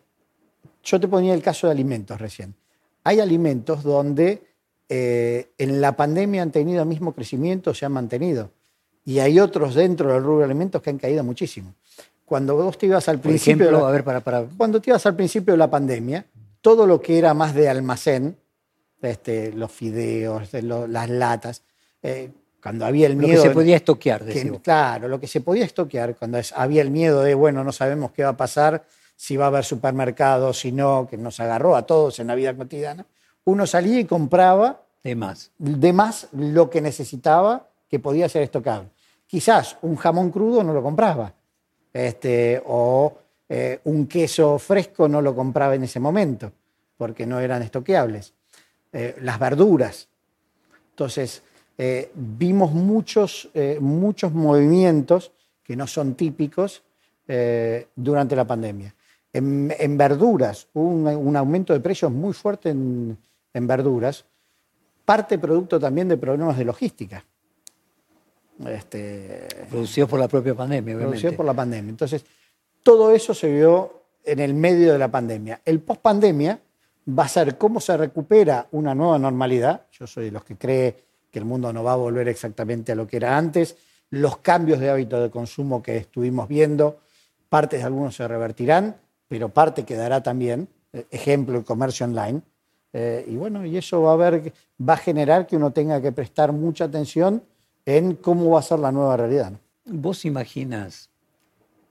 yo 0.84 1.00
te 1.00 1.08
ponía 1.08 1.34
el 1.34 1.42
caso 1.42 1.68
de 1.68 1.74
alimentos 1.74 2.22
recién. 2.22 2.56
Hay 3.04 3.20
alimentos 3.20 3.84
donde 3.84 4.42
eh, 4.90 5.52
en 5.58 5.82
la 5.82 5.96
pandemia 5.96 6.42
han 6.42 6.52
tenido 6.52 6.82
el 6.82 6.88
mismo 6.88 7.14
crecimiento, 7.14 7.74
se 7.74 7.86
han 7.86 7.92
mantenido. 7.92 8.52
Y 9.04 9.20
hay 9.20 9.40
otros 9.40 9.76
dentro 9.76 10.12
del 10.12 10.24
rubro 10.24 10.40
de 10.40 10.46
alimentos 10.46 10.82
que 10.82 10.90
han 10.90 10.98
caído 10.98 11.24
muchísimo. 11.24 11.74
Cuando 12.26 12.56
vos 12.56 12.78
te 12.78 12.88
ibas 12.88 13.08
al 13.08 13.20
principio. 13.20 13.72
la, 13.72 13.88
a 13.88 13.92
ver, 13.92 14.04
para, 14.04 14.20
para... 14.20 14.46
Cuando 14.58 14.82
te 14.82 14.90
ibas 14.90 15.06
al 15.06 15.16
principio 15.16 15.54
de 15.54 15.58
la 15.60 15.70
pandemia, 15.70 16.26
todo 16.62 16.88
lo 16.88 17.00
que 17.00 17.20
era 17.20 17.34
más 17.36 17.54
de 17.54 17.70
almacén, 17.70 18.36
este, 19.02 19.54
los 19.54 19.72
fideos, 19.72 20.50
las 20.54 21.10
latas, 21.10 21.62
eh, 22.02 22.32
cuando 22.62 22.86
había 22.88 23.06
el 23.06 23.16
miedo. 23.16 23.36
Lo 23.36 23.44
que 23.44 23.48
se 23.50 23.54
podía 23.54 23.76
estoquear, 23.76 24.24
Claro, 24.64 25.08
lo 25.08 25.20
que 25.20 25.28
se 25.28 25.42
podía 25.42 25.66
estoquear, 25.66 26.16
cuando 26.16 26.40
había 26.56 26.82
el 26.82 26.90
miedo 26.90 27.22
de, 27.22 27.36
bueno, 27.36 27.64
no 27.64 27.72
sabemos 27.72 28.12
qué 28.12 28.24
va 28.24 28.30
a 28.30 28.38
pasar, 28.38 28.86
si 29.16 29.38
va 29.38 29.46
a 29.46 29.48
haber 29.50 29.64
supermercados, 29.64 30.60
si 30.60 30.72
no, 30.72 31.08
que 31.08 31.18
nos 31.18 31.40
agarró 31.40 31.76
a 31.76 31.84
todos 31.86 32.20
en 32.20 32.26
la 32.26 32.34
vida 32.34 32.56
cotidiana, 32.56 33.06
uno 33.46 33.66
salía 33.66 34.00
y 34.00 34.06
compraba. 34.06 34.82
De 35.04 35.16
más. 35.16 35.52
De 35.58 35.94
más 35.94 36.28
lo 36.34 36.70
que 36.70 36.82
necesitaba 36.82 37.68
que 37.88 38.00
podía 38.00 38.28
ser 38.28 38.44
estocable. 38.44 38.90
Quizás 39.28 39.78
un 39.82 39.96
jamón 39.96 40.32
crudo 40.32 40.64
no 40.64 40.74
lo 40.74 40.84
compraba. 40.84 41.34
Este, 41.94 42.62
o 42.66 43.14
eh, 43.48 43.80
un 43.86 44.08
queso 44.08 44.60
fresco 44.60 45.08
no 45.08 45.22
lo 45.22 45.36
compraba 45.36 45.76
en 45.76 45.84
ese 45.84 46.00
momento, 46.00 46.52
porque 46.98 47.26
no 47.26 47.40
eran 47.40 47.62
estoqueables. 47.62 48.34
Eh, 48.92 49.16
las 49.22 49.40
verduras. 49.40 50.08
Entonces, 50.90 51.44
eh, 51.78 52.12
vimos 52.16 52.72
muchos, 52.72 53.50
muchos 53.80 54.32
movimientos 54.32 55.32
que 55.64 55.76
no 55.76 55.88
son 55.88 56.16
típicos 56.16 56.84
durante 57.96 58.36
la 58.36 58.46
pandemia. 58.46 58.94
En, 59.34 59.98
verduras 59.98 60.68
hubo 60.74 60.90
un, 61.18 61.36
aumento 61.36 61.74
de 61.74 61.82
precios 61.82 62.12
muy 62.12 62.32
fuerte 62.34 62.70
en, 62.70 63.18
verduras, 63.62 64.26
parte 65.06 65.38
producto 65.38 65.80
también 65.80 66.08
de 66.08 66.18
problemas 66.18 66.58
de 66.58 66.66
logística. 66.66 67.24
Este, 68.68 69.48
producido 69.70 70.08
por 70.08 70.20
la 70.20 70.28
propia 70.28 70.56
pandemia, 70.56 70.96
obviamente. 70.96 71.20
Producido 71.20 71.38
por 71.38 71.46
la 71.46 71.54
pandemia. 71.54 71.90
Entonces, 71.90 72.26
todo 72.84 73.12
eso 73.12 73.34
se 73.34 73.52
vio 73.52 74.04
en 74.24 74.40
el 74.40 74.54
medio 74.54 74.94
de 74.94 75.00
la 75.00 75.10
pandemia. 75.10 75.62
El 75.66 75.82
post-pandemia 75.82 76.60
va 77.08 77.26
a 77.26 77.28
ser 77.28 77.58
cómo 77.58 77.80
se 77.80 77.96
recupera 77.98 78.68
una 78.72 78.96
nueva 78.96 79.20
normalidad. 79.20 79.86
Yo 79.92 80.08
soy 80.08 80.26
de 80.26 80.32
los 80.32 80.44
que 80.44 80.58
cree 80.58 80.96
que 81.32 81.40
el 81.40 81.46
mundo 81.46 81.72
no 81.74 81.84
va 81.84 81.94
a 81.94 81.98
volver 81.98 82.28
exactamente 82.28 82.94
a 82.94 82.96
lo 82.96 83.08
que 83.08 83.18
era 83.18 83.38
antes. 83.38 83.76
Los 84.10 84.38
cambios 84.38 84.80
de 84.80 84.90
hábito 84.90 85.22
de 85.22 85.30
consumo 85.30 85.84
que 85.84 85.98
estuvimos 85.98 86.48
viendo, 86.48 87.00
partes 87.50 87.82
de 87.82 87.86
algunos 87.86 88.16
se 88.16 88.28
revertirán, 88.28 88.96
pero 89.28 89.50
parte 89.50 89.84
quedará 89.84 90.24
también. 90.24 90.70
Ejemplo, 91.12 91.58
el 91.58 91.66
comercio 91.66 92.06
online. 92.06 92.42
Eh, 92.98 93.26
y 93.28 93.36
bueno, 93.36 93.66
y 93.66 93.76
eso 93.76 94.02
va 94.04 94.14
a, 94.14 94.32
va 94.32 94.94
a 94.94 94.98
generar 94.98 95.46
que 95.46 95.58
uno 95.58 95.72
tenga 95.72 96.02
que 96.02 96.14
prestar 96.14 96.54
mucha 96.54 96.86
atención 96.86 97.44
en 97.86 98.16
cómo 98.16 98.52
va 98.52 98.60
a 98.60 98.64
ser 98.64 98.80
la 98.80 98.94
nueva 98.94 99.18
realidad. 99.18 99.52
¿Vos 99.84 100.24
imaginas 100.24 101.10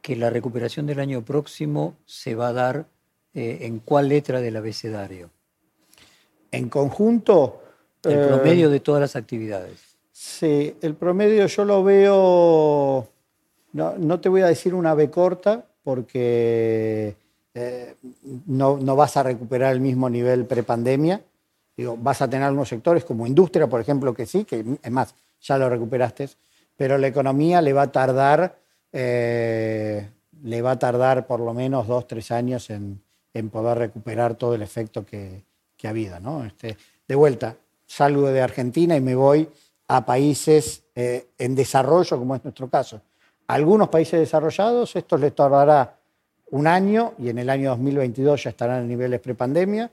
que 0.01 0.17
la 0.17 0.31
recuperación 0.31 0.87
del 0.87 1.01
año 1.01 1.23
próximo 1.23 1.95
se 2.07 2.35
va 2.35 2.49
a 2.49 2.53
dar 2.55 2.87
eh, 3.35 3.59
en 3.61 3.81
cuál 3.81 4.09
letra 4.09 4.41
del 4.41 4.57
abecedario? 4.57 5.29
En 6.51 6.71
conjunto. 6.71 7.61
El 8.03 8.21
eh, 8.21 8.27
promedio 8.27 8.71
de 8.71 8.81
todas 8.81 9.03
las 9.03 9.15
actividades. 9.15 9.99
Sí, 10.11 10.75
el 10.81 10.95
promedio 10.95 11.47
yo 11.47 11.67
lo 11.67 11.85
veo. 11.85 13.07
No, 13.75 14.21
te 14.21 14.31
voy 14.31 14.41
a 14.41 14.47
decir 14.47 14.73
una 14.73 14.95
B 14.95 15.11
corta, 15.11 15.67
porque 15.83 17.15
no, 18.47 18.79
no, 18.79 18.97
vas 18.97 19.17
a 19.17 19.23
recuperar 19.23 19.73
el 19.73 19.81
mismo 19.81 20.11
nivel 20.11 20.45
prepandemia. 20.45 21.23
Digo, 21.77 21.97
vas 21.97 22.23
a 22.23 22.29
tener 22.29 22.47
algunos 22.47 22.69
sectores 22.69 23.05
como 23.05 23.27
industria, 23.27 23.67
por 23.67 23.81
ejemplo, 23.81 24.15
que 24.15 24.27
sí, 24.27 24.45
que 24.45 24.65
es 24.83 24.91
más, 24.91 25.15
ya 25.41 25.59
lo 25.59 25.69
recuperaste, 25.69 26.29
pero 26.77 26.99
la 26.99 27.07
economía 27.07 27.61
le 27.63 27.73
va 27.73 27.83
a 27.83 27.93
tardar, 27.93 28.57
eh, 28.93 30.09
le 30.43 30.63
va 30.63 30.73
a 30.73 30.79
tardar 30.79 31.27
por 31.27 31.41
lo 31.41 31.55
menos 31.55 31.87
dos, 31.87 32.07
tres 32.07 32.31
años 32.31 32.71
en, 32.71 33.01
en 33.33 33.51
poder 33.51 33.79
recuperar 33.79 34.35
todo 34.35 34.55
el 34.55 34.63
efecto 34.63 35.05
que, 35.05 35.43
que 35.77 35.87
ha 35.87 35.91
habido. 35.91 36.19
¿no? 36.21 36.45
Este, 36.45 36.77
de 37.07 37.15
vuelta, 37.15 37.57
salgo 37.87 38.29
de 38.29 38.41
Argentina 38.41 38.97
y 38.97 39.01
me 39.01 39.15
voy 39.15 39.49
a 39.89 40.05
países 40.05 40.85
eh, 40.95 41.27
en 41.39 41.55
desarrollo, 41.55 42.19
como 42.19 42.35
es 42.37 42.45
nuestro 42.45 42.69
caso. 42.69 43.01
algunos 43.47 43.89
países 43.89 44.19
desarrollados 44.19 44.97
esto 44.97 45.19
les 45.19 45.35
tardará 45.35 45.99
un 46.55 46.69
año 46.69 47.15
y 47.19 47.31
en 47.31 47.39
el 47.39 47.51
año 47.51 47.71
2022 47.71 48.45
ya 48.45 48.51
estarán 48.51 48.83
en 48.83 48.89
niveles 48.89 49.21
prepandemia. 49.21 49.91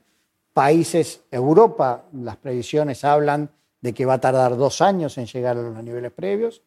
Países, 0.54 1.22
Europa, 1.32 2.04
las 2.14 2.38
previsiones 2.38 3.04
hablan 3.04 3.50
de 3.82 3.94
que 3.94 4.06
va 4.06 4.16
a 4.16 4.22
tardar 4.22 4.56
dos 4.56 4.80
años 4.80 5.18
en 5.18 5.26
llegar 5.26 5.58
a 5.58 5.62
los 5.64 5.84
niveles 5.84 6.12
previos. 6.12 6.62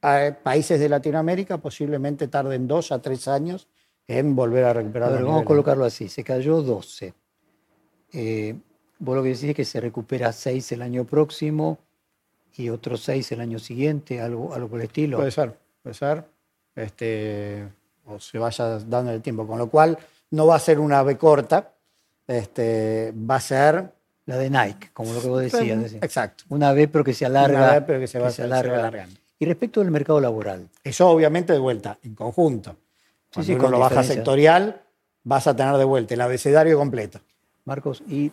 Eh, 0.00 0.32
países 0.40 0.78
de 0.78 0.88
Latinoamérica 0.88 1.58
posiblemente 1.58 2.28
tarden 2.28 2.68
dos 2.68 2.92
a 2.92 3.02
tres 3.02 3.26
años 3.26 3.66
en 4.06 4.36
volver 4.36 4.64
a 4.64 4.74
recuperar. 4.74 5.12
A 5.12 5.20
vamos 5.20 5.42
a 5.42 5.44
colocarlo 5.44 5.84
así, 5.84 6.08
se 6.08 6.22
cayó 6.22 6.62
12. 6.62 7.12
Eh, 8.12 8.54
vos 9.00 9.16
lo 9.16 9.24
que 9.24 9.30
decís 9.30 9.44
es 9.44 9.56
que 9.56 9.64
se 9.64 9.80
recupera 9.80 10.30
6 10.30 10.70
el 10.70 10.82
año 10.82 11.04
próximo 11.04 11.78
y 12.54 12.68
otros 12.68 13.02
6 13.02 13.32
el 13.32 13.40
año 13.40 13.58
siguiente, 13.58 14.20
algo, 14.20 14.54
algo 14.54 14.68
por 14.68 14.78
el 14.78 14.86
estilo. 14.86 15.16
Puede 15.16 15.32
ser, 15.32 15.58
puede 15.82 15.94
ser. 15.94 16.24
Este, 16.76 17.66
o 18.06 18.18
se 18.20 18.38
vaya 18.38 18.78
dando 18.80 19.12
el 19.12 19.22
tiempo. 19.22 19.46
Con 19.46 19.58
lo 19.58 19.68
cual, 19.68 19.98
no 20.30 20.46
va 20.46 20.56
a 20.56 20.58
ser 20.58 20.78
una 20.78 21.02
B 21.02 21.16
corta, 21.16 21.72
este, 22.26 23.12
va 23.12 23.36
a 23.36 23.40
ser. 23.40 23.92
La 24.24 24.36
de 24.36 24.50
Nike, 24.50 24.90
como 24.92 25.12
lo 25.12 25.20
que 25.20 25.26
vos 25.26 25.40
decías. 25.40 25.94
Exacto. 25.94 26.44
Una 26.48 26.72
B, 26.72 26.86
pero 26.86 27.02
que 27.02 27.12
se 27.12 27.26
alarga. 27.26 27.58
Una 27.58 27.72
B, 27.72 27.82
pero 27.82 27.98
que 27.98 28.06
se 28.06 28.20
va, 28.20 28.30
se 28.30 28.44
alargando. 28.44 29.16
Y 29.40 29.44
respecto 29.44 29.80
del 29.80 29.90
mercado 29.90 30.20
laboral. 30.20 30.68
Eso, 30.84 31.08
obviamente, 31.08 31.52
de 31.52 31.58
vuelta, 31.58 31.98
en 32.04 32.14
conjunto. 32.14 32.76
Sí, 33.32 33.42
sí, 33.42 33.56
con 33.56 33.72
lo 33.72 33.80
baja 33.80 34.04
sectorial, 34.04 34.80
vas 35.24 35.48
a 35.48 35.56
tener 35.56 35.76
de 35.76 35.84
vuelta 35.84 36.14
el 36.14 36.20
abecedario 36.20 36.78
completo. 36.78 37.20
Marcos, 37.64 38.02
y 38.06 38.30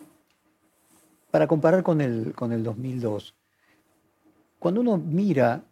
para 1.30 1.46
comparar 1.46 1.82
con 1.82 2.00
el, 2.00 2.34
con 2.34 2.52
el 2.52 2.62
2002, 2.62 3.34
cuando 4.58 4.80
uno 4.82 4.98
mira 4.98 5.62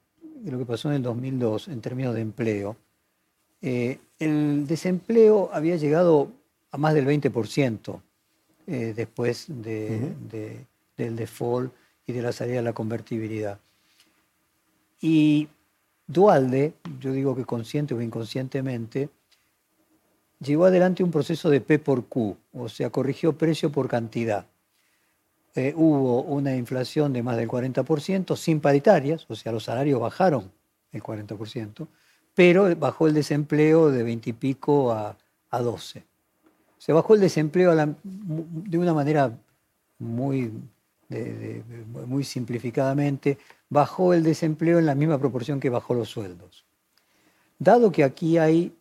lo 0.45 0.59
que 0.59 0.65
pasó 0.65 0.89
en 0.89 0.97
el 0.97 1.03
2002 1.03 1.69
en 1.69 1.81
términos 1.81 2.15
de 2.15 2.23
empleo, 2.23 2.77
eh, 3.63 3.99
el 4.19 4.67
desempleo 4.67 5.51
había 5.53 5.77
llegado 5.77 6.31
a 6.71 6.79
más 6.79 6.95
del 6.95 7.07
20% 7.07 8.01
eh, 8.67 8.93
después 8.95 9.47
de, 9.49 10.65
del 10.97 11.17
default 11.17 11.73
y 12.07 12.13
de 12.13 12.23
la 12.23 12.33
salida 12.33 12.57
de 12.57 12.63
la 12.63 12.73
convertibilidad. 12.73 13.59
Y 15.01 15.49
Dualde, 16.07 16.73
yo 17.01 17.13
digo 17.13 17.37
que 17.37 17.45
consciente 17.45 17.95
o 17.95 18.01
inconscientemente, 18.01 19.11
llevó 20.41 20.67
adelante 20.67 21.03
un 21.03 21.11
proceso 21.11 21.51
de 21.51 21.61
P 21.61 21.79
por 21.79 22.07
Q, 22.07 22.37
o 22.53 22.69
sea, 22.69 22.91
corrigió 22.91 23.37
precio 23.37 23.71
por 23.71 23.89
cantidad. 23.89 24.47
Eh, 25.55 25.75
hubo 25.77 26.23
una 26.23 26.57
inflación 26.57 27.13
de 27.13 27.23
más 27.23 27.37
del 27.37 27.49
40%, 27.49 28.37
sin 28.37 28.61
paritarias, 28.61 29.27
o 29.29 29.35
sea, 29.35 29.53
los 29.53 29.65
salarios 29.65 30.01
bajaron 30.01 30.51
el 30.93 31.03
40%, 31.03 31.87
pero 32.39 32.73
bajó 32.77 33.09
el 33.09 33.15
desempleo 33.15 33.91
de 33.91 34.05
20 34.05 34.31
y 34.31 34.33
pico 34.33 34.93
a, 34.93 35.17
a 35.51 35.59
12. 35.61 36.05
Se 36.79 36.93
bajó 36.93 37.17
el 37.17 37.21
desempleo 37.21 37.75
de 37.75 38.79
una 38.79 38.95
manera 38.95 39.37
muy, 39.99 40.53
muy 42.07 42.23
simplificadamente, 42.23 43.39
bajó 43.69 44.15
el 44.15 44.23
desempleo 44.23 44.79
en 44.79 44.87
la 44.87 44.95
misma 44.95 45.19
proporción 45.19 45.59
que 45.59 45.69
bajó 45.69 45.95
los 45.95 46.11
sueldos. 46.11 46.65
Dado 47.59 47.91
que 47.91 48.05
aquí 48.05 48.39
hay 48.39 48.73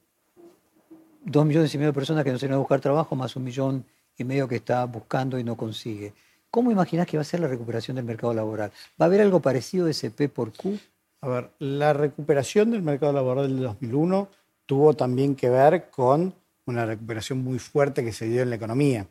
dos 1.26 1.44
millones 1.44 1.74
y 1.74 1.80
medio 1.80 1.90
de 1.90 1.96
personas 1.96 2.24
que 2.24 2.32
no 2.32 2.38
se 2.38 2.46
van 2.46 2.58
a 2.58 2.60
buscar 2.60 2.80
trabajo, 2.80 3.16
más 3.16 3.36
un 3.36 3.44
millón 3.44 3.84
y 4.20 4.24
medio 4.24 4.48
que 4.48 4.58
está 4.58 4.86
buscando 4.86 5.40
y 5.40 5.44
no 5.44 5.58
consigue. 5.58 6.14
¿Cómo 6.52 6.72
imaginas 6.72 7.08
que 7.08 7.18
va 7.18 7.22
a 7.22 7.26
ser 7.26 7.40
la 7.40 7.48
recuperación 7.48 7.96
del 7.96 8.06
mercado 8.06 8.36
laboral? 8.36 8.72
¿Va 9.02 9.06
a 9.06 9.08
haber 9.08 9.22
algo 9.22 9.40
parecido 9.40 9.86
de 9.86 9.92
ese 9.94 10.12
P 10.12 10.30
por 10.30 10.54
Q? 10.54 10.78
A 11.22 11.28
ver, 11.28 11.50
la 11.60 11.94
recuperación 11.94 12.72
del 12.72 12.82
mercado 12.84 13.14
laboral 13.14 13.48
del 13.48 13.64
2001 13.64 14.30
tuvo 14.66 14.94
también 14.94 15.36
que 15.36 15.50
ver 15.50 15.90
con 15.90 16.34
una 16.66 16.86
recuperación 16.86 17.44
muy 17.44 17.60
fuerte 17.60 18.04
que 18.04 18.14
se 18.14 18.28
dio 18.28 18.44
en 18.44 18.50
la 18.50 18.58
economía. 18.58 19.08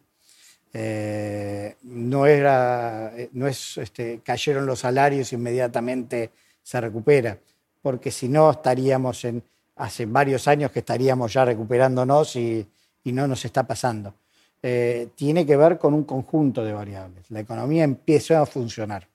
Eh, 0.73 1.77
no 1.83 2.27
era, 2.27 3.13
no 3.33 3.47
es, 3.47 3.79
este, 3.79 4.21
cayeron 4.23 4.67
los 4.67 4.81
salarios 4.81 5.33
inmediatamente 5.33 6.31
se 6.63 6.81
recupera, 6.81 7.39
porque 7.81 8.11
si 8.11 8.29
no 8.29 8.51
estaríamos 8.51 9.25
en, 9.25 9.43
hace 9.77 10.07
varios 10.07 10.49
años 10.49 10.71
que 10.71 10.81
estaríamos 10.81 11.33
ya 11.33 11.45
recuperándonos 11.45 12.37
y, 12.37 12.67
no 13.05 13.29
nos 13.29 13.45
está 13.45 13.65
pasando. 13.65 14.15
Eh, 14.61 15.11
tiene 15.15 15.47
que 15.47 15.57
ver 15.57 15.79
con 15.79 15.95
un 15.95 16.03
conjunto 16.03 16.65
de 16.65 16.73
variables. 16.73 17.31
La 17.31 17.39
economía 17.39 17.85
empezó 17.85 18.37
a 18.37 18.45
funcionar. 18.45 19.07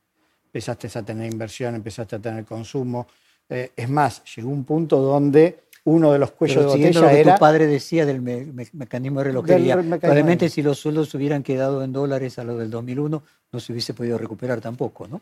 Empezaste 0.53 0.87
a 0.97 1.03
tener 1.03 1.31
inversión, 1.31 1.75
empezaste 1.75 2.17
a 2.17 2.19
tener 2.19 2.45
consumo. 2.45 3.07
Eh, 3.49 3.71
es 3.75 3.89
más, 3.89 4.23
llegó 4.35 4.49
un 4.49 4.63
punto 4.63 4.97
donde 4.99 5.61
uno 5.85 6.11
de 6.11 6.19
los 6.19 6.31
cuellos 6.31 6.59
de 6.59 6.65
botella 6.65 7.01
lo 7.01 7.09
que 7.09 7.23
tu 7.23 7.39
padre 7.39 7.67
decía 7.67 8.05
del 8.05 8.21
mecanismo 8.21 9.19
de 9.19 9.25
relojería. 9.25 9.77
Probablemente 9.77 10.49
si 10.49 10.61
los 10.61 10.77
sueldos 10.79 11.13
hubieran 11.15 11.41
quedado 11.41 11.83
en 11.83 11.91
dólares 11.91 12.37
a 12.37 12.43
lo 12.43 12.57
del 12.57 12.69
2001, 12.69 13.23
no 13.51 13.59
se 13.59 13.71
hubiese 13.71 13.93
podido 13.93 14.17
recuperar 14.17 14.61
tampoco, 14.61 15.07
¿no? 15.07 15.21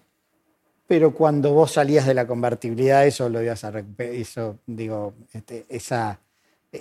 pero 0.90 1.14
cuando 1.14 1.54
vos 1.54 1.74
salías 1.74 2.08
de 2.08 2.16
la 2.16 2.26
convertibilidad, 2.26 3.06
eso 3.06 3.30
lo 3.30 3.44
ibas 3.44 3.64
a 3.64 3.70
recuperar, 3.70 4.12
eso, 4.16 4.58
digo, 4.66 5.14
este, 5.32 5.64
esa, 5.70 6.20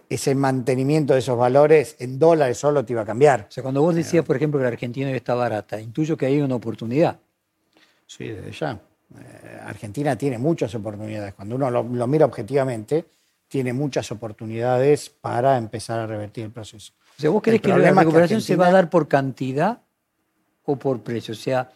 ese 0.09 0.35
mantenimiento 0.35 1.13
de 1.13 1.19
esos 1.19 1.37
valores 1.37 1.95
en 1.99 2.19
dólares 2.19 2.57
solo 2.57 2.87
te 2.87 2.95
iba 2.95 3.03
a 3.03 3.05
cambiar. 3.05 3.49
O 3.51 3.53
sea, 3.53 3.63
cuando 3.63 3.83
vos 3.83 3.95
decías, 3.95 4.25
por 4.25 4.37
ejemplo, 4.37 4.59
que 4.59 4.63
la 4.63 4.71
Argentina 4.71 5.11
está 5.11 5.35
barata, 5.35 5.79
intuyo 5.79 6.17
que 6.17 6.25
hay 6.25 6.41
una 6.41 6.55
oportunidad. 6.55 7.19
Sí, 8.09 8.27
desde 8.27 8.51
ya. 8.51 8.73
Eh, 9.17 9.61
Argentina 9.63 10.17
tiene 10.17 10.39
muchas 10.39 10.75
oportunidades. 10.75 11.35
Cuando 11.35 11.55
uno 11.55 11.71
lo, 11.71 11.85
mira 11.85 12.27
objetivamente, 12.27 13.05
tiene 13.47 13.73
muchas 13.73 14.11
oportunidades 14.11 15.09
para 15.09 15.57
empezar 15.57 16.01
a 16.01 16.07
revertir 16.09 16.47
el 16.47 16.51
proceso. 16.51 16.93
O 17.17 17.21
sea, 17.21 17.31
¿vos 17.31 17.43
crees 17.43 17.63
que 17.63 17.69
la 17.69 17.93
recuperación 17.93 18.41
se 18.41 18.57
va 18.57 18.67
a 18.67 18.73
dar 18.73 18.91
por 18.91 19.07
cantidad 19.07 19.83
o 20.65 20.77
por 20.77 21.01
precio? 21.03 21.33
O 21.33 21.37
sea, 21.37 21.71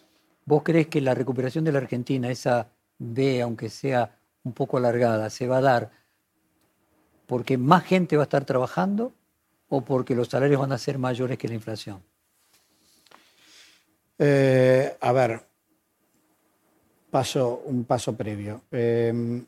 ¿Vos 0.45 0.63
crees 0.65 0.89
que 0.89 1.01
la 1.01 1.15
recuperación 1.15 1.65
de 1.65 1.73
la 1.73 1.79
Argentina, 1.79 2.31
esa 2.31 2.69
B, 2.99 3.41
aunque 3.43 3.71
sea 3.71 4.19
un 4.43 4.53
poco 4.53 4.77
alargada, 4.77 5.31
se 5.31 5.47
va 5.47 5.59
a 5.59 5.61
dar 5.61 5.91
porque 7.27 7.57
más 7.57 7.85
gente 7.85 8.17
va 8.17 8.25
a 8.25 8.25
estar 8.25 8.45
trabajando 8.45 9.13
o 9.69 9.83
porque 9.83 10.15
los 10.15 10.29
salarios 10.29 10.61
van 10.61 10.73
a 10.73 10.79
ser 10.79 10.99
mayores 10.99 11.39
que 11.39 11.49
la 11.49 11.55
inflación? 11.55 12.03
Eh, 14.19 14.97
a 15.01 15.13
ver, 15.13 15.47
paso, 17.13 17.63
un 17.67 17.85
paso 17.85 18.17
previo. 18.17 18.63
Em, 18.71 19.45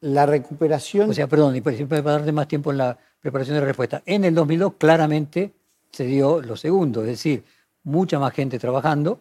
la 0.00 0.26
recuperación... 0.26 1.08
O 1.08 1.12
sea, 1.12 1.28
perdón, 1.28 1.54
y 1.54 1.60
para 1.60 2.02
darte 2.02 2.32
más 2.32 2.48
tiempo 2.48 2.72
en 2.72 2.78
la 2.78 2.98
preparación 3.20 3.54
de 3.54 3.60
la 3.60 3.66
respuesta. 3.68 4.02
En 4.04 4.24
el 4.24 4.34
2002 4.34 4.72
claramente 4.76 5.52
se 5.92 6.04
dio 6.04 6.42
lo 6.42 6.56
segundo, 6.56 7.02
es 7.02 7.06
decir, 7.06 7.44
mucha 7.84 8.18
más 8.18 8.32
gente 8.34 8.58
trabajando, 8.58 9.20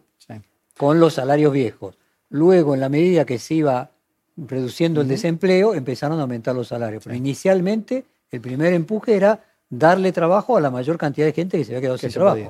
con 0.77 0.99
los 0.99 1.13
salarios 1.13 1.53
viejos. 1.53 1.95
Luego, 2.29 2.73
en 2.73 2.79
la 2.79 2.89
medida 2.89 3.25
que 3.25 3.37
se 3.37 3.55
iba 3.55 3.91
reduciendo 4.37 5.01
el 5.01 5.07
desempleo, 5.07 5.75
empezaron 5.75 6.17
a 6.19 6.21
aumentar 6.23 6.55
los 6.55 6.69
salarios. 6.69 7.03
Pero 7.03 7.15
inicialmente, 7.15 8.05
el 8.31 8.41
primer 8.41 8.73
empuje 8.73 9.15
era 9.15 9.43
darle 9.69 10.11
trabajo 10.11 10.57
a 10.57 10.61
la 10.61 10.71
mayor 10.71 10.97
cantidad 10.97 11.27
de 11.27 11.33
gente 11.33 11.57
que 11.57 11.65
se 11.65 11.71
había 11.71 11.81
quedado 11.81 11.97
sin 11.97 12.11
trabajo. 12.11 12.49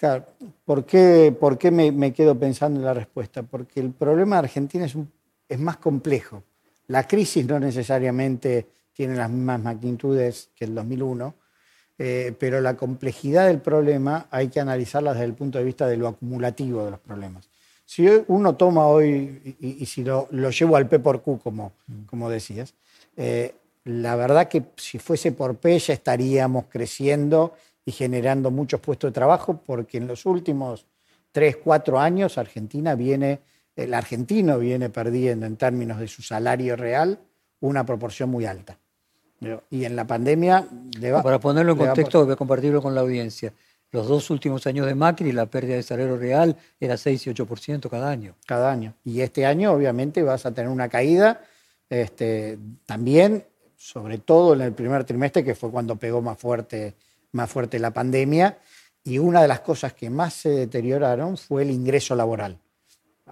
Claro, 0.00 0.24
¿por 0.64 0.86
qué, 0.86 1.36
por 1.38 1.58
qué 1.58 1.70
me, 1.70 2.14
quedo 2.14 2.34
pensando 2.34 2.80
en 2.80 2.86
la 2.86 2.94
respuesta? 2.94 3.42
Porque 3.42 3.80
el 3.80 3.90
problema 3.90 4.36
de 4.36 4.44
Argentina 4.46 4.86
es, 4.86 4.96
es 5.46 5.58
más 5.58 5.76
complejo. 5.76 6.42
La 6.86 7.06
crisis 7.06 7.44
no 7.44 7.60
necesariamente 7.60 8.66
tiene 8.94 9.14
las 9.14 9.28
mismas 9.28 9.60
magnitudes 9.60 10.48
que 10.56 10.64
el 10.64 10.74
2001, 10.74 11.34
eh, 11.98 12.34
pero 12.38 12.62
la 12.62 12.78
complejidad 12.78 13.46
del 13.46 13.60
problema 13.60 14.26
hay 14.30 14.48
que 14.48 14.58
analizarla 14.58 15.12
desde 15.12 15.26
el 15.26 15.34
punto 15.34 15.58
de 15.58 15.64
vista 15.64 15.86
de 15.86 15.98
lo 15.98 16.08
acumulativo 16.08 16.82
de 16.82 16.92
los 16.92 17.00
problemas. 17.00 17.50
Si 17.84 18.08
uno 18.28 18.56
toma 18.56 18.86
hoy, 18.86 19.54
y, 19.60 19.84
si 19.84 20.02
lo, 20.02 20.30
llevo 20.30 20.76
al 20.76 20.88
P 20.88 20.98
por 21.00 21.20
Q, 21.20 21.40
como, 21.40 21.72
como 22.06 22.30
decías, 22.30 22.72
eh, 23.18 23.54
la 23.84 24.16
verdad 24.16 24.48
que 24.48 24.62
si 24.76 24.98
fuese 24.98 25.32
por 25.32 25.56
P 25.56 25.78
ya 25.78 25.92
estaríamos 25.92 26.64
creciendo 26.70 27.52
y 27.90 27.92
generando 27.92 28.52
muchos 28.52 28.80
puestos 28.80 29.10
de 29.10 29.14
trabajo, 29.14 29.60
porque 29.66 29.98
en 29.98 30.06
los 30.06 30.24
últimos 30.24 30.86
tres, 31.32 31.56
cuatro 31.56 31.98
años 31.98 32.38
Argentina 32.38 32.94
viene, 32.94 33.40
el 33.74 33.92
argentino 33.94 34.60
viene 34.60 34.90
perdiendo 34.90 35.44
en 35.44 35.56
términos 35.56 35.98
de 35.98 36.06
su 36.06 36.22
salario 36.22 36.76
real 36.76 37.18
una 37.58 37.84
proporción 37.84 38.30
muy 38.30 38.46
alta. 38.46 38.78
Y 39.70 39.84
en 39.84 39.96
la 39.96 40.06
pandemia... 40.06 40.68
Para 41.20 41.40
ponerlo 41.40 41.72
en 41.72 41.78
contexto, 41.78 42.24
voy 42.24 42.34
a 42.34 42.36
compartirlo 42.36 42.80
con 42.80 42.94
la 42.94 43.00
audiencia. 43.00 43.52
Los 43.90 44.06
dos 44.06 44.30
últimos 44.30 44.64
años 44.68 44.86
de 44.86 44.94
Macri, 44.94 45.32
la 45.32 45.46
pérdida 45.46 45.74
de 45.74 45.82
salario 45.82 46.16
real 46.16 46.56
era 46.78 46.96
6 46.96 47.26
y 47.26 47.30
8% 47.30 47.90
cada 47.90 48.08
año. 48.08 48.36
Cada 48.46 48.70
año. 48.70 48.94
Y 49.04 49.20
este 49.20 49.46
año, 49.46 49.72
obviamente, 49.72 50.22
vas 50.22 50.46
a 50.46 50.52
tener 50.52 50.70
una 50.70 50.88
caída. 50.88 51.40
Este, 51.88 52.56
también, 52.86 53.44
sobre 53.76 54.18
todo 54.18 54.54
en 54.54 54.60
el 54.60 54.74
primer 54.74 55.02
trimestre, 55.02 55.42
que 55.42 55.56
fue 55.56 55.72
cuando 55.72 55.96
pegó 55.96 56.22
más 56.22 56.38
fuerte, 56.38 56.94
más 57.32 57.50
fuerte 57.50 57.78
la 57.78 57.92
pandemia. 57.92 58.58
Y 59.04 59.18
una 59.18 59.42
de 59.42 59.48
las 59.48 59.60
cosas 59.60 59.94
que 59.94 60.10
más 60.10 60.34
se 60.34 60.50
deterioraron 60.50 61.36
fue 61.36 61.62
el 61.62 61.70
ingreso 61.70 62.14
laboral. 62.14 62.58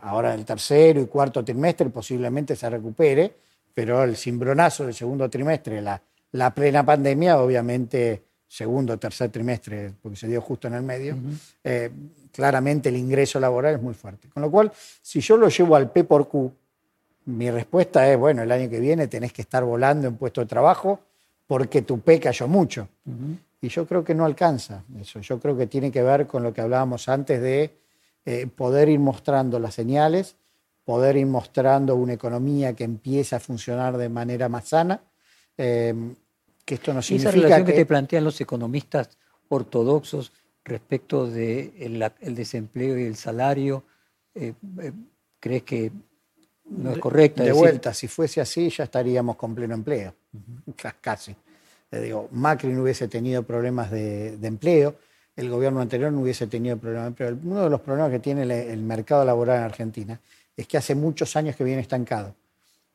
Ahora, 0.01 0.35
el 0.35 0.45
tercero 0.45 1.01
y 1.01 1.07
cuarto 1.07 1.45
trimestre 1.45 1.91
posiblemente 1.91 2.57
se 2.57 2.71
recupere, 2.71 3.35
pero 3.75 4.03
el 4.05 4.17
cimbronazo 4.17 4.85
del 4.85 4.95
segundo 4.95 5.29
trimestre, 5.29 5.83
la, 5.83 6.01
la 6.33 6.55
plena 6.55 6.85
pandemia, 6.85 7.39
obviamente, 7.39 8.23
segundo 8.47 8.99
tercer 8.99 9.31
trimestre, 9.31 9.93
porque 10.03 10.17
se 10.17 10.27
dio 10.27 10.41
justo 10.41 10.69
en 10.69 10.75
el 10.75 10.83
medio, 10.83 11.17
eh, 11.63 11.91
claramente 12.33 12.89
el 12.89 12.97
ingreso 12.97 13.39
laboral 13.39 13.75
es 13.75 13.83
muy 13.83 13.95
fuerte. 13.95 14.29
Con 14.29 14.43
lo 14.43 14.51
cual, 14.51 14.73
si 15.03 15.21
yo 15.21 15.37
lo 15.37 15.49
llevo 15.49 15.77
al 15.77 15.91
P 15.91 16.05
por 16.05 16.29
Q, 16.29 16.53
mi 17.27 17.51
respuesta 17.51 18.11
es, 18.11 18.19
bueno, 18.19 18.43
el 18.43 18.51
año 18.51 18.71
que 18.71 18.81
viene 18.81 19.07
tenés 19.07 19.33
que 19.33 19.43
estar 19.43 19.63
volando 19.65 20.09
en 20.09 20.17
puesto 20.17 20.41
de 20.41 20.47
trabajo 20.47 21.01
porque 21.47 21.83
tu 21.83 22.01
P 22.01 22.21
cayó 22.21 22.49
mucho. 22.49 22.89
Y 23.61 23.69
yo 23.69 23.87
creo 23.87 24.05
que 24.05 24.15
no 24.15 24.25
alcanza 24.25 24.85
eso. 25.01 25.21
Yo 25.21 25.41
creo 25.41 25.57
que 25.57 25.67
tiene 25.67 25.91
que 25.91 26.03
ver 26.03 26.27
con 26.27 26.43
lo 26.43 26.53
que 26.53 26.61
hablábamos 26.61 27.09
antes 27.09 27.41
de 27.41 27.79
eh, 28.25 28.47
poder 28.47 28.89
ir 28.89 29.01
mostrando 29.01 29.59
las 29.59 29.75
señales, 29.75 30.37
poder 30.85 31.17
ir 31.17 31.27
mostrando 31.27 31.97
una 31.97 32.13
economía 32.13 32.75
que 32.75 32.85
empieza 32.85 33.37
a 33.37 33.41
funcionar 33.41 33.97
de 33.97 34.09
manera 34.09 34.49
más 34.49 34.69
sana. 34.69 35.01
Eh, 35.57 35.95
que 36.65 36.75
esto 36.75 36.93
no 36.93 37.03
significa 37.03 37.31
esa 37.31 37.41
relación 37.41 37.67
que... 37.67 37.73
te 37.73 37.87
plantean 37.87 38.25
los 38.25 38.41
economistas 38.41 39.09
ortodoxos 39.49 40.33
respecto 40.65 41.27
del 41.27 41.99
de 41.99 42.13
el 42.21 42.35
desempleo 42.35 42.99
y 42.99 43.05
el 43.05 43.17
salario, 43.17 43.85
eh, 44.35 44.53
¿crees 45.41 45.63
que 45.63 45.91
no 46.67 46.93
es 46.93 46.99
correcta? 46.99 47.43
De, 47.43 47.53
vuelta, 47.53 47.95
si 47.95 48.07
fuese 48.07 48.41
así 48.41 48.69
ya 48.69 48.85
estaríamos 48.85 49.37
con 49.37 49.55
pleno 49.55 49.75
empleo, 49.75 50.15
casi. 51.01 51.35
Le 51.91 52.01
digo, 52.01 52.29
Macri 52.33 52.71
no 52.71 52.83
hubiese 52.83 53.09
tenido 53.09 53.43
problemas 53.43 53.91
de, 53.91 54.39
empleo, 54.43 54.97
el 55.37 55.49
gobierno 55.49 55.81
anterior 55.81 56.13
no 56.13 56.21
hubiese 56.21 56.47
tenido 56.47 56.77
problemas 56.77 57.05
de 57.05 57.09
empleo. 57.09 57.39
Uno 57.45 57.65
de 57.65 57.71
los 57.71 57.81
problemas 57.81 58.11
que 58.11 58.19
tiene 58.19 58.43
el, 58.43 58.83
mercado 58.83 59.25
laboral 59.25 59.59
en 59.59 59.65
Argentina 59.65 60.21
es 60.57 60.67
que 60.67 60.77
hace 60.77 60.95
muchos 60.95 61.35
años 61.37 61.57
que 61.57 61.65
viene 61.65 61.81
estancado. 61.81 62.35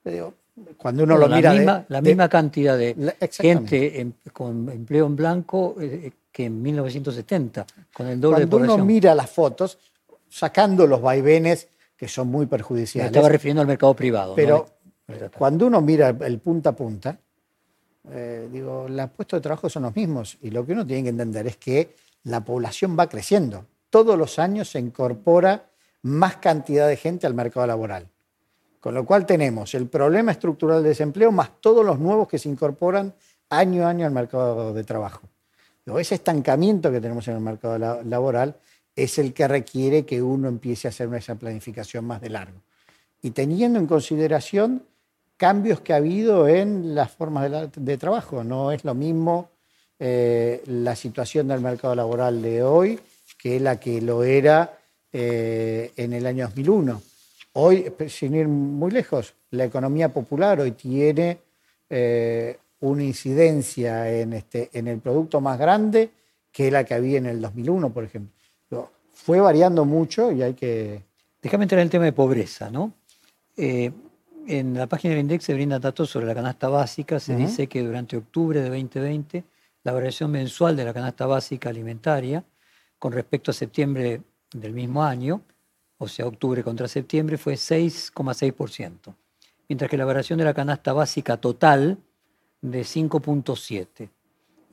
Le 0.03 0.11
digo, 0.11 0.33
cuando 0.77 1.03
uno 1.03 1.17
lo 1.17 1.27
la 1.27 1.35
mira. 1.37 1.85
La 1.87 2.01
misma 2.01 2.29
cantidad 2.29 2.77
de 2.77 3.15
gente 3.31 4.11
con 4.31 4.69
empleo 4.69 5.07
en 5.07 5.15
blanco 5.15 5.75
eh, 5.79 6.11
que 6.31 6.45
en 6.45 6.61
1970, 6.61 7.65
con 7.93 8.07
el 8.07 8.19
doble 8.19 8.47
Cuando 8.47 8.73
uno 8.75 8.85
mira 8.85 9.15
las 9.15 9.29
fotos, 9.29 9.77
sacando 10.29 10.85
los 10.85 11.01
vaivenes 11.01 11.67
que 11.95 12.07
son 12.07 12.27
muy 12.27 12.45
perjudiciales. 12.45 13.11
Me 13.11 13.15
estaba 13.15 13.29
refiriendo 13.29 13.61
al 13.61 13.67
mercado 13.67 13.93
privado. 13.95 14.35
Pero 14.35 14.67
cuando 15.37 15.67
uno 15.67 15.81
mira 15.81 16.09
el 16.09 16.39
punta 16.39 16.71
a 16.71 16.75
punta, 16.75 17.17
eh, 18.11 18.49
digo, 18.51 18.87
los 18.89 19.09
puestos 19.11 19.37
de 19.37 19.41
trabajo 19.41 19.69
son 19.69 19.83
los 19.83 19.95
mismos 19.95 20.37
y 20.41 20.51
lo 20.51 20.65
que 20.65 20.73
uno 20.73 20.85
tiene 20.85 21.03
que 21.03 21.09
entender 21.09 21.47
es 21.47 21.57
que 21.57 21.95
la 22.23 22.43
población 22.43 22.97
va 22.99 23.07
creciendo. 23.07 23.65
Todos 23.89 24.17
los 24.17 24.39
años 24.39 24.69
se 24.69 24.79
incorpora 24.79 25.69
más 26.01 26.37
cantidad 26.37 26.87
de 26.87 26.97
gente 26.97 27.27
al 27.27 27.33
mercado 27.33 27.67
laboral. 27.67 28.09
Con 28.79 28.93
lo 28.93 29.05
cual 29.05 29.25
tenemos 29.25 29.73
el 29.75 29.87
problema 29.87 30.31
estructural 30.33 30.83
de 30.83 30.89
desempleo 30.89 31.31
más 31.31 31.61
todos 31.61 31.85
los 31.85 31.99
nuevos 31.99 32.27
que 32.27 32.37
se 32.37 32.49
incorporan 32.49 33.13
año 33.49 33.85
a 33.85 33.89
año 33.89 34.05
al 34.05 34.11
mercado 34.11 34.73
de 34.73 34.83
trabajo. 34.83 35.21
ese 35.97 36.15
estancamiento 36.15 36.91
que 36.91 36.99
tenemos 36.99 37.27
en 37.27 37.35
el 37.35 37.41
mercado 37.41 37.77
laboral 38.03 38.57
es 38.95 39.17
el 39.17 39.33
que 39.33 39.47
requiere 39.47 40.05
que 40.05 40.21
uno 40.21 40.49
empiece 40.49 40.87
a 40.87 40.89
hacer 40.89 41.13
esa 41.13 41.35
planificación 41.35 42.05
más 42.05 42.21
de 42.21 42.29
largo. 42.29 42.61
Y 43.21 43.31
teniendo 43.31 43.79
en 43.79 43.87
consideración 43.87 44.83
cambios 45.37 45.81
que 45.81 45.93
ha 45.93 45.97
habido 45.97 46.47
en 46.47 46.95
las 46.95 47.11
formas 47.11 47.71
de, 47.75 47.97
trabajo. 47.97 48.43
No 48.43 48.71
es 48.71 48.83
lo 48.85 48.93
mismo 48.93 49.49
eh, 49.99 50.61
la 50.67 50.95
situación 50.95 51.47
del 51.47 51.61
mercado 51.61 51.95
laboral 51.95 52.41
de 52.41 52.63
hoy 52.63 52.99
que 53.37 53.59
la 53.59 53.79
que 53.79 54.01
lo 54.01 54.23
era 54.23 54.79
eh, 55.11 55.91
en 55.97 56.13
el 56.13 56.25
año 56.25 56.45
2001. 56.45 57.01
Hoy, 57.53 57.91
sin 58.07 58.35
ir 58.35 58.47
muy 58.47 58.91
lejos, 58.91 59.33
la 59.51 59.65
economía 59.65 60.09
popular 60.09 60.59
hoy 60.59 60.71
tiene 60.71 61.39
eh, 61.89 62.57
una 62.79 63.03
incidencia 63.03 64.11
en, 64.11 64.33
este, 64.33 64.69
en 64.73 64.87
el 64.87 64.99
producto 64.99 65.41
más 65.41 65.59
grande 65.59 66.09
que 66.51 66.71
la 66.71 66.83
que 66.83 66.93
había 66.93 67.17
en 67.17 67.25
el 67.25 67.41
2001, 67.41 67.93
por 67.93 68.03
ejemplo. 68.03 68.31
Fue 69.15 69.39
variando 69.39 69.85
mucho 69.85 70.31
y 70.31 70.41
hay 70.41 70.53
que... 70.53 71.03
Déjame 71.41 71.65
entrar 71.65 71.79
en 71.79 71.83
el 71.83 71.89
tema 71.91 72.05
de 72.05 72.13
pobreza, 72.13 72.71
¿no? 72.71 72.93
En 74.45 74.73
la 74.73 74.87
página 74.87 75.13
del 75.13 75.21
INDEX 75.21 75.45
se 75.45 75.53
brindan 75.53 75.81
datos 75.81 76.09
sobre 76.09 76.25
la 76.25 76.35
canasta 76.35 76.67
básica. 76.67 77.17
Se 77.19 77.35
dice 77.35 77.67
que 77.67 77.81
durante 77.81 78.17
octubre 78.17 78.61
de 78.61 78.69
2020 78.69 79.45
la 79.83 79.93
variación 79.93 80.31
mensual 80.31 80.75
de 80.75 80.83
la 80.83 80.93
canasta 80.93 81.25
básica 81.25 81.69
alimentaria 81.69 82.43
con 82.99 83.13
respecto 83.13 83.51
a 83.51 83.53
septiembre 83.53 84.21
del 84.53 84.73
mismo 84.73 85.03
año, 85.03 85.41
o 85.97 86.09
sea, 86.09 86.27
octubre 86.27 86.61
contra 86.61 86.89
septiembre, 86.89 87.37
fue 87.37 87.53
6,6%, 87.53 89.15
mientras 89.69 89.89
que 89.89 89.97
la 89.97 90.05
variación 90.05 90.39
de 90.39 90.45
la 90.45 90.53
canasta 90.53 90.91
básica 90.91 91.37
total 91.37 91.97
de 92.61 92.81
5,7%. 92.81 94.09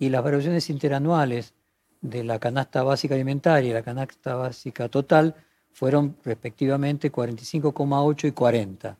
Y 0.00 0.08
las 0.08 0.24
variaciones 0.24 0.68
interanuales 0.70 1.54
de 2.00 2.24
la 2.24 2.40
canasta 2.40 2.82
básica 2.82 3.14
alimentaria 3.14 3.70
y 3.70 3.74
la 3.74 3.82
canasta 3.82 4.34
básica 4.34 4.88
total 4.88 5.36
fueron 5.72 6.16
respectivamente 6.24 7.12
45,8 7.12 8.28
y 8.28 8.32
40. 8.32 8.98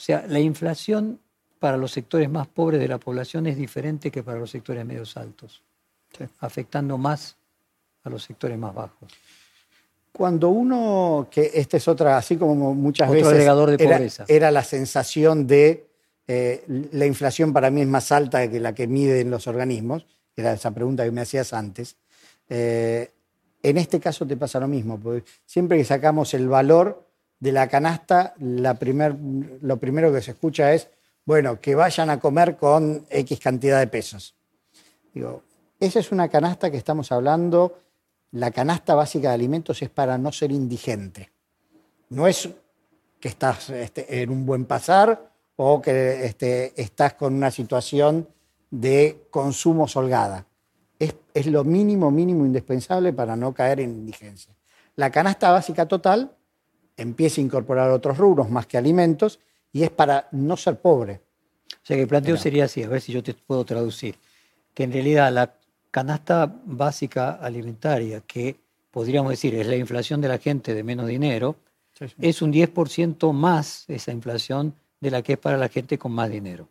O 0.00 0.02
sea, 0.02 0.24
la 0.26 0.40
inflación 0.40 1.20
para 1.58 1.76
los 1.76 1.92
sectores 1.92 2.30
más 2.30 2.46
pobres 2.46 2.80
de 2.80 2.88
la 2.88 2.96
población 2.96 3.46
es 3.46 3.58
diferente 3.58 4.10
que 4.10 4.22
para 4.22 4.38
los 4.38 4.50
sectores 4.50 4.82
medios 4.86 5.14
altos, 5.18 5.62
afectando 6.38 6.96
más 6.96 7.36
a 8.02 8.08
los 8.08 8.22
sectores 8.22 8.56
más 8.56 8.74
bajos. 8.74 9.12
Cuando 10.10 10.48
uno, 10.48 11.28
que 11.30 11.50
esta 11.52 11.76
es 11.76 11.86
otra, 11.86 12.16
así 12.16 12.38
como 12.38 12.74
muchas 12.74 13.08
Otro 13.10 13.16
veces 13.16 13.32
agregador 13.32 13.76
de 13.76 13.84
era, 13.84 13.96
pobreza. 13.98 14.24
era 14.26 14.50
la 14.50 14.64
sensación 14.64 15.46
de 15.46 15.86
eh, 16.26 16.64
la 16.92 17.04
inflación 17.04 17.52
para 17.52 17.70
mí 17.70 17.82
es 17.82 17.86
más 17.86 18.10
alta 18.10 18.50
que 18.50 18.58
la 18.58 18.74
que 18.74 18.86
miden 18.86 19.30
los 19.30 19.46
organismos, 19.48 20.06
era 20.34 20.54
esa 20.54 20.70
pregunta 20.70 21.04
que 21.04 21.10
me 21.10 21.20
hacías 21.20 21.52
antes. 21.52 21.96
Eh, 22.48 23.10
en 23.62 23.76
este 23.76 24.00
caso 24.00 24.26
te 24.26 24.38
pasa 24.38 24.60
lo 24.60 24.66
mismo, 24.66 24.98
porque 24.98 25.24
siempre 25.44 25.76
que 25.76 25.84
sacamos 25.84 26.32
el 26.32 26.48
valor 26.48 27.09
de 27.40 27.52
la 27.52 27.68
canasta, 27.68 28.34
lo 28.38 28.78
primero 28.78 30.12
que 30.12 30.22
se 30.22 30.32
escucha 30.32 30.74
es, 30.74 30.88
bueno, 31.24 31.60
que 31.60 31.74
vayan 31.74 32.10
a 32.10 32.20
comer 32.20 32.56
con 32.56 33.06
X 33.08 33.40
cantidad 33.40 33.80
de 33.80 33.86
pesos. 33.86 34.34
Digo, 35.14 35.42
esa 35.80 35.98
es 36.00 36.12
una 36.12 36.28
canasta 36.28 36.70
que 36.70 36.76
estamos 36.76 37.10
hablando, 37.10 37.78
la 38.32 38.50
canasta 38.50 38.94
básica 38.94 39.28
de 39.28 39.34
alimentos 39.34 39.80
es 39.82 39.88
para 39.88 40.18
no 40.18 40.30
ser 40.30 40.52
indigente. 40.52 41.30
No 42.10 42.26
es 42.26 42.48
que 43.18 43.28
estás 43.28 43.70
este, 43.70 44.22
en 44.22 44.30
un 44.30 44.44
buen 44.44 44.66
pasar 44.66 45.30
o 45.56 45.80
que 45.80 46.26
este, 46.26 46.80
estás 46.80 47.14
con 47.14 47.34
una 47.34 47.50
situación 47.50 48.28
de 48.70 49.26
consumo 49.30 49.86
holgada. 49.94 50.46
Es, 50.98 51.14
es 51.32 51.46
lo 51.46 51.64
mínimo, 51.64 52.10
mínimo 52.10 52.44
indispensable 52.44 53.12
para 53.12 53.34
no 53.34 53.54
caer 53.54 53.80
en 53.80 53.90
indigencia. 53.90 54.54
La 54.96 55.10
canasta 55.10 55.50
básica 55.50 55.86
total 55.86 56.36
empiece 57.00 57.40
a 57.40 57.44
incorporar 57.44 57.90
otros 57.90 58.18
rubros 58.18 58.50
más 58.50 58.66
que 58.66 58.78
alimentos 58.78 59.40
y 59.72 59.82
es 59.82 59.90
para 59.90 60.28
no 60.32 60.56
ser 60.56 60.80
pobre. 60.80 61.20
O 61.72 61.86
sea 61.86 61.96
que 61.96 62.02
el 62.02 62.08
planteo 62.08 62.36
sería 62.36 62.64
así, 62.64 62.82
a 62.82 62.88
ver 62.88 63.00
si 63.00 63.12
yo 63.12 63.22
te 63.22 63.34
puedo 63.34 63.64
traducir, 63.64 64.16
que 64.74 64.84
en 64.84 64.92
realidad 64.92 65.32
la 65.32 65.54
canasta 65.90 66.52
básica 66.64 67.32
alimentaria, 67.32 68.20
que 68.20 68.56
podríamos 68.90 69.30
decir 69.30 69.54
es 69.54 69.66
la 69.66 69.76
inflación 69.76 70.20
de 70.20 70.28
la 70.28 70.38
gente 70.38 70.74
de 70.74 70.82
menos 70.82 71.06
dinero, 71.06 71.56
es 72.18 72.40
un 72.40 72.52
10% 72.52 73.32
más 73.32 73.84
esa 73.88 74.10
inflación 74.10 74.74
de 75.00 75.10
la 75.10 75.22
que 75.22 75.34
es 75.34 75.38
para 75.38 75.58
la 75.58 75.68
gente 75.68 75.98
con 75.98 76.12
más 76.12 76.30
dinero. 76.30 76.68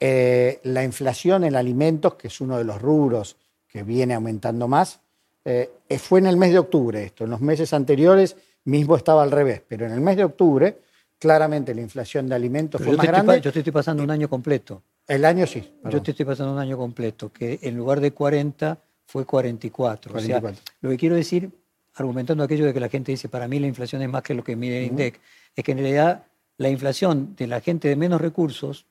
Eh, 0.00 0.60
la 0.64 0.84
inflación 0.84 1.44
en 1.44 1.54
alimentos, 1.54 2.14
que 2.14 2.28
es 2.28 2.40
uno 2.40 2.58
de 2.58 2.64
los 2.64 2.80
rubros 2.80 3.36
que 3.68 3.82
viene 3.82 4.14
aumentando 4.14 4.68
más, 4.68 5.00
eh, 5.44 5.70
fue 5.98 6.20
en 6.20 6.26
el 6.26 6.36
mes 6.36 6.52
de 6.52 6.58
octubre 6.58 7.04
esto. 7.04 7.24
En 7.24 7.30
los 7.30 7.40
meses 7.40 7.72
anteriores 7.72 8.36
mismo 8.64 8.96
estaba 8.96 9.22
al 9.22 9.30
revés, 9.30 9.62
pero 9.66 9.86
en 9.86 9.92
el 9.92 10.00
mes 10.00 10.16
de 10.16 10.24
octubre 10.24 10.78
claramente 11.18 11.74
la 11.74 11.80
inflación 11.80 12.28
de 12.28 12.34
alimentos 12.34 12.82
fue 12.82 12.96
más 12.96 13.06
grande. 13.06 13.40
Yo 13.40 13.52
te 13.52 13.60
estoy 13.60 13.72
pasando 13.72 14.02
un 14.02 14.10
año 14.10 14.28
completo. 14.28 14.82
El 15.06 15.24
año 15.24 15.46
sí. 15.46 15.72
Yo 15.90 16.02
te 16.02 16.12
estoy 16.12 16.26
pasando 16.26 16.52
un 16.52 16.58
año 16.58 16.76
completo, 16.76 17.32
que 17.32 17.58
en 17.62 17.76
lugar 17.76 18.00
de 18.00 18.12
40 18.12 18.78
fue 19.06 19.24
44. 19.24 20.14
O 20.14 20.20
sea, 20.20 20.42
lo 20.80 20.90
que 20.90 20.96
quiero 20.96 21.14
decir, 21.14 21.50
argumentando 21.94 22.42
aquello 22.42 22.66
de 22.66 22.74
que 22.74 22.80
la 22.80 22.88
gente 22.88 23.12
dice, 23.12 23.28
para 23.28 23.48
mí 23.48 23.58
la 23.58 23.66
inflación 23.66 24.02
es 24.02 24.08
más 24.08 24.22
que 24.22 24.34
lo 24.34 24.42
que 24.42 24.56
mide 24.56 24.78
el 24.78 24.86
INDEC, 24.86 25.20
es 25.54 25.64
que 25.64 25.72
en 25.72 25.78
realidad 25.78 26.24
la 26.56 26.68
inflación 26.68 27.34
de 27.36 27.46
la 27.46 27.60
gente 27.60 27.88
de 27.88 27.96
menos 27.96 28.20
recursos 28.20 28.86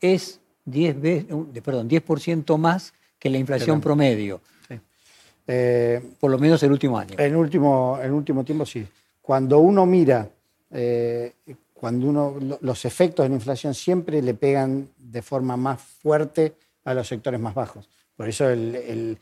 es 0.00 0.40
10, 0.66 1.00
veces, 1.00 1.26
perdón, 1.62 1.88
10 1.88 2.02
más 2.58 2.92
que 3.18 3.30
la 3.30 3.38
inflación 3.38 3.80
promedio. 3.80 4.40
Eh, 5.50 6.00
Por 6.20 6.30
lo 6.30 6.38
menos 6.38 6.62
el 6.62 6.70
último 6.70 6.98
año. 6.98 7.14
En 7.18 7.34
último, 7.34 7.98
el 8.02 8.12
último 8.12 8.44
tiempo 8.44 8.66
sí. 8.66 8.86
Cuando 9.22 9.58
uno 9.58 9.86
mira, 9.86 10.28
eh, 10.70 11.32
cuando 11.72 12.06
uno, 12.06 12.58
los 12.60 12.84
efectos 12.84 13.24
de 13.24 13.30
la 13.30 13.36
inflación 13.36 13.74
siempre 13.74 14.20
le 14.20 14.34
pegan 14.34 14.88
de 14.98 15.22
forma 15.22 15.56
más 15.56 15.80
fuerte 15.80 16.54
a 16.84 16.92
los 16.92 17.08
sectores 17.08 17.40
más 17.40 17.54
bajos. 17.54 17.88
Por 18.16 18.28
eso 18.28 18.48
el, 18.48 19.18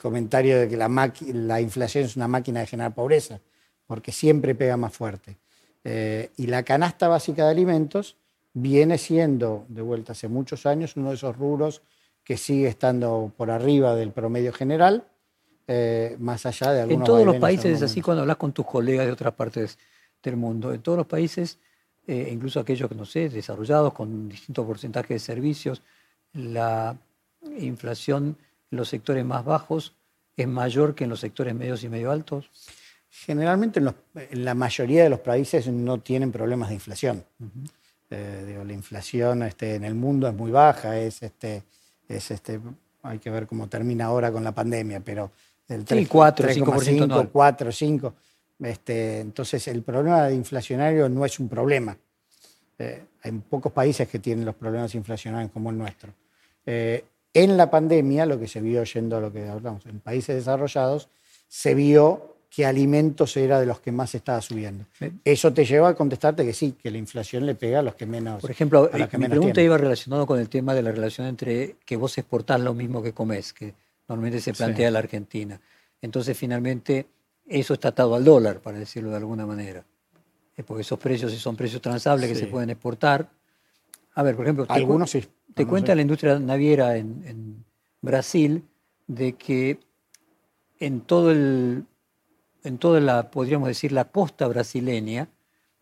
comentario 0.00 0.60
de 0.60 0.68
que 0.68 0.76
la, 0.76 0.88
la, 1.32 1.60
inflación 1.60 2.04
es 2.04 2.16
una 2.16 2.28
máquina 2.28 2.60
de 2.60 2.66
generar 2.66 2.94
pobreza, 2.94 3.40
porque 3.86 4.12
siempre 4.12 4.54
pega 4.54 4.76
más 4.76 4.92
fuerte. 4.92 5.36
Eh, 5.84 6.30
y 6.36 6.48
la 6.48 6.64
canasta 6.64 7.08
básica 7.08 7.44
de 7.44 7.50
alimentos 7.50 8.16
viene 8.52 8.98
siendo, 8.98 9.64
de 9.68 9.82
vuelta 9.82 10.12
hace 10.12 10.28
muchos 10.28 10.66
años, 10.66 10.96
uno 10.96 11.10
de 11.10 11.14
esos 11.14 11.36
rubros 11.36 11.82
que 12.24 12.36
sigue 12.36 12.66
estando 12.66 13.32
por 13.36 13.50
arriba 13.50 13.94
del 13.94 14.10
promedio 14.10 14.52
general, 14.52 15.04
eh, 15.68 16.16
más 16.20 16.46
allá 16.46 16.72
de 16.72 16.80
algunos 16.82 17.00
En 17.00 17.06
todos 17.06 17.26
los 17.26 17.36
países 17.36 17.76
es 17.76 17.82
así 17.82 18.00
cuando 18.00 18.22
hablas 18.22 18.36
con 18.36 18.52
tus 18.52 18.66
colegas 18.66 19.06
de 19.06 19.12
otras 19.12 19.34
partes 19.34 19.78
del 20.22 20.36
mundo. 20.36 20.72
En 20.72 20.80
todos 20.80 20.98
los 20.98 21.06
países, 21.06 21.58
eh, 22.06 22.28
incluso 22.32 22.60
aquellos 22.60 22.88
que 22.88 22.94
no 22.94 23.04
sé, 23.04 23.28
desarrollados 23.28 23.92
con 23.92 24.28
distintos 24.28 24.64
porcentajes 24.66 25.08
de 25.08 25.18
servicios, 25.18 25.82
la 26.32 26.96
inflación 27.58 28.36
en 28.70 28.78
los 28.78 28.88
sectores 28.88 29.24
más 29.24 29.44
bajos 29.44 29.94
es 30.36 30.46
mayor 30.46 30.94
que 30.94 31.04
en 31.04 31.10
los 31.10 31.20
sectores 31.20 31.54
medios 31.54 31.82
y 31.82 31.88
medio 31.88 32.10
altos. 32.10 32.50
Generalmente 33.08 33.80
en, 33.80 34.44
la 34.44 34.54
mayoría 34.54 35.02
de 35.02 35.08
los 35.08 35.20
países 35.20 35.66
no 35.68 35.98
tienen 35.98 36.30
problemas 36.30 36.68
de 36.68 36.74
inflación. 36.74 37.24
Eh, 38.10 38.62
la 38.64 38.72
inflación 38.72 39.42
este, 39.42 39.74
en 39.74 39.84
el 39.84 39.94
mundo 39.94 40.28
es 40.28 40.34
muy 40.34 40.50
baja, 40.50 40.98
es 40.98 41.22
este, 41.22 41.62
es 42.08 42.30
este, 42.30 42.60
hay 43.02 43.18
que 43.18 43.30
ver 43.30 43.46
cómo 43.46 43.68
termina 43.68 44.06
ahora 44.06 44.30
con 44.30 44.44
la 44.44 44.52
pandemia, 44.52 45.00
pero 45.00 45.32
el 45.68 45.84
3, 45.84 46.08
4, 46.08 46.48
5%, 46.48 47.30
4, 47.32 47.72
5. 47.72 48.14
Este, 48.60 49.20
entonces 49.20 49.68
el 49.68 49.82
problema 49.82 50.30
inflacionario 50.30 51.08
no 51.08 51.24
es 51.24 51.38
un 51.38 51.48
problema. 51.48 51.96
Eh, 52.78 53.02
hay 53.22 53.32
pocos 53.32 53.72
países 53.72 54.08
que 54.08 54.18
tienen 54.18 54.44
los 54.44 54.54
problemas 54.54 54.94
inflacionarios 54.94 55.50
como 55.50 55.70
el 55.70 55.78
nuestro. 55.78 56.12
Eh, 56.64 57.04
en 57.34 57.56
la 57.56 57.70
pandemia, 57.70 58.24
lo 58.24 58.38
que 58.38 58.48
se 58.48 58.60
vio 58.60 58.82
yendo 58.84 59.16
a 59.16 59.20
lo 59.20 59.32
que 59.32 59.46
hablamos, 59.46 59.84
en 59.86 60.00
países 60.00 60.36
desarrollados, 60.36 61.08
se 61.48 61.74
vio 61.74 62.36
que 62.48 62.64
alimentos 62.64 63.36
era 63.36 63.60
de 63.60 63.66
los 63.66 63.80
que 63.80 63.92
más 63.92 64.14
estaba 64.14 64.40
subiendo. 64.40 64.86
Eso 65.24 65.52
te 65.52 65.66
lleva 65.66 65.90
a 65.90 65.94
contestarte 65.94 66.46
que 66.46 66.54
sí, 66.54 66.72
que 66.72 66.90
la 66.90 66.96
inflación 66.96 67.44
le 67.44 67.54
pega 67.54 67.80
a 67.80 67.82
los 67.82 67.94
que 67.94 68.06
menos. 68.06 68.40
Por 68.40 68.50
ejemplo, 68.50 68.90
mi 69.18 69.28
pregunta 69.28 69.60
iba 69.60 69.76
relacionado 69.76 70.26
con 70.26 70.40
el 70.40 70.48
tema 70.48 70.72
de 70.72 70.82
la 70.82 70.92
relación 70.92 71.26
entre 71.26 71.76
que 71.84 71.96
vos 71.96 72.16
exportás 72.16 72.60
lo 72.60 72.72
mismo 72.72 73.02
que 73.02 73.12
comés, 73.12 73.52
que 73.52 73.74
normalmente 74.08 74.40
se 74.40 74.52
plantea 74.52 74.88
en 74.88 74.92
la 74.92 74.98
Argentina. 75.00 75.60
Entonces, 76.00 76.36
finalmente, 76.36 77.06
eso 77.46 77.74
está 77.74 77.88
atado 77.88 78.14
al 78.14 78.24
dólar, 78.24 78.60
para 78.60 78.78
decirlo 78.78 79.10
de 79.10 79.16
alguna 79.16 79.46
manera. 79.46 79.84
Porque 80.66 80.82
esos 80.82 80.98
precios, 80.98 81.32
si 81.32 81.38
son 81.38 81.56
precios 81.56 81.82
transables 81.82 82.30
que 82.30 82.36
se 82.36 82.46
pueden 82.46 82.70
exportar. 82.70 83.28
A 84.14 84.22
ver, 84.22 84.36
por 84.36 84.46
ejemplo, 84.46 84.66
algunos 84.68 85.10
sí. 85.10 85.24
Te 85.54 85.66
cuenta 85.66 85.94
la 85.94 86.02
industria 86.02 86.38
naviera 86.38 86.96
en 86.96 87.64
Brasil 88.02 88.62
de 89.06 89.34
que 89.34 89.78
en 90.78 91.00
todo 91.00 91.30
el 91.30 91.84
en 92.66 92.78
toda 92.78 93.00
la, 93.00 93.30
podríamos 93.30 93.68
decir, 93.68 93.92
la 93.92 94.06
costa 94.06 94.46
brasileña, 94.48 95.28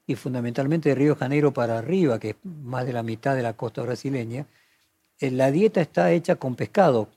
y 0.07 0.17
fundamentalmente 0.17 0.91
de 0.91 0.95
Río 0.95 1.15
de 1.15 1.21
Janeiro 1.21 1.53
para 1.53 1.79
arriba, 1.79 2.19
que 2.19 2.31
es 2.31 2.37
más 2.43 2.85
de 2.85 2.93
la 2.93 3.03
mitad 3.03 3.35
de 3.35 3.43
la 3.43 3.55
costa 3.55 3.81
brasileña, 3.83 4.47
eh, 5.19 5.31
la 5.31 5.51
dieta 5.51 5.81
está 5.81 6.13
hecha 6.13 6.37
con 6.37 6.57
pescado, 6.57 7.09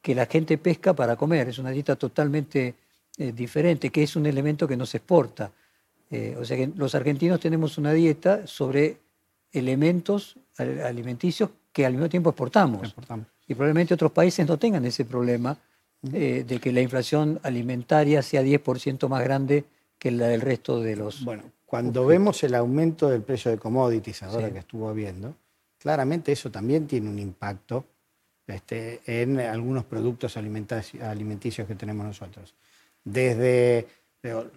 que 0.00 0.14
la 0.14 0.26
gente 0.26 0.58
pesca 0.58 0.94
para 0.94 1.16
comer. 1.16 1.48
Es 1.48 1.58
una 1.58 1.70
dieta 1.70 1.96
totalmente 1.96 2.74
eh, 3.18 3.32
diferente, 3.32 3.90
que 3.90 4.02
es 4.02 4.16
un 4.16 4.26
elemento 4.26 4.66
que 4.66 4.76
no 4.76 4.86
se 4.86 4.98
exporta. 4.98 5.52
Eh, 6.10 6.36
o 6.38 6.44
sea 6.44 6.56
que 6.56 6.70
los 6.74 6.94
argentinos 6.94 7.40
tenemos 7.40 7.78
una 7.78 7.92
dieta 7.92 8.46
sobre 8.46 8.98
elementos 9.52 10.36
alimenticios 10.56 11.50
que 11.72 11.86
al 11.86 11.92
mismo 11.92 12.08
tiempo 12.08 12.30
exportamos. 12.30 12.84
exportamos. 12.84 13.26
Y 13.46 13.54
probablemente 13.54 13.94
otros 13.94 14.12
países 14.12 14.46
no 14.46 14.58
tengan 14.58 14.84
ese 14.84 15.04
problema 15.04 15.56
eh, 16.12 16.44
de 16.46 16.58
que 16.58 16.72
la 16.72 16.80
inflación 16.80 17.38
alimentaria 17.42 18.22
sea 18.22 18.42
10% 18.42 19.08
más 19.08 19.22
grande 19.22 19.64
que 19.98 20.10
la 20.10 20.28
del 20.28 20.40
resto 20.40 20.80
de 20.80 20.96
los... 20.96 21.24
Bueno, 21.24 21.44
cuando 21.66 22.06
vemos 22.06 22.42
el 22.42 22.54
aumento 22.54 23.08
del 23.08 23.22
precio 23.22 23.50
de 23.50 23.58
commodities 23.58 24.22
ahora 24.22 24.50
que 24.50 24.60
estuvo 24.60 24.92
viendo, 24.94 25.34
claramente 25.78 26.32
eso 26.32 26.50
también 26.50 26.86
tiene 26.86 27.10
un 27.10 27.18
impacto 27.18 27.84
este, 28.50 29.00
en 29.06 29.40
algunos 29.40 29.84
productos 29.84 30.36
alimenticios 30.36 31.66
que 31.66 31.74
tenemos 31.74 32.06
nosotros. 32.06 32.54
Desde 33.02 33.86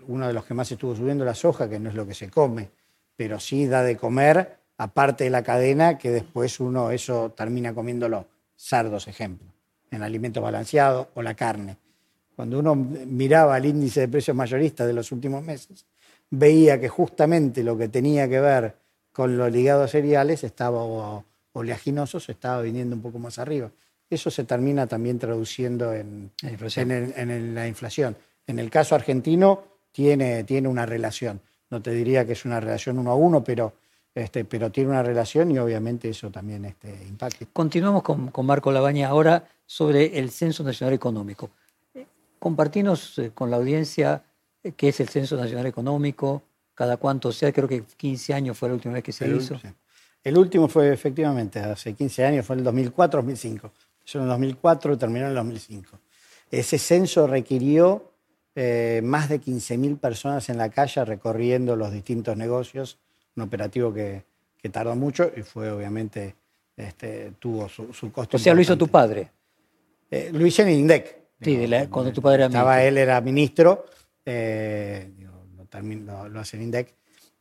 uno 0.08 0.28
de 0.28 0.34
los 0.34 0.46
que 0.46 0.54
más 0.54 0.72
estuvo 0.72 0.96
subiendo, 0.96 1.24
la 1.24 1.36
soja, 1.36 1.70
que 1.70 1.80
no 1.80 1.90
es 1.90 1.96
lo 1.96 2.06
que 2.06 2.14
se 2.14 2.30
come, 2.30 2.70
pero 3.16 3.40
sí 3.40 3.68
da 3.68 3.84
de 3.84 3.96
comer, 3.96 4.58
aparte 4.78 5.24
de 5.24 5.30
la 5.30 5.44
cadena, 5.44 5.98
que 5.98 6.12
después 6.12 6.60
uno 6.60 6.92
eso 6.92 7.34
termina 7.36 7.74
comiéndolo. 7.74 8.28
Sardos, 8.56 9.08
ejemplo 9.08 9.54
en 9.94 10.04
alimentos 10.04 10.42
balanceados 10.42 11.08
o 11.14 11.22
la 11.22 11.36
carne. 11.36 11.78
Cuando 12.36 12.60
uno 12.60 12.76
miraba 12.76 13.58
el 13.58 13.66
índice 13.66 14.02
de 14.02 14.08
precios 14.08 14.36
mayoristas 14.36 14.88
de 14.88 14.94
los 14.94 15.12
últimos 15.12 15.44
meses, 15.44 15.86
veía 16.32 16.80
que 16.80 16.90
justamente 16.90 17.64
lo 17.64 17.78
que 17.78 17.88
tenía 17.90 18.28
que 18.28 18.40
ver 18.40 18.76
con 19.12 19.38
lo 19.38 19.48
ligado 19.50 19.84
a 19.84 19.88
cereales 19.88 20.44
estaba, 20.44 21.24
o 21.54 21.60
oleaginosos 21.60 22.28
estaba 22.30 22.62
viniendo 22.62 22.96
un 22.96 23.02
poco 23.02 23.20
más 23.20 23.40
arriba. 23.40 23.72
Eso 24.10 24.30
se 24.30 24.44
termina 24.44 24.86
también 24.86 25.18
traduciendo 25.18 25.94
en, 25.94 26.32
en, 26.42 27.56
la 27.56 27.68
inflación. 27.68 28.16
En 28.46 28.60
el 28.60 28.70
caso 28.70 28.96
argentino 28.96 29.64
tiene, 29.92 30.44
tiene 30.44 30.68
una 30.68 30.86
relación. 30.86 31.40
No 31.70 31.82
te 31.82 31.92
diría 31.92 32.26
que 32.26 32.34
es 32.34 32.46
una 32.46 32.60
relación 32.60 33.00
uno 33.00 33.12
a 33.12 33.16
uno, 33.16 33.44
pero 33.44 33.74
este, 34.14 34.46
pero 34.46 34.72
tiene 34.72 34.92
una 34.92 35.02
relación 35.02 35.50
y 35.50 35.58
obviamente 35.58 36.10
eso 36.10 36.30
también 36.30 36.66
este, 36.66 36.90
impacta. 37.08 37.48
Continuamos 37.52 38.04
con, 38.04 38.28
con, 38.30 38.46
Marco 38.46 38.72
Labaña 38.72 39.08
ahora 39.08 39.48
sobre 39.66 40.20
el 40.20 40.30
Censo 40.30 40.64
Nacional 40.64 40.94
Económico. 40.94 41.50
Compartimos 42.38 43.18
eh, 43.18 43.32
con 43.34 43.50
la 43.50 43.58
audiencia 43.58 44.24
eh, 44.64 44.74
qué 44.74 44.90
es 44.90 45.00
el 45.00 45.10
Censo 45.10 45.36
Nacional 45.36 45.66
Económico, 45.66 46.44
cada 46.76 46.98
cuánto 46.98 47.32
sea, 47.32 47.52
creo 47.52 47.68
que 47.68 47.84
15 47.84 48.34
años 48.34 48.58
fue 48.58 48.70
la 48.70 48.76
última 48.76 48.94
vez 48.94 49.04
que 49.04 49.12
se 49.12 49.28
hizo. 49.28 49.60
El 50.24 50.38
último 50.38 50.68
fue 50.68 50.94
efectivamente 50.94 51.60
hace 51.60 51.94
15 51.94 52.26
años, 52.26 52.46
fue 52.46 52.56
en 52.56 52.66
el 52.66 52.74
2004-2005. 52.74 53.72
Eso 54.06 54.18
en 54.20 54.24
el 54.24 54.30
2004 54.30 54.98
terminó 54.98 55.26
en 55.26 55.32
el 55.32 55.36
2005. 55.36 56.00
Ese 56.50 56.78
censo 56.78 57.28
requirió 57.28 58.12
eh, 58.56 59.02
más 59.04 59.30
de 59.30 59.42
15.000 59.42 60.00
personas 60.00 60.48
en 60.50 60.58
la 60.58 60.70
calle 60.70 61.04
recorriendo 61.04 61.76
los 61.76 61.92
distintos 61.92 62.38
negocios 62.38 63.00
un 63.36 63.44
operativo 63.44 63.94
que, 63.94 64.24
tardó 64.72 64.96
mucho 64.96 65.30
y 65.36 65.42
fue 65.42 65.70
obviamente, 65.70 66.36
este, 66.78 67.34
tuvo 67.38 67.68
su, 67.68 68.12
costo. 68.14 68.38
O 68.38 68.40
sea, 68.40 68.54
lo 68.54 68.62
hizo 68.62 68.78
tu 68.78 68.88
padre. 68.88 69.30
Eh, 70.10 70.30
lo 70.32 70.46
hice 70.46 70.62
en 70.62 70.70
INDEC. 70.70 71.18
Sí, 71.42 71.68
cuando 71.90 72.14
tu 72.14 72.22
padre 72.22 72.38
era 72.38 72.46
estaba, 72.46 72.82
Él 72.82 72.98
era 72.98 73.20
ministro, 73.20 73.86
eh, 74.26 75.12
lo, 76.30 76.40
hace 76.40 76.56
el 76.56 76.64
INDEC, 76.64 76.94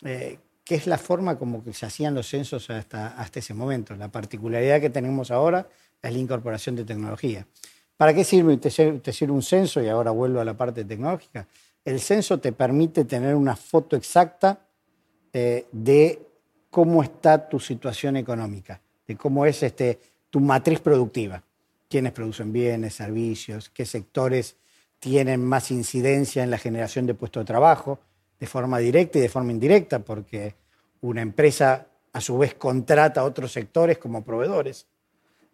eh, 0.02 0.38
que 0.64 0.74
es 0.74 0.86
la 0.86 0.98
forma 0.98 1.38
como 1.38 1.64
que 1.64 1.72
se 1.72 1.86
hacían 1.86 2.14
los 2.14 2.28
censos 2.28 2.70
hasta, 2.70 3.28
ese 3.34 3.54
momento. 3.54 3.94
La 3.96 4.08
particularidad 4.08 4.80
que 4.80 4.90
tenemos 4.90 5.30
ahora 5.30 5.66
es 6.00 6.12
la 6.12 6.18
incorporación 6.18 6.76
de 6.76 6.84
tecnología. 6.84 7.46
¿Para 7.96 8.14
qué 8.14 8.24
sirve, 8.24 8.56
te 8.56 8.70
sirve 8.70 9.32
un 9.32 9.42
censo? 9.42 9.82
Y 9.82 9.88
ahora 9.88 10.10
vuelvo 10.10 10.40
a 10.40 10.44
la 10.44 10.56
parte 10.56 10.84
tecnológica. 10.84 11.46
El 11.84 12.00
censo 12.00 12.38
te 12.38 12.52
permite 12.52 13.04
tener 13.04 13.34
una 13.34 13.56
foto 13.56 13.96
exacta 13.96 14.66
eh, 15.32 15.66
de 15.72 16.20
cómo 16.70 17.02
está 17.02 17.48
tu 17.48 17.58
situación 17.58 18.16
económica, 18.16 18.80
de 19.06 19.16
cómo 19.16 19.46
es 19.46 19.62
este, 19.62 19.98
tu 20.30 20.40
matriz 20.40 20.80
productiva. 20.80 21.42
Quiénes 21.88 22.12
producen 22.12 22.52
bienes, 22.52 22.94
servicios, 22.94 23.68
qué 23.68 23.84
sectores 23.84 24.56
tienen 24.98 25.44
más 25.44 25.70
incidencia 25.70 26.44
en 26.44 26.50
la 26.50 26.58
generación 26.58 27.06
de 27.06 27.14
puestos 27.14 27.42
de 27.42 27.46
trabajo, 27.46 27.98
de 28.42 28.48
forma 28.48 28.80
directa 28.80 29.18
y 29.18 29.20
de 29.20 29.28
forma 29.28 29.52
indirecta, 29.52 30.00
porque 30.00 30.56
una 31.02 31.22
empresa 31.22 31.86
a 32.12 32.20
su 32.20 32.36
vez 32.38 32.54
contrata 32.54 33.20
a 33.20 33.24
otros 33.24 33.52
sectores 33.52 33.98
como 33.98 34.24
proveedores. 34.24 34.88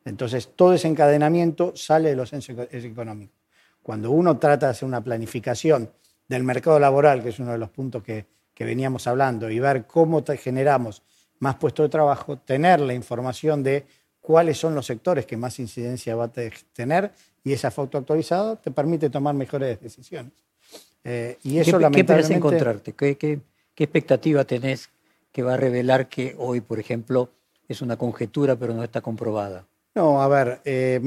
Entonces, 0.06 0.56
todo 0.56 0.72
ese 0.72 0.88
encadenamiento 0.88 1.76
sale 1.76 2.08
de 2.08 2.16
los 2.16 2.30
censos 2.30 2.56
económicos. 2.72 3.36
Cuando 3.82 4.10
uno 4.10 4.38
trata 4.38 4.64
de 4.64 4.70
hacer 4.70 4.88
una 4.88 5.04
planificación 5.04 5.92
del 6.26 6.44
mercado 6.44 6.78
laboral, 6.78 7.22
que 7.22 7.28
es 7.28 7.38
uno 7.38 7.52
de 7.52 7.58
los 7.58 7.68
puntos 7.68 8.02
que, 8.02 8.24
que 8.54 8.64
veníamos 8.64 9.06
hablando 9.06 9.50
y 9.50 9.60
ver 9.60 9.86
cómo 9.86 10.24
generamos 10.24 11.02
más 11.40 11.56
puestos 11.56 11.84
de 11.84 11.90
trabajo, 11.90 12.38
tener 12.38 12.80
la 12.80 12.94
información 12.94 13.62
de 13.62 13.84
cuáles 14.18 14.56
son 14.56 14.74
los 14.74 14.86
sectores 14.86 15.26
que 15.26 15.36
más 15.36 15.58
incidencia 15.58 16.16
va 16.16 16.24
a 16.24 16.32
tener 16.72 17.12
y 17.44 17.52
esa 17.52 17.70
foto 17.70 17.98
actualizada 17.98 18.56
te 18.56 18.70
permite 18.70 19.10
tomar 19.10 19.34
mejores 19.34 19.78
decisiones. 19.78 20.47
Eh, 21.04 21.38
y 21.42 21.58
eso, 21.58 21.78
¿Qué, 21.78 21.82
lamentablemente... 21.82 22.28
¿Qué 22.28 22.36
encontrarte? 22.36 22.92
¿Qué, 22.92 23.16
qué, 23.16 23.40
expectativa 23.76 24.44
tenés 24.44 24.90
que 25.32 25.42
va 25.42 25.54
a 25.54 25.56
revelar 25.56 26.08
que 26.08 26.34
hoy, 26.38 26.60
por 26.60 26.80
ejemplo, 26.80 27.30
es 27.68 27.82
una 27.82 27.96
conjetura 27.96 28.56
pero 28.56 28.74
no 28.74 28.82
está 28.82 29.00
comprobada? 29.00 29.66
No, 29.94 30.20
a 30.20 30.28
ver, 30.28 30.60
eh, 30.64 31.00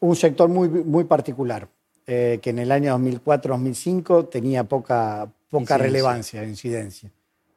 un 0.00 0.16
sector 0.16 0.48
muy, 0.48 0.68
muy 0.68 1.04
particular, 1.04 1.68
eh, 2.06 2.38
que 2.42 2.50
en 2.50 2.58
el 2.58 2.72
año 2.72 2.98
2004-2005 2.98 4.28
tenía 4.30 4.64
poca, 4.64 5.30
poca 5.48 5.78
relevancia, 5.78 6.44
incidencia. 6.44 7.10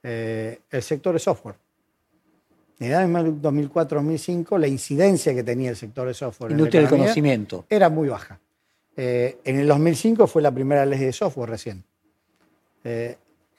Eh, 0.03 0.59
el 0.69 0.83
sector 0.83 1.13
de 1.13 1.19
software. 1.19 1.55
En 2.79 2.87
el 2.91 2.95
año 2.95 3.39
2004-2005 3.41 4.57
la 4.57 4.67
incidencia 4.67 5.33
que 5.33 5.43
tenía 5.43 5.69
el 5.69 5.77
sector 5.77 6.07
de 6.07 6.13
software 6.13 6.51
Industria 6.51 6.81
del 6.81 6.89
conocimiento. 6.89 7.65
era 7.69 7.89
muy 7.89 8.09
baja. 8.09 8.39
En 8.95 9.59
el 9.59 9.67
2005 9.67 10.27
fue 10.27 10.41
la 10.41 10.51
primera 10.51 10.85
ley 10.85 10.99
de 10.99 11.13
software 11.13 11.49
recién. 11.49 11.83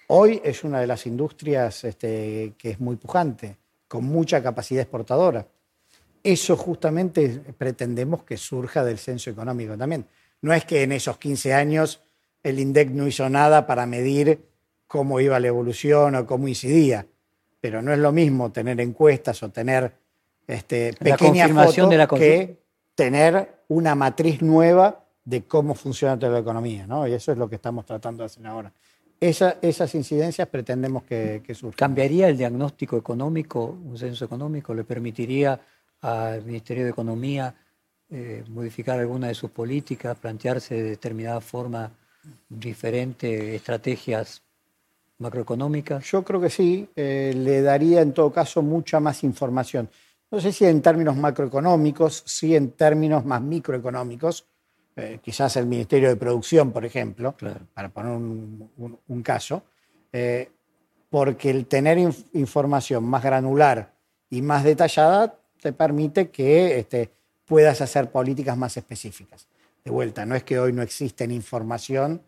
hoy 0.09 0.41
es 0.45 0.65
una 0.65 0.81
de 0.81 0.87
las 0.87 1.07
industrias 1.07 1.85
este, 1.85 2.55
que 2.57 2.71
es 2.71 2.81
muy 2.81 2.97
pujante, 2.97 3.57
con 3.89 4.05
mucha 4.05 4.43
capacidad 4.43 4.83
exportadora. 4.83 5.47
Eso 6.23 6.57
justamente 6.57 7.43
pretendemos 7.59 8.25
que 8.25 8.37
surja 8.37 8.83
del 8.83 8.99
censo 8.99 9.31
económico 9.31 9.77
también. 9.77 10.07
No 10.41 10.55
es 10.55 10.65
que 10.65 10.83
en 10.83 10.93
esos 10.93 11.19
15 11.19 11.53
años 11.53 12.01
el 12.43 12.59
INDEC 12.59 12.91
no 12.91 13.07
hizo 13.07 13.29
nada 13.29 13.67
para 13.67 13.87
medir 13.87 14.41
cómo 14.87 15.21
iba 15.21 15.41
la 15.41 15.49
evolución 15.49 16.15
o 16.15 16.27
cómo 16.27 16.49
incidía, 16.49 17.07
pero 17.61 17.83
no 17.83 17.93
es 17.93 17.99
lo 17.99 18.13
mismo 18.13 18.53
tener 18.53 18.81
encuestas 18.81 19.43
o 19.43 19.51
tener 19.51 19.93
este, 20.47 20.93
pequeñas 20.95 21.51
fotos 21.51 22.19
que 22.19 22.59
tener 22.95 23.63
una 23.69 23.95
matriz 23.95 24.41
nueva 24.43 25.04
de 25.25 25.45
cómo 25.45 25.75
funciona 25.75 26.19
toda 26.19 26.33
la 26.33 26.39
economía, 26.41 26.87
¿no? 26.87 27.09
Y 27.09 27.13
eso 27.13 27.33
es 27.33 27.39
lo 27.39 27.49
que 27.49 27.57
estamos 27.57 27.87
tratando 27.87 28.23
de 28.23 28.27
hacer 28.27 28.47
ahora. 28.47 28.73
esas 29.21 29.95
incidencias 29.95 30.47
pretendemos 30.49 31.05
que, 31.05 31.43
que 31.45 31.55
surjan. 31.55 31.77
¿Cambiaría 31.77 32.29
el 32.29 32.37
diagnóstico 32.37 32.97
económico, 32.97 33.65
un 33.65 33.97
censo 33.97 34.25
económico? 34.25 34.75
¿Le 34.75 34.85
permitiría 34.85 35.59
al 36.03 36.45
Ministerio 36.45 36.85
de 36.85 36.91
Economía 36.91 37.55
eh, 38.11 38.45
modificar 38.49 39.01
alguna 39.01 39.29
de 39.29 39.35
sus 39.35 39.51
políticas, 39.51 40.19
plantearse 40.19 40.75
de 40.75 40.83
determinada 40.91 41.41
forma 41.41 41.91
diferentes 42.49 43.55
estrategias 43.55 44.43
macroeconómicas? 45.19 46.05
Yo 46.11 46.23
creo 46.23 46.41
que 46.41 46.51
sí, 46.51 46.89
eh, 46.95 47.33
le 47.35 47.63
daría 47.63 48.03
en 48.03 48.13
todo 48.13 48.31
caso 48.31 48.61
mucha 48.61 49.01
más 49.01 49.25
información. 49.25 49.89
No 50.31 50.41
sé 50.41 50.53
si 50.53 50.67
en 50.67 50.83
términos 50.83 51.17
macroeconómicos, 51.17 52.23
sí 52.27 52.55
en 52.55 52.73
términos 52.73 53.25
más 53.25 53.41
microeconómicos, 53.41 54.45
eh, 54.97 55.19
quizás 55.23 55.57
el 55.57 55.67
Ministerio 55.67 56.09
de 56.09 56.17
Producción, 56.17 56.73
por 56.73 56.85
ejemplo, 56.85 57.35
para 57.75 57.89
poner 57.89 58.13
un, 58.13 59.23
caso, 59.23 59.63
porque 61.11 61.51
el 61.51 61.67
tener 61.67 61.99
información 62.33 63.05
más 63.05 63.23
granular 63.23 63.93
y 64.31 64.43
más 64.43 64.65
detallada 64.65 65.37
te 65.61 65.73
permite 65.73 66.29
que 66.29 66.79
este, 66.79 67.11
puedas 67.47 67.81
hacer 67.81 68.11
políticas 68.11 68.57
más 68.57 68.77
específicas. 68.77 69.47
De 69.85 69.91
vuelta, 69.91 70.25
no 70.27 70.35
es 70.35 70.45
que 70.45 70.59
hoy 70.59 70.73
no 70.73 70.83
existen 70.83 71.31
información, 71.31 72.23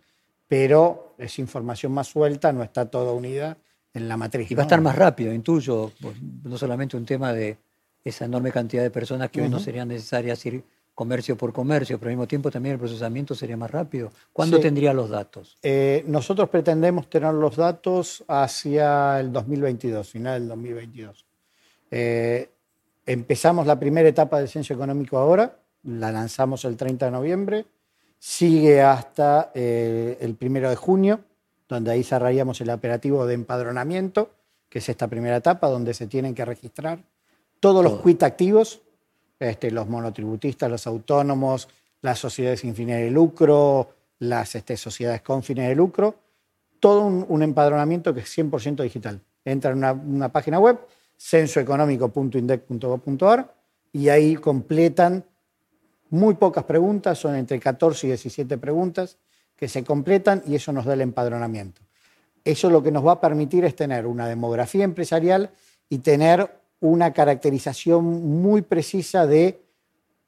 pero 0.49 1.15
es 1.19 1.39
información 1.39 1.93
más 1.93 2.09
suelta, 2.09 2.53
no 2.53 2.63
está 2.63 2.87
toda 2.87 3.13
unida 3.13 3.57
en 3.95 4.09
la 4.09 4.17
matriz. 4.17 4.51
Y 4.51 4.55
va 4.55 4.63
a 4.63 4.67
estar 4.67 4.81
más 4.81 4.95
rápido, 4.95 5.33
intuyo, 5.33 5.93
pues, 6.01 6.17
no 6.21 6.57
solamente 6.59 6.97
un 6.97 7.07
tema 7.07 7.33
de 7.33 7.57
esa 8.05 8.27
enorme 8.27 8.53
cantidad 8.53 8.83
de 8.83 8.91
personas 8.91 9.31
que 9.31 9.43
hoy 9.43 9.49
no 9.49 9.59
serían 9.59 9.89
necesarias 9.89 10.45
ir 10.47 10.63
comercio 10.97 11.37
por 11.37 11.53
comercio, 11.53 11.97
pero 12.01 12.09
al 12.09 12.17
mismo 12.17 12.27
tiempo 12.27 12.51
también 12.51 12.73
el 12.73 12.81
procesamiento 12.81 13.37
sería 13.37 13.57
más 13.57 13.71
rápido. 13.71 14.11
¿Cuándo 14.33 14.59
tendría 14.59 14.93
los 14.93 15.11
datos? 15.11 15.57
Eh, 15.63 16.03
nosotros 16.09 16.49
pretendemos 16.49 17.09
tener 17.09 17.33
los 17.35 17.55
datos 17.55 18.25
hacia 18.27 19.21
el 19.21 19.31
2022, 19.31 20.09
final 20.11 20.41
del 20.41 20.49
2022. 20.49 21.25
Eh, 21.93 22.51
Empezamos 23.07 23.69
la 23.69 23.79
primera 23.79 24.09
etapa 24.09 24.41
del 24.41 24.49
censo 24.49 24.75
económico 24.75 25.17
ahora, 25.17 25.61
la 25.85 26.11
lanzamos 26.11 26.65
el 26.65 26.77
30 26.77 27.07
de 27.07 27.13
noviembre, 27.13 27.65
sigue 28.19 28.83
hasta 28.83 29.53
eh, 29.55 30.19
el 30.21 30.37
1 30.41 30.69
de 30.69 30.75
junio, 30.75 31.21
donde 31.69 31.93
ahí 31.93 32.03
cerraríamos 32.03 32.61
el 32.61 32.71
operativo 32.71 33.25
de 33.25 33.35
empadronamiento, 33.35 34.31
que 34.69 34.81
es 34.81 34.89
esta 34.89 35.07
primera 35.07 35.37
etapa, 35.37 35.69
donde 35.69 35.95
se 35.95 36.09
tienen 36.09 36.35
que 36.35 36.45
registrar 36.45 36.99
todos 37.61 37.85
los 37.85 38.03
quit 38.03 38.25
activos, 38.25 38.83
este, 39.39 39.71
los 39.71 39.89
monotributistas, 39.89 40.71
los 40.71 40.87
autónomos, 40.87 41.69
las 42.03 42.19
sociedades 42.19 42.61
sin 42.61 42.75
fines 42.75 43.01
de 43.01 43.11
lucro, 43.11 43.89
las 44.19 44.55
este, 44.55 44.77
sociedades 44.77 45.23
con 45.23 45.43
fines 45.43 45.67
de 45.69 45.75
lucro, 45.75 46.17
todo 46.81 47.07
un, 47.07 47.43
empadronamiento 47.43 48.13
que 48.15 48.21
es 48.21 48.39
100% 48.39 48.83
digital. 48.83 49.21
Entra 49.45 49.73
en 49.73 49.85
una 49.85 50.31
página 50.31 50.59
web, 50.59 50.79
censoeconómico.indec.gov.ar 51.17 53.55
y 53.93 54.09
ahí 54.09 54.37
completan 54.37 55.25
muy 56.11 56.35
pocas 56.35 56.65
preguntas, 56.65 57.19
son 57.19 57.37
entre 57.37 57.59
14 57.59 58.07
y 58.07 58.11
17 58.11 58.59
preguntas 58.59 59.17
que 59.57 59.69
se 59.69 59.83
completan 59.85 60.43
y 60.47 60.55
eso 60.55 60.73
nos 60.73 60.85
da 60.85 60.95
el 60.95 61.01
empadronamiento. 61.01 61.83
Eso 62.45 62.71
lo 62.71 62.83
que 62.83 62.93
nos 62.93 63.05
va 63.05 63.13
a 63.13 63.21
permitir 63.21 63.65
es 63.65 63.75
tener 63.75 64.07
una 64.07 64.29
demografía 64.29 64.85
empresarial 64.85 65.51
y 65.89 65.99
tener 65.99 66.61
una 66.81 67.13
caracterización 67.13 68.05
muy 68.41 68.63
precisa 68.63 69.27
de 69.27 69.61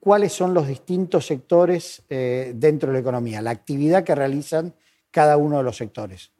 cuáles 0.00 0.32
son 0.32 0.54
los 0.54 0.66
distintos 0.66 1.26
sectores 1.26 2.02
eh, 2.08 2.52
dentro 2.54 2.88
de 2.88 2.94
la 2.94 3.00
economía, 3.00 3.42
la 3.42 3.50
actividad 3.50 4.04
que 4.04 4.14
realizan 4.14 4.74
cada 5.10 5.36
uno 5.36 5.58
de 5.58 5.64
los 5.64 5.76
sectores. 5.76 6.32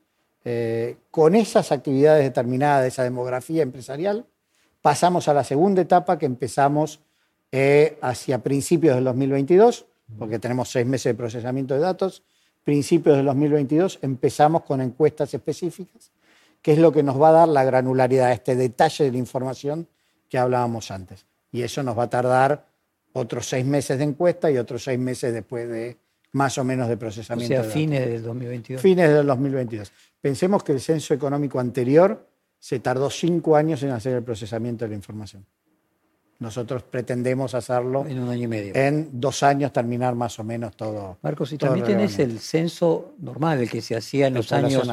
Eh, 0.45 0.97
con 1.11 1.35
esas 1.35 1.73
actividades 1.73 2.25
determinadas 2.25 2.83
de 2.83 2.89
esa 2.89 3.03
demografía 3.03 3.63
empresarial, 3.63 4.27
Pasamos 4.89 5.27
a 5.29 5.35
la 5.35 5.45
segunda 5.45 5.83
etapa 5.83 6.19
que 6.19 6.27
empezamos 6.27 7.01
eh, 7.51 7.99
hacia 8.01 8.39
principios 8.39 8.95
del 8.95 9.05
2022, 9.05 9.87
porque 10.19 10.39
tenemos 10.39 10.71
seis 10.71 10.87
meses 10.87 11.13
de 11.13 11.15
procesamiento 11.15 11.75
de 11.75 11.81
datos. 11.81 12.23
Principios 12.65 13.17
del 13.17 13.27
2022 13.27 13.99
empezamos 14.03 14.63
con 14.63 14.81
encuestas 14.81 15.35
específicas, 15.35 16.13
que 16.63 16.73
es 16.73 16.79
lo 16.79 16.93
que 16.93 17.03
nos 17.03 17.21
va 17.21 17.31
a 17.31 17.33
dar 17.33 17.49
la 17.49 17.65
granularidad, 17.65 18.33
este 18.33 18.55
detalle 18.55 19.05
de 19.05 19.13
la 19.13 19.19
información 19.19 19.89
que 20.29 20.39
hablábamos 20.39 20.91
antes. 20.91 21.27
Y 21.51 21.63
eso 21.63 21.83
nos 21.83 21.99
va 21.99 22.05
a 22.05 22.11
tardar 22.11 22.67
otros 23.13 23.49
seis 23.49 23.65
meses 23.65 23.99
de 23.99 24.05
encuesta 24.05 24.51
y 24.51 24.59
otros 24.59 24.85
seis 24.85 24.99
meses 24.99 25.33
después 25.33 25.69
de 25.69 25.97
más 26.33 26.59
o 26.59 26.65
menos 26.65 26.89
de 26.89 26.97
procesamiento. 26.97 27.61
O 27.61 27.63
sea, 27.63 27.73
fines 27.73 28.07
del 28.07 28.23
2022. 28.23 28.83
Fines 28.83 29.11
del 29.11 29.27
2022. 29.27 29.93
Pensemos 30.21 30.63
que 30.63 30.73
el 30.73 30.81
censo 30.81 31.15
económico 31.15 31.59
anterior 31.59 32.27
se 32.59 32.81
tardó 32.81 33.09
cinco 33.09 33.57
años 33.57 33.83
en 33.83 33.91
hacer 33.91 34.15
el 34.15 34.23
procesamiento 34.23 34.85
de 34.85 34.91
la 34.91 34.97
información. 34.97 35.47
Nosotros 36.41 36.85
pretendemos 36.85 37.55
hacerlo 37.55 38.07
en 38.07 38.21
un 38.21 38.29
año 38.29 38.45
y 38.45 38.47
medio. 38.47 38.75
En 38.77 39.21
dos 39.21 39.43
años 39.43 39.73
terminar 39.73 40.15
más 40.15 40.39
o 40.39 40.45
menos 40.45 40.77
todo. 40.77 41.19
Marcos, 41.23 41.53
y 41.53 41.59
también 41.59 41.85
tenés 41.85 42.19
el 42.21 42.39
censo 42.39 43.15
normal, 43.19 43.61
el 43.61 43.71
que 43.71 43.83
se 43.83 43.97
hacía 43.97 44.29
en 44.29 44.35
los 44.35 44.53
años 44.53 44.89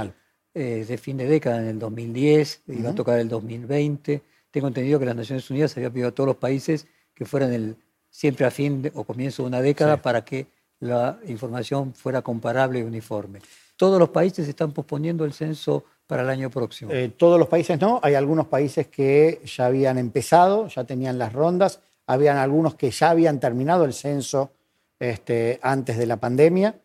eh, 0.55 0.86
de 0.88 0.97
fin 0.97 1.17
de 1.17 1.27
década, 1.27 1.61
en 1.61 1.67
el 1.67 1.79
2010, 1.79 2.63
iba 2.67 2.89
a 2.89 2.95
tocar 2.95 3.19
el 3.19 3.29
2020. 3.29 4.23
Tengo 4.55 4.69
entendido 4.69 4.99
que 4.99 5.05
las 5.05 5.17
Naciones 5.17 5.49
Unidas 5.49 5.75
había 5.75 5.89
pedido 5.89 6.07
a 6.07 6.11
todos 6.13 6.27
los 6.27 6.37
países 6.37 6.87
que 7.13 7.25
fueran 7.25 7.51
el, 7.51 7.75
siempre 8.09 8.45
a 8.45 8.51
fin 8.51 8.89
o 8.95 9.03
comienzo 9.03 9.43
de 9.43 9.47
una 9.47 9.61
década 9.61 10.01
para 10.01 10.23
que 10.23 10.47
la 10.79 11.19
información 11.27 11.93
fuera 11.93 12.21
comparable 12.21 12.79
y 12.79 12.83
uniforme. 12.83 13.41
Todos 13.75 13.99
los 13.99 14.11
países 14.11 14.47
están 14.47 14.71
posponiendo 14.71 15.25
el 15.25 15.33
censo 15.33 15.83
para 16.07 16.23
el 16.23 16.29
año 16.29 16.49
próximo? 16.49 16.89
Eh, 16.93 17.11
todos 17.17 17.37
los 17.37 17.49
países 17.49 17.81
no, 17.81 17.99
hay 18.01 18.13
algunos 18.13 18.47
países 18.47 18.87
que 18.87 19.41
ya 19.43 19.65
habían 19.65 19.97
empezado, 19.97 20.69
ya 20.69 20.85
tenían 20.85 21.17
las 21.17 21.33
rondas, 21.33 21.81
habían 22.07 22.37
algunos 22.37 22.75
que 22.75 22.91
ya 22.91 23.09
habían 23.09 23.41
terminado 23.41 23.83
el 23.83 23.91
censo 23.91 24.51
este, 24.97 25.59
antes 25.63 25.97
de 25.97 26.05
la 26.05 26.15
pandemia, 26.15 26.79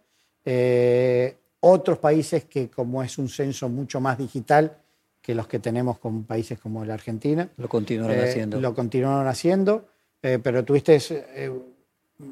eh, 0.44 1.36
otros 1.60 1.98
países 1.98 2.46
que 2.46 2.68
como 2.68 3.00
es 3.00 3.16
un 3.16 3.28
censo 3.28 3.68
mucho 3.68 4.00
más 4.00 4.18
digital 4.18 4.76
que 5.20 5.34
los 5.34 5.46
que 5.46 5.58
tenemos 5.58 5.98
con 5.98 6.24
países 6.24 6.58
como 6.58 6.84
la 6.84 6.94
Argentina. 6.94 7.48
Lo 7.56 7.68
continuaron 7.68 8.16
eh, 8.16 8.28
haciendo. 8.28 8.60
Lo 8.60 8.74
continuaron 8.74 9.26
haciendo, 9.26 9.88
pero 10.20 10.64
tuviste 10.64 10.98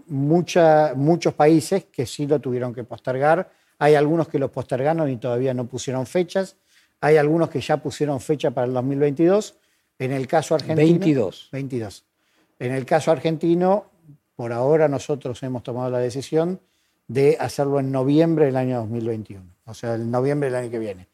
mucha, 0.06 0.92
muchos 0.94 1.34
países 1.34 1.84
que 1.86 2.06
sí 2.06 2.26
lo 2.26 2.40
tuvieron 2.40 2.74
que 2.74 2.84
postergar. 2.84 3.50
Hay 3.78 3.94
algunos 3.94 4.28
que 4.28 4.38
lo 4.38 4.50
postergaron 4.50 5.08
y 5.10 5.16
todavía 5.16 5.54
no 5.54 5.66
pusieron 5.66 6.06
fechas. 6.06 6.56
Hay 7.00 7.16
algunos 7.16 7.48
que 7.48 7.60
ya 7.60 7.76
pusieron 7.76 8.20
fecha 8.20 8.50
para 8.50 8.66
el 8.66 8.72
2022. 8.72 9.56
En 9.98 10.12
el 10.12 10.26
caso 10.26 10.54
argentino. 10.54 10.98
22. 10.98 11.48
22. 11.52 12.04
En 12.58 12.72
el 12.72 12.84
caso 12.84 13.10
argentino, 13.10 13.86
por 14.34 14.52
ahora 14.52 14.88
nosotros 14.88 15.42
hemos 15.42 15.62
tomado 15.62 15.90
la 15.90 15.98
decisión 15.98 16.60
de 17.06 17.36
hacerlo 17.40 17.80
en 17.80 17.90
noviembre 17.90 18.46
del 18.46 18.56
año 18.56 18.80
2021, 18.80 19.44
o 19.64 19.74
sea, 19.74 19.94
en 19.94 20.10
noviembre 20.10 20.50
del 20.50 20.56
año 20.56 20.70
que 20.70 20.78
viene. 20.78 21.08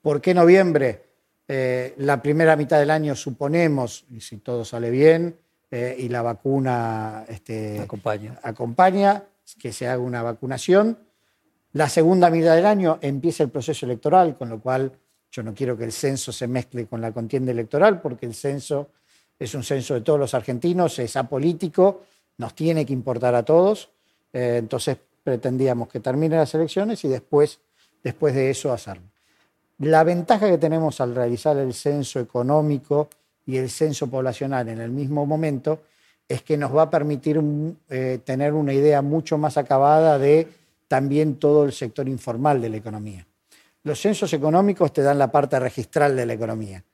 ¿Por 0.00 0.20
qué 0.20 0.32
noviembre? 0.32 1.09
Eh, 1.52 1.94
la 1.96 2.22
primera 2.22 2.54
mitad 2.54 2.78
del 2.78 2.92
año 2.92 3.16
suponemos, 3.16 4.04
y 4.08 4.20
si 4.20 4.36
todo 4.36 4.64
sale 4.64 4.88
bien, 4.88 5.36
eh, 5.68 5.96
y 5.98 6.08
la 6.08 6.22
vacuna 6.22 7.24
este, 7.26 7.80
acompaña. 7.80 8.38
acompaña, 8.40 9.24
que 9.58 9.72
se 9.72 9.88
haga 9.88 10.00
una 10.00 10.22
vacunación. 10.22 10.96
La 11.72 11.88
segunda 11.88 12.30
mitad 12.30 12.54
del 12.54 12.66
año 12.66 13.00
empieza 13.02 13.42
el 13.42 13.50
proceso 13.50 13.84
electoral, 13.84 14.38
con 14.38 14.48
lo 14.48 14.60
cual 14.60 14.92
yo 15.32 15.42
no 15.42 15.52
quiero 15.52 15.76
que 15.76 15.82
el 15.82 15.90
censo 15.90 16.30
se 16.30 16.46
mezcle 16.46 16.86
con 16.86 17.00
la 17.00 17.10
contienda 17.10 17.50
electoral 17.50 18.00
porque 18.00 18.26
el 18.26 18.34
censo 18.34 18.90
es 19.36 19.52
un 19.52 19.64
censo 19.64 19.94
de 19.94 20.02
todos 20.02 20.20
los 20.20 20.34
argentinos, 20.34 21.00
es 21.00 21.16
apolítico, 21.16 22.04
nos 22.38 22.54
tiene 22.54 22.86
que 22.86 22.92
importar 22.92 23.34
a 23.34 23.44
todos. 23.44 23.90
Eh, 24.32 24.58
entonces 24.58 24.98
pretendíamos 25.24 25.88
que 25.88 25.98
terminen 25.98 26.38
las 26.38 26.54
elecciones 26.54 27.04
y 27.04 27.08
después, 27.08 27.58
después 28.04 28.36
de 28.36 28.50
eso 28.50 28.72
hacerlo. 28.72 29.09
La 29.80 30.04
ventaja 30.04 30.48
que 30.48 30.58
tenemos 30.58 31.00
al 31.00 31.14
realizar 31.14 31.56
el 31.56 31.72
censo 31.72 32.20
económico 32.20 33.08
y 33.46 33.56
el 33.56 33.70
censo 33.70 34.08
poblacional 34.08 34.68
en 34.68 34.80
el 34.80 34.90
mismo 34.90 35.24
momento 35.24 35.80
es 36.28 36.42
que 36.42 36.58
nos 36.58 36.76
va 36.76 36.82
a 36.82 36.90
permitir 36.90 37.40
eh, 37.88 38.20
tener 38.22 38.52
una 38.52 38.74
idea 38.74 39.00
mucho 39.00 39.38
más 39.38 39.56
acabada 39.56 40.18
de 40.18 40.48
también 40.86 41.36
todo 41.36 41.64
el 41.64 41.72
sector 41.72 42.08
informal 42.08 42.60
de 42.60 42.68
la 42.68 42.76
economía. 42.76 43.26
Los 43.82 44.00
censos 44.00 44.32
económicos 44.34 44.92
te 44.92 45.02
dan 45.02 45.18
la 45.18 45.32
parte 45.32 45.58
registral 45.58 46.14
de 46.14 46.26
la 46.26 46.34
economía. 46.34 46.84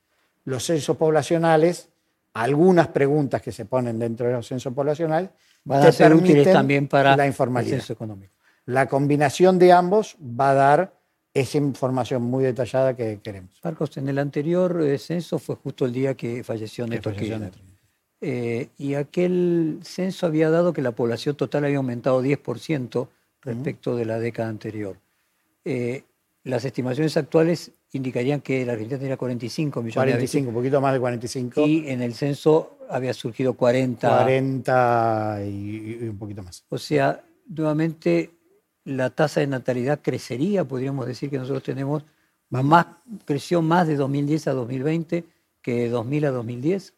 Los 0.45 0.65
censos 0.65 0.95
poblacionales, 0.95 1.89
algunas 2.33 2.87
preguntas 2.87 3.41
que 3.41 3.51
se 3.51 3.65
ponen 3.65 3.99
dentro 3.99 4.27
de 4.27 4.33
los 4.33 4.47
censos 4.47 4.73
poblacionales, 4.73 5.29
van 5.65 5.85
a 5.85 5.91
ser 5.91 6.13
útiles 6.13 6.53
también 6.53 6.87
para 6.87 7.17
la 7.17 7.27
informalidad. 7.27 7.75
el 7.75 7.81
censo 7.81 7.93
económico. 7.93 8.33
La 8.65 8.87
combinación 8.87 9.59
de 9.59 9.73
ambos 9.73 10.15
va 10.21 10.51
a 10.51 10.53
dar 10.53 10.96
esa 11.41 11.57
información 11.59 12.23
muy 12.23 12.43
detallada 12.43 12.95
que 12.95 13.19
queremos. 13.21 13.51
Marcos, 13.63 13.95
en 13.97 14.09
el 14.09 14.17
anterior 14.17 14.81
eh, 14.81 14.97
censo 14.97 15.37
fue 15.37 15.55
justo 15.55 15.85
el 15.85 15.93
día 15.93 16.15
que 16.15 16.43
falleció 16.43 16.87
Néstor 16.87 17.15
Kirchner. 17.15 17.51
Eh, 18.19 18.69
y 18.79 18.95
aquel 18.95 19.79
censo 19.83 20.25
había 20.25 20.49
dado 20.49 20.73
que 20.73 20.81
la 20.81 20.93
población 20.93 21.35
total 21.35 21.65
había 21.65 21.77
aumentado 21.77 22.23
10% 22.23 23.07
respecto 23.41 23.95
de 23.95 24.05
la 24.05 24.19
década 24.19 24.49
anterior. 24.49 24.97
Eh, 25.63 26.03
las 26.43 26.65
estimaciones 26.65 27.15
actuales 27.17 27.71
indicarían 27.91 28.41
que 28.41 28.65
la 28.65 28.73
Argentina 28.73 28.99
tenía 28.99 29.17
45 29.17 29.81
millones 29.81 29.93
45, 29.93 30.49
un 30.49 30.55
poquito 30.55 30.81
más 30.81 30.93
de 30.93 30.99
45. 30.99 31.67
Y 31.67 31.87
en 31.89 32.01
el 32.01 32.15
censo 32.15 32.79
había 32.89 33.13
surgido 33.13 33.53
40. 33.53 34.09
40 34.09 35.39
y, 35.45 35.97
y 36.01 36.07
un 36.07 36.17
poquito 36.17 36.41
más. 36.41 36.65
O 36.69 36.79
sea, 36.79 37.23
nuevamente 37.47 38.31
la 38.87 39.09
tasa 39.09 39.41
de 39.41 39.47
natalidad 39.47 39.99
crecería, 40.01 40.63
podríamos 40.63 41.05
decir 41.05 41.29
que 41.29 41.37
nosotros 41.37 41.63
tenemos 41.63 42.03
más, 42.49 42.85
creció 43.25 43.61
más 43.61 43.85
de 43.85 43.97
2010 43.97 44.47
a 44.47 44.53
2020 44.53 45.25
que 45.61 45.73
de 45.73 45.89
2000 45.89 46.25
a 46.25 46.31
2010. 46.31 46.93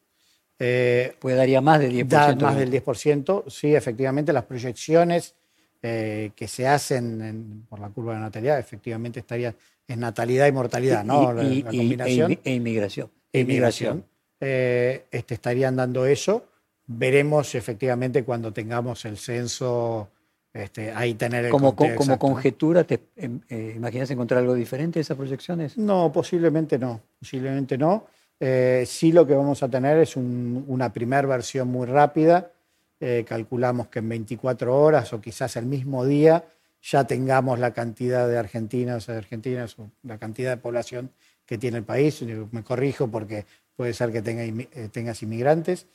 Eh, 0.60 1.16
pues 1.20 1.36
daría 1.36 1.62
más 1.62 1.80
del 1.80 1.94
10%. 1.94 2.42
más 2.42 2.58
del 2.58 2.70
10%, 2.72 3.50
sí, 3.50 3.74
efectivamente 3.74 4.34
las 4.34 4.44
proyecciones 4.44 5.34
eh, 5.82 6.32
que 6.36 6.48
se 6.48 6.68
hacen 6.68 7.66
por 7.68 7.80
la 7.80 7.90
curva 7.90 8.14
de 8.14 8.20
natalidad, 8.20 8.60
efectivamente 8.60 9.22
estaría 9.22 9.56
en 9.88 10.00
natalidad 10.02 10.48
y 10.48 10.52
mortalidad, 10.52 11.04
¿no? 11.04 11.34
la, 11.34 11.42
combinación. 11.64 12.38
E, 12.44 12.54
inmigración. 12.54 13.10
E 13.34 13.40
inmigración. 13.40 14.06
Eh, 14.40 15.06
este, 15.10 15.34
estarían 15.34 15.76
dando 15.78 16.06
eso. 16.06 16.46
Veremos 16.86 17.56
efectivamente 17.56 18.24
cuando 18.24 18.52
tengamos 18.52 19.06
el 19.06 19.18
censo 19.18 20.10
este, 20.54 20.92
ahí 20.92 21.14
tener 21.14 21.46
el 21.46 21.52
como, 21.52 21.76
como 21.76 22.18
conjetura, 22.18 22.84
¿te 22.84 23.00
em, 23.16 23.40
eh, 23.50 23.74
imaginas 23.76 24.10
encontrar 24.10 24.40
algo 24.42 24.56
diferente 24.56 24.98
de 24.98 25.02
esas 25.02 25.16
proyecciones? 25.16 25.78
No, 25.78 26.12
posiblemente 26.12 26.80
no, 26.80 27.02
posiblemente 27.20 27.78
no. 27.78 28.08
Eh, 28.40 28.84
sí 28.88 29.12
lo 29.12 29.28
que 29.28 29.36
vamos 29.36 29.62
a 29.62 29.70
tener 29.70 29.98
es 29.98 30.16
una 30.16 30.92
primera 30.92 31.28
versión 31.28 31.68
muy 31.68 31.86
rápida. 31.86 32.52
Eh, 33.00 33.26
calculamos 33.28 33.88
que 33.88 34.00
en 34.00 34.10
24 34.10 34.76
horas 34.76 35.14
o 35.14 35.22
quizás 35.22 35.56
el 35.56 35.66
mismo 35.66 36.06
día 36.06 36.46
ya 36.82 37.06
tengamos 37.06 37.60
la 37.60 37.72
cantidad 37.72 38.28
de 38.28 38.38
argentinos 38.38 39.08
o 39.08 39.12
de 39.12 39.18
argentinas 39.20 39.78
o 39.78 39.92
la 40.04 40.18
cantidad 40.18 40.52
de 40.52 40.58
población 40.58 41.12
que 41.46 41.58
tiene 41.58 41.78
el 41.78 41.84
país. 41.84 42.24
Me 42.52 42.64
corrijo 42.64 43.08
porque 43.08 43.46
puede 43.76 43.94
ser 43.94 44.12
que 44.12 44.22
tenga, 44.22 44.44
tengas 44.92 45.22
inmigrantes. 45.22 45.86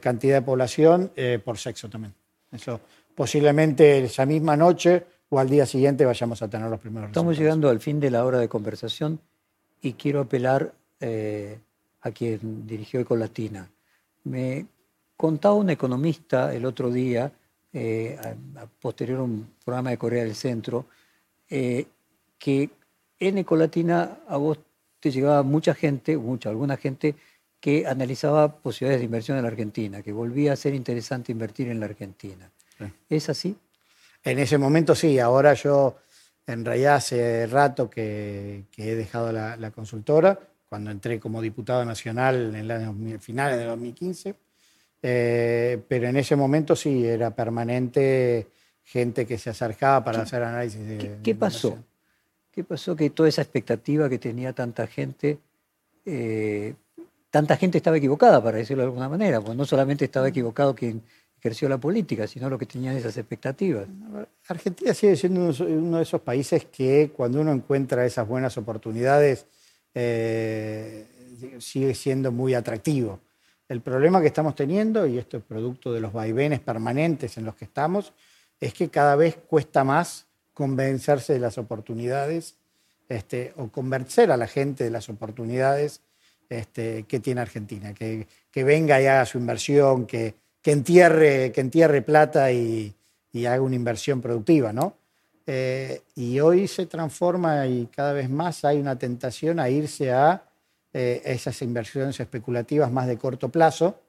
cantidad 0.00 0.36
de 0.36 0.42
población 0.42 1.12
por 1.44 1.58
sexo 1.58 1.88
también. 1.88 2.14
Eso 2.52 2.80
posiblemente 3.20 4.02
esa 4.02 4.24
misma 4.24 4.56
noche 4.56 5.04
o 5.28 5.38
al 5.38 5.50
día 5.50 5.66
siguiente 5.66 6.06
vayamos 6.06 6.40
a 6.40 6.48
tener 6.48 6.70
los 6.70 6.80
primeros 6.80 7.10
Estamos 7.10 7.38
llegando 7.38 7.68
al 7.68 7.78
fin 7.78 8.00
de 8.00 8.10
la 8.10 8.24
hora 8.24 8.38
de 8.38 8.48
conversación 8.48 9.20
y 9.82 9.92
quiero 9.92 10.20
apelar 10.20 10.72
eh, 11.00 11.58
a 12.00 12.12
quien 12.12 12.66
dirigió 12.66 12.98
Ecolatina. 12.98 13.68
Me 14.24 14.64
contaba 15.18 15.52
un 15.52 15.68
economista 15.68 16.54
el 16.54 16.64
otro 16.64 16.90
día, 16.90 17.30
eh, 17.74 18.18
a, 18.56 18.64
posterior 18.80 19.18
a 19.18 19.24
un 19.24 19.50
programa 19.62 19.90
de 19.90 19.98
Corea 19.98 20.24
del 20.24 20.34
Centro, 20.34 20.86
eh, 21.50 21.84
que 22.38 22.70
en 23.18 23.36
Ecolatina 23.36 24.20
a 24.28 24.38
vos 24.38 24.58
te 24.98 25.10
llegaba 25.10 25.42
mucha 25.42 25.74
gente, 25.74 26.16
mucha, 26.16 26.48
alguna 26.48 26.78
gente 26.78 27.16
que 27.60 27.86
analizaba 27.86 28.50
posibilidades 28.50 29.02
de 29.02 29.04
inversión 29.04 29.36
en 29.36 29.42
la 29.42 29.50
Argentina, 29.50 30.00
que 30.00 30.10
volvía 30.10 30.54
a 30.54 30.56
ser 30.56 30.72
interesante 30.72 31.32
invertir 31.32 31.68
en 31.68 31.80
la 31.80 31.84
Argentina. 31.84 32.50
¿Es 33.08 33.28
así? 33.28 33.56
En 34.22 34.38
ese 34.38 34.58
momento 34.58 34.94
sí, 34.94 35.18
ahora 35.18 35.54
yo 35.54 35.96
en 36.46 36.64
realidad 36.64 36.96
hace 36.96 37.46
rato 37.46 37.88
que, 37.88 38.64
he 38.76 38.94
dejado 38.94 39.32
la, 39.32 39.70
consultora, 39.70 40.38
cuando 40.68 40.90
entré 40.90 41.18
como 41.18 41.40
diputado 41.40 41.84
nacional 41.84 42.54
en 42.54 42.68
los 42.68 43.22
finales 43.22 43.58
de 43.58 43.64
2015, 43.64 44.34
eh, 45.02 45.80
pero 45.88 46.08
en 46.08 46.16
ese 46.16 46.36
momento 46.36 46.76
sí, 46.76 47.06
era 47.06 47.34
permanente 47.34 48.48
gente 48.84 49.26
que 49.26 49.38
se 49.38 49.50
acercaba 49.50 50.04
para 50.04 50.22
hacer 50.22 50.42
análisis 50.42 50.86
de... 50.86 51.18
¿Qué, 51.22 51.34
pasó? 51.34 51.78
¿Qué 52.50 52.64
pasó 52.64 52.96
que 52.96 53.10
toda 53.10 53.28
esa 53.28 53.42
expectativa 53.42 54.08
que 54.08 54.18
tenía 54.18 54.52
tanta 54.52 54.86
gente, 54.86 55.38
eh, 56.04 56.74
tanta 57.30 57.56
gente 57.56 57.78
estaba 57.78 57.96
equivocada, 57.96 58.42
para 58.42 58.58
decirlo 58.58 58.82
de 58.82 58.88
alguna 58.88 59.08
manera? 59.08 59.40
Pues 59.40 59.56
no 59.56 59.64
solamente 59.64 60.04
estaba 60.04 60.28
equivocado 60.28 60.74
quien 60.74 61.02
creció 61.40 61.68
la 61.68 61.78
política, 61.78 62.26
sino 62.26 62.48
lo 62.48 62.58
que 62.58 62.66
tenían 62.66 62.96
esas 62.96 63.16
expectativas. 63.16 63.86
Argentina 64.48 64.94
sigue 64.94 65.16
siendo 65.16 65.52
uno 65.64 65.96
de 65.96 66.02
esos 66.02 66.20
países 66.20 66.66
que 66.66 67.10
cuando 67.16 67.40
uno 67.40 67.52
encuentra 67.52 68.04
esas 68.04 68.28
buenas 68.28 68.56
oportunidades 68.58 69.46
eh, 69.94 71.06
sigue 71.58 71.94
siendo 71.94 72.30
muy 72.30 72.54
atractivo. 72.54 73.20
El 73.68 73.80
problema 73.80 74.20
que 74.20 74.26
estamos 74.26 74.54
teniendo, 74.54 75.06
y 75.06 75.18
esto 75.18 75.36
es 75.38 75.44
producto 75.44 75.92
de 75.92 76.00
los 76.00 76.12
vaivenes 76.12 76.60
permanentes 76.60 77.36
en 77.38 77.44
los 77.44 77.54
que 77.54 77.64
estamos, 77.64 78.12
es 78.58 78.74
que 78.74 78.88
cada 78.88 79.16
vez 79.16 79.36
cuesta 79.36 79.84
más 79.84 80.26
convencerse 80.52 81.32
de 81.32 81.38
las 81.38 81.56
oportunidades 81.56 82.56
este, 83.08 83.54
o 83.56 83.68
convencer 83.68 84.30
a 84.30 84.36
la 84.36 84.46
gente 84.46 84.84
de 84.84 84.90
las 84.90 85.08
oportunidades 85.08 86.02
este, 86.48 87.04
que 87.04 87.20
tiene 87.20 87.40
Argentina, 87.40 87.94
que, 87.94 88.26
que 88.50 88.64
venga 88.64 89.00
y 89.00 89.06
haga 89.06 89.24
su 89.24 89.38
inversión, 89.38 90.06
que, 90.06 90.34
que 90.62 90.72
entierre, 90.72 91.52
que 91.52 91.60
entierre 91.60 92.02
plata 92.02 92.52
y, 92.52 92.94
haga 93.46 93.60
una 93.60 93.76
inversión 93.76 94.20
productiva, 94.20 94.72
¿no? 94.72 94.94
Eh, 95.46 96.02
y 96.16 96.40
hoy 96.40 96.68
se 96.68 96.86
transforma 96.86 97.66
y 97.66 97.86
cada 97.86 98.12
vez 98.12 98.28
más 98.28 98.64
hay 98.64 98.78
una 98.78 98.98
tentación 98.98 99.58
a 99.58 99.68
irse 99.68 100.12
a 100.12 100.42
eh, 100.92 101.22
esas 101.24 101.62
inversiones 101.62 102.18
especulativas 102.20 102.90
más 102.90 103.06
de 103.06 103.16
corto 103.16 103.48
plazo, 103.48 104.00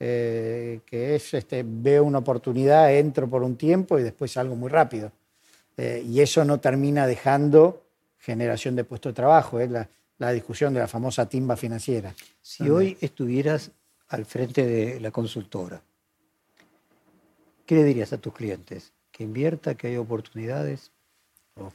eh, 0.00 0.80
que 0.86 1.14
es, 1.14 1.34
este, 1.34 1.64
veo 1.66 2.04
una 2.04 2.18
oportunidad, 2.18 2.92
entro 2.92 3.28
por 3.28 3.42
un 3.42 3.56
tiempo 3.56 3.98
y 3.98 4.02
después 4.02 4.32
salgo 4.32 4.56
muy 4.56 4.70
rápido. 4.70 5.12
y 5.76 6.20
eso 6.20 6.44
no 6.44 6.60
termina 6.60 7.06
dejando 7.06 7.82
generación 8.18 8.76
de 8.76 8.84
puestos 8.84 9.10
de 9.10 9.16
trabajo, 9.16 9.58
es 9.58 9.70
la, 9.70 9.88
la 10.18 10.30
discusión 10.32 10.72
de 10.72 10.80
la 10.80 10.86
famosa 10.86 11.28
timba 11.28 11.56
financiera. 11.56 12.14
Si 12.40 12.68
hoy 12.70 12.96
estuvieras 13.00 13.72
al 14.08 14.24
frente 14.24 14.66
de 14.66 15.00
la 15.00 15.10
consultora. 15.10 15.82
¿Qué 17.66 17.74
le 17.74 17.84
dirías 17.84 18.12
a 18.12 18.18
tus 18.18 18.32
clientes? 18.34 18.92
¿Que 19.10 19.24
invierta, 19.24 19.74
que 19.74 19.88
hay 19.88 19.96
oportunidades? 19.96 20.92
Oh. 21.56 21.72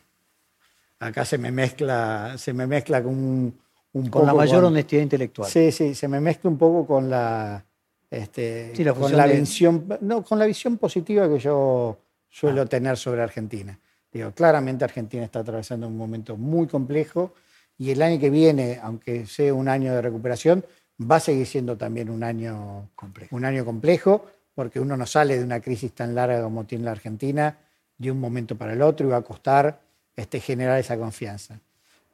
Acá 1.00 1.26
se 1.26 1.38
me 1.38 1.52
mezcla, 1.52 2.36
se 2.38 2.54
me 2.54 2.68
mezcla 2.68 3.02
con 3.02 3.14
un, 3.14 3.60
un 3.94 4.10
con 4.10 4.26
la 4.26 4.34
mayor 4.34 4.64
honestidad 4.64 5.02
intelectual. 5.02 5.50
Sí, 5.50 5.72
sí, 5.72 5.96
se 5.96 6.08
me 6.08 6.20
mezcla 6.20 6.50
un 6.50 6.58
poco 6.58 6.86
con 6.86 7.10
la, 7.10 7.66
este, 8.10 8.74
con 8.98 9.16
la 9.16 9.26
visión, 9.26 9.88
no, 10.02 10.24
con 10.24 10.38
la 10.38 10.46
visión 10.46 10.78
positiva 10.78 11.28
que 11.30 11.40
yo 11.40 11.98
suelo 12.28 12.62
ah. 12.62 12.66
tener 12.66 12.98
sobre 12.98 13.22
Argentina. 13.22 13.80
Digo, 14.12 14.32
claramente 14.32 14.84
Argentina 14.84 15.24
está 15.24 15.40
atravesando 15.40 15.88
un 15.88 15.98
momento 15.98 16.36
muy 16.36 16.68
complejo 16.68 17.34
y 17.78 17.92
el 17.92 18.02
año 18.02 18.20
que 18.20 18.30
viene, 18.30 18.80
aunque 18.82 19.26
sea 19.26 19.54
un 19.54 19.68
año 19.68 19.94
de 19.94 20.02
recuperación, 20.02 20.66
va 21.00 21.18
a 21.18 21.20
seguir 21.20 21.46
siendo 21.46 21.78
también 21.78 22.10
un 22.10 22.24
año 22.24 22.90
complejo. 22.96 23.36
Un 23.36 23.46
año 23.46 23.66
complejo 23.66 24.26
porque 24.56 24.80
uno 24.80 24.98
no 24.98 25.06
sale 25.06 25.38
de 25.38 25.44
una 25.44 25.62
crisis 25.62 25.94
tan 25.94 26.14
larga 26.14 26.42
como 26.44 26.66
tiene 26.66 26.84
la 26.84 26.92
Argentina 26.92 27.58
de 27.98 28.12
un 28.12 28.20
momento 28.20 28.58
para 28.58 28.74
el 28.74 28.82
otro 28.82 29.08
y 29.08 29.12
va 29.12 29.18
a 29.18 29.22
costar 29.22 29.80
este, 30.16 30.40
generar 30.40 30.80
esa 30.80 30.98
confianza. 30.98 31.60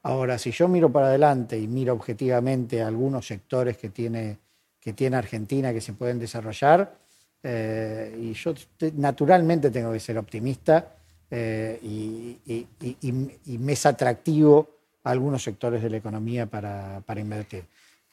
Ahora, 0.03 0.37
si 0.37 0.51
yo 0.51 0.67
miro 0.67 0.91
para 0.91 1.07
adelante 1.07 1.57
y 1.57 1.67
miro 1.67 1.93
objetivamente 1.93 2.83
algunos 2.83 3.25
sectores 3.25 3.77
que 3.77 3.89
tiene, 3.89 4.37
que 4.79 4.93
tiene 4.93 5.17
Argentina 5.17 5.73
que 5.73 5.81
se 5.81 5.93
pueden 5.93 6.19
desarrollar, 6.19 6.95
eh, 7.41 8.15
y 8.19 8.33
yo 8.33 8.53
naturalmente 8.97 9.71
tengo 9.71 9.91
que 9.91 9.99
ser 9.99 10.19
optimista 10.19 10.93
eh, 11.31 11.79
y, 11.81 13.57
me 13.57 13.73
es 13.73 13.85
atractivo 13.87 14.69
algunos 15.03 15.43
sectores 15.43 15.81
de 15.81 15.89
la 15.89 15.97
economía 15.97 16.45
para, 16.45 17.01
para 17.05 17.19
invertir. 17.19 17.65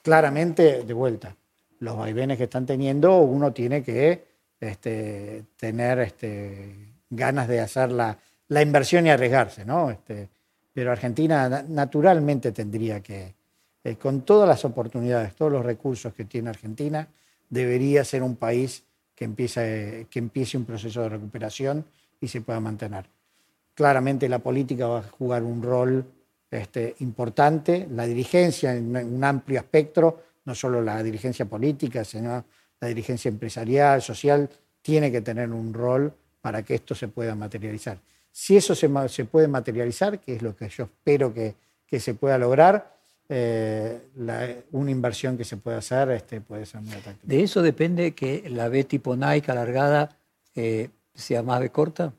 Claramente, 0.02 0.82
de 0.82 0.94
vuelta, 0.94 1.36
los 1.78 1.96
vaivenes 1.96 2.36
que 2.36 2.44
están 2.44 2.66
teniendo, 2.66 3.18
uno 3.18 3.52
tiene 3.52 3.82
que 3.82 4.24
este, 4.60 5.44
tener 5.56 6.00
este, 6.00 6.94
ganas 7.08 7.48
de 7.48 7.60
hacer 7.60 7.92
la, 7.92 8.18
inversión 8.48 9.06
y 9.06 9.10
arriesgarse, 9.10 9.64
¿no? 9.64 9.90
Este, 9.90 10.28
pero 10.72 10.92
Argentina 10.92 11.64
naturalmente 11.68 12.52
tendría 12.52 13.00
que, 13.00 13.34
eh, 13.84 13.96
con 13.96 14.22
todas 14.22 14.48
las 14.48 14.64
oportunidades, 14.64 15.34
todos 15.34 15.52
los 15.52 15.64
recursos 15.64 16.12
que 16.14 16.24
tiene 16.24 16.50
Argentina, 16.50 17.08
debería 17.48 18.04
ser 18.04 18.22
un 18.22 18.36
país 18.36 18.84
que 19.14 19.24
empiece, 19.24 20.06
que 20.10 20.18
empiece 20.18 20.56
un 20.56 20.64
proceso 20.64 21.02
de 21.02 21.10
recuperación 21.10 21.84
y 22.20 22.28
se 22.28 22.40
pueda 22.40 22.60
mantener. 22.60 23.06
Claramente 23.74 24.28
la 24.28 24.40
política 24.40 24.86
va 24.86 24.98
a 25.00 25.02
jugar 25.02 25.42
un 25.42 25.62
rol 25.62 26.04
este, 26.52 26.96
importante, 27.00 27.88
la 27.90 28.06
dirigencia 28.06 28.74
en 28.74 28.94
un 28.94 29.24
amplio 29.24 29.58
espectro, 29.58 30.22
no 30.44 30.54
solo 30.54 30.82
la 30.82 31.02
dirigencia 31.02 31.46
política, 31.46 32.04
sino 32.04 32.44
la 32.80 32.88
dirigencia 32.88 33.28
empresarial, 33.28 34.02
social, 34.02 34.48
tiene 34.82 35.10
que 35.10 35.22
tener 35.22 35.50
un 35.50 35.72
rol 35.72 36.12
para 36.40 36.62
que 36.62 36.74
esto 36.74 36.94
se 36.94 37.08
pueda 37.08 37.34
materializar. 37.34 37.98
Si 38.30 38.56
eso 38.56 38.74
se, 38.74 38.88
puede 39.24 39.48
materializar, 39.48 40.18
que 40.18 40.36
es 40.36 40.42
lo 40.42 40.54
que 40.54 40.68
yo 40.68 40.84
espero 40.84 41.32
que, 41.32 41.54
se 41.98 42.14
pueda 42.14 42.38
lograr, 42.38 42.96
eh, 43.28 44.00
una 44.72 44.90
inversión 44.90 45.38
que 45.38 45.44
se 45.44 45.58
pueda 45.58 45.78
hacer 45.78 46.10
este, 46.10 46.40
puede 46.40 46.66
ser 46.66 46.80
muy 46.80 46.92
atractiva. 46.92 47.22
¿De 47.22 47.42
eso 47.42 47.62
depende 47.62 48.12
que 48.12 48.48
la 48.48 48.68
B 48.68 48.84
tipo 48.84 49.14
Nike 49.14 49.50
alargada 49.50 50.18
eh, 50.54 50.88
sea 51.14 51.42
más 51.42 51.60
B 51.60 51.70
corta? 51.70 52.12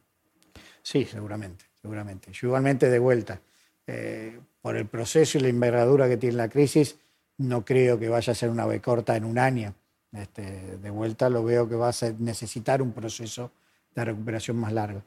Sí, 0.82 1.06
seguramente, 1.06 1.66
seguramente. 1.82 2.32
Yo 2.32 2.48
igualmente 2.48 2.90
de 2.90 3.00
vuelta, 3.00 3.42
eh, 3.88 4.40
por 4.62 4.78
el 4.78 4.88
proceso 4.88 5.38
y 5.38 5.42
la 5.42 5.50
envergadura 5.50 6.08
que 6.08 6.18
tiene 6.18 6.38
la 6.38 6.50
crisis, 6.50 6.98
no 7.38 7.66
creo 7.66 8.00
que 8.00 8.10
vaya 8.10 8.32
a 8.32 8.36
ser 8.36 8.50
una 8.50 8.66
B 8.66 8.80
corta 8.82 9.16
en 9.16 9.26
un 9.26 9.38
año. 9.38 9.74
Este, 10.12 10.78
de 10.78 10.90
vuelta 10.90 11.30
lo 11.30 11.44
veo 11.44 11.68
que 11.68 11.76
va 11.76 11.90
a 11.90 11.94
necesitar 12.20 12.82
un 12.82 12.92
proceso 12.92 13.52
de 13.96 14.06
recuperación 14.06 14.58
más 14.58 14.72
largo. 14.72 15.02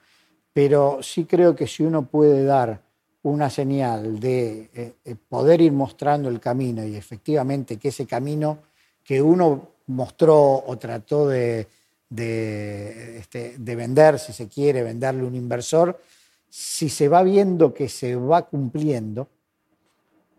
Pero 0.52 0.98
sí 1.02 1.24
creo 1.24 1.54
que 1.54 1.66
si 1.66 1.82
uno 1.84 2.06
puede 2.06 2.44
dar 2.44 2.80
una 3.22 3.50
señal 3.50 4.20
de 4.20 4.70
eh, 4.74 4.94
eh, 5.04 5.16
poder 5.28 5.60
ir 5.60 5.72
mostrando 5.72 6.28
el 6.28 6.40
camino 6.40 6.84
y 6.84 6.96
efectivamente 6.96 7.76
que 7.76 7.88
ese 7.88 8.06
camino 8.06 8.58
que 9.02 9.20
uno 9.20 9.70
mostró 9.86 10.64
o 10.66 10.76
trató 10.78 11.28
de, 11.28 11.66
de, 12.08 13.18
este, 13.18 13.56
de 13.58 13.76
vender, 13.76 14.18
si 14.18 14.32
se 14.32 14.48
quiere, 14.48 14.82
venderle 14.82 15.24
un 15.24 15.34
inversor, 15.34 16.00
si 16.48 16.88
se 16.88 17.08
va 17.08 17.22
viendo 17.22 17.74
que 17.74 17.88
se 17.88 18.16
va 18.16 18.46
cumpliendo, 18.46 19.28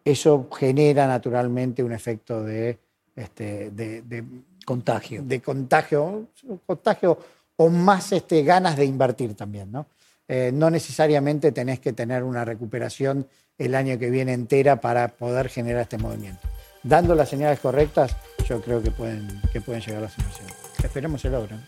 eso 0.03 0.47
genera 0.57 1.07
naturalmente 1.07 1.83
un 1.83 1.91
efecto 1.91 2.43
de, 2.43 2.79
este, 3.15 3.71
de, 3.71 4.23
contagio. 4.65 5.21
De 5.23 5.41
contagio, 5.41 6.27
contagio 6.65 7.17
o 7.57 7.69
más 7.69 8.11
este, 8.11 8.43
ganas 8.43 8.77
de 8.77 8.85
invertir 8.85 9.35
también. 9.35 9.71
¿no? 9.71 9.87
Eh, 10.27 10.51
no 10.53 10.69
necesariamente 10.69 11.51
tenés 11.51 11.79
que 11.79 11.93
tener 11.93 12.23
una 12.23 12.45
recuperación 12.45 13.27
el 13.57 13.75
año 13.75 13.97
que 13.97 14.09
viene 14.09 14.33
entera 14.33 14.79
para 14.79 15.09
poder 15.09 15.49
generar 15.49 15.81
este 15.81 15.97
movimiento. 15.97 16.47
Dando 16.83 17.15
las 17.15 17.29
señales 17.29 17.59
correctas, 17.59 18.15
yo 18.47 18.61
creo 18.61 18.81
que 18.81 18.91
pueden, 18.91 19.41
que 19.51 19.61
pueden 19.61 19.81
llegar 19.81 20.01
las 20.03 20.17
inversiones. 20.17 20.55
Esperemos 20.83 21.21
se 21.21 21.29
logren. 21.29 21.61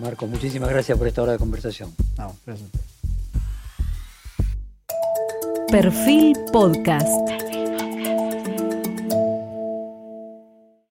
Marco, 0.00 0.26
muchísimas 0.26 0.70
gracias 0.70 0.96
por 0.96 1.06
esta 1.06 1.22
hora 1.22 1.32
de 1.32 1.38
conversación. 1.38 1.94
No, 2.16 2.34
gracias. 2.46 2.91
Perfil 5.70 6.32
Podcast. 6.52 7.51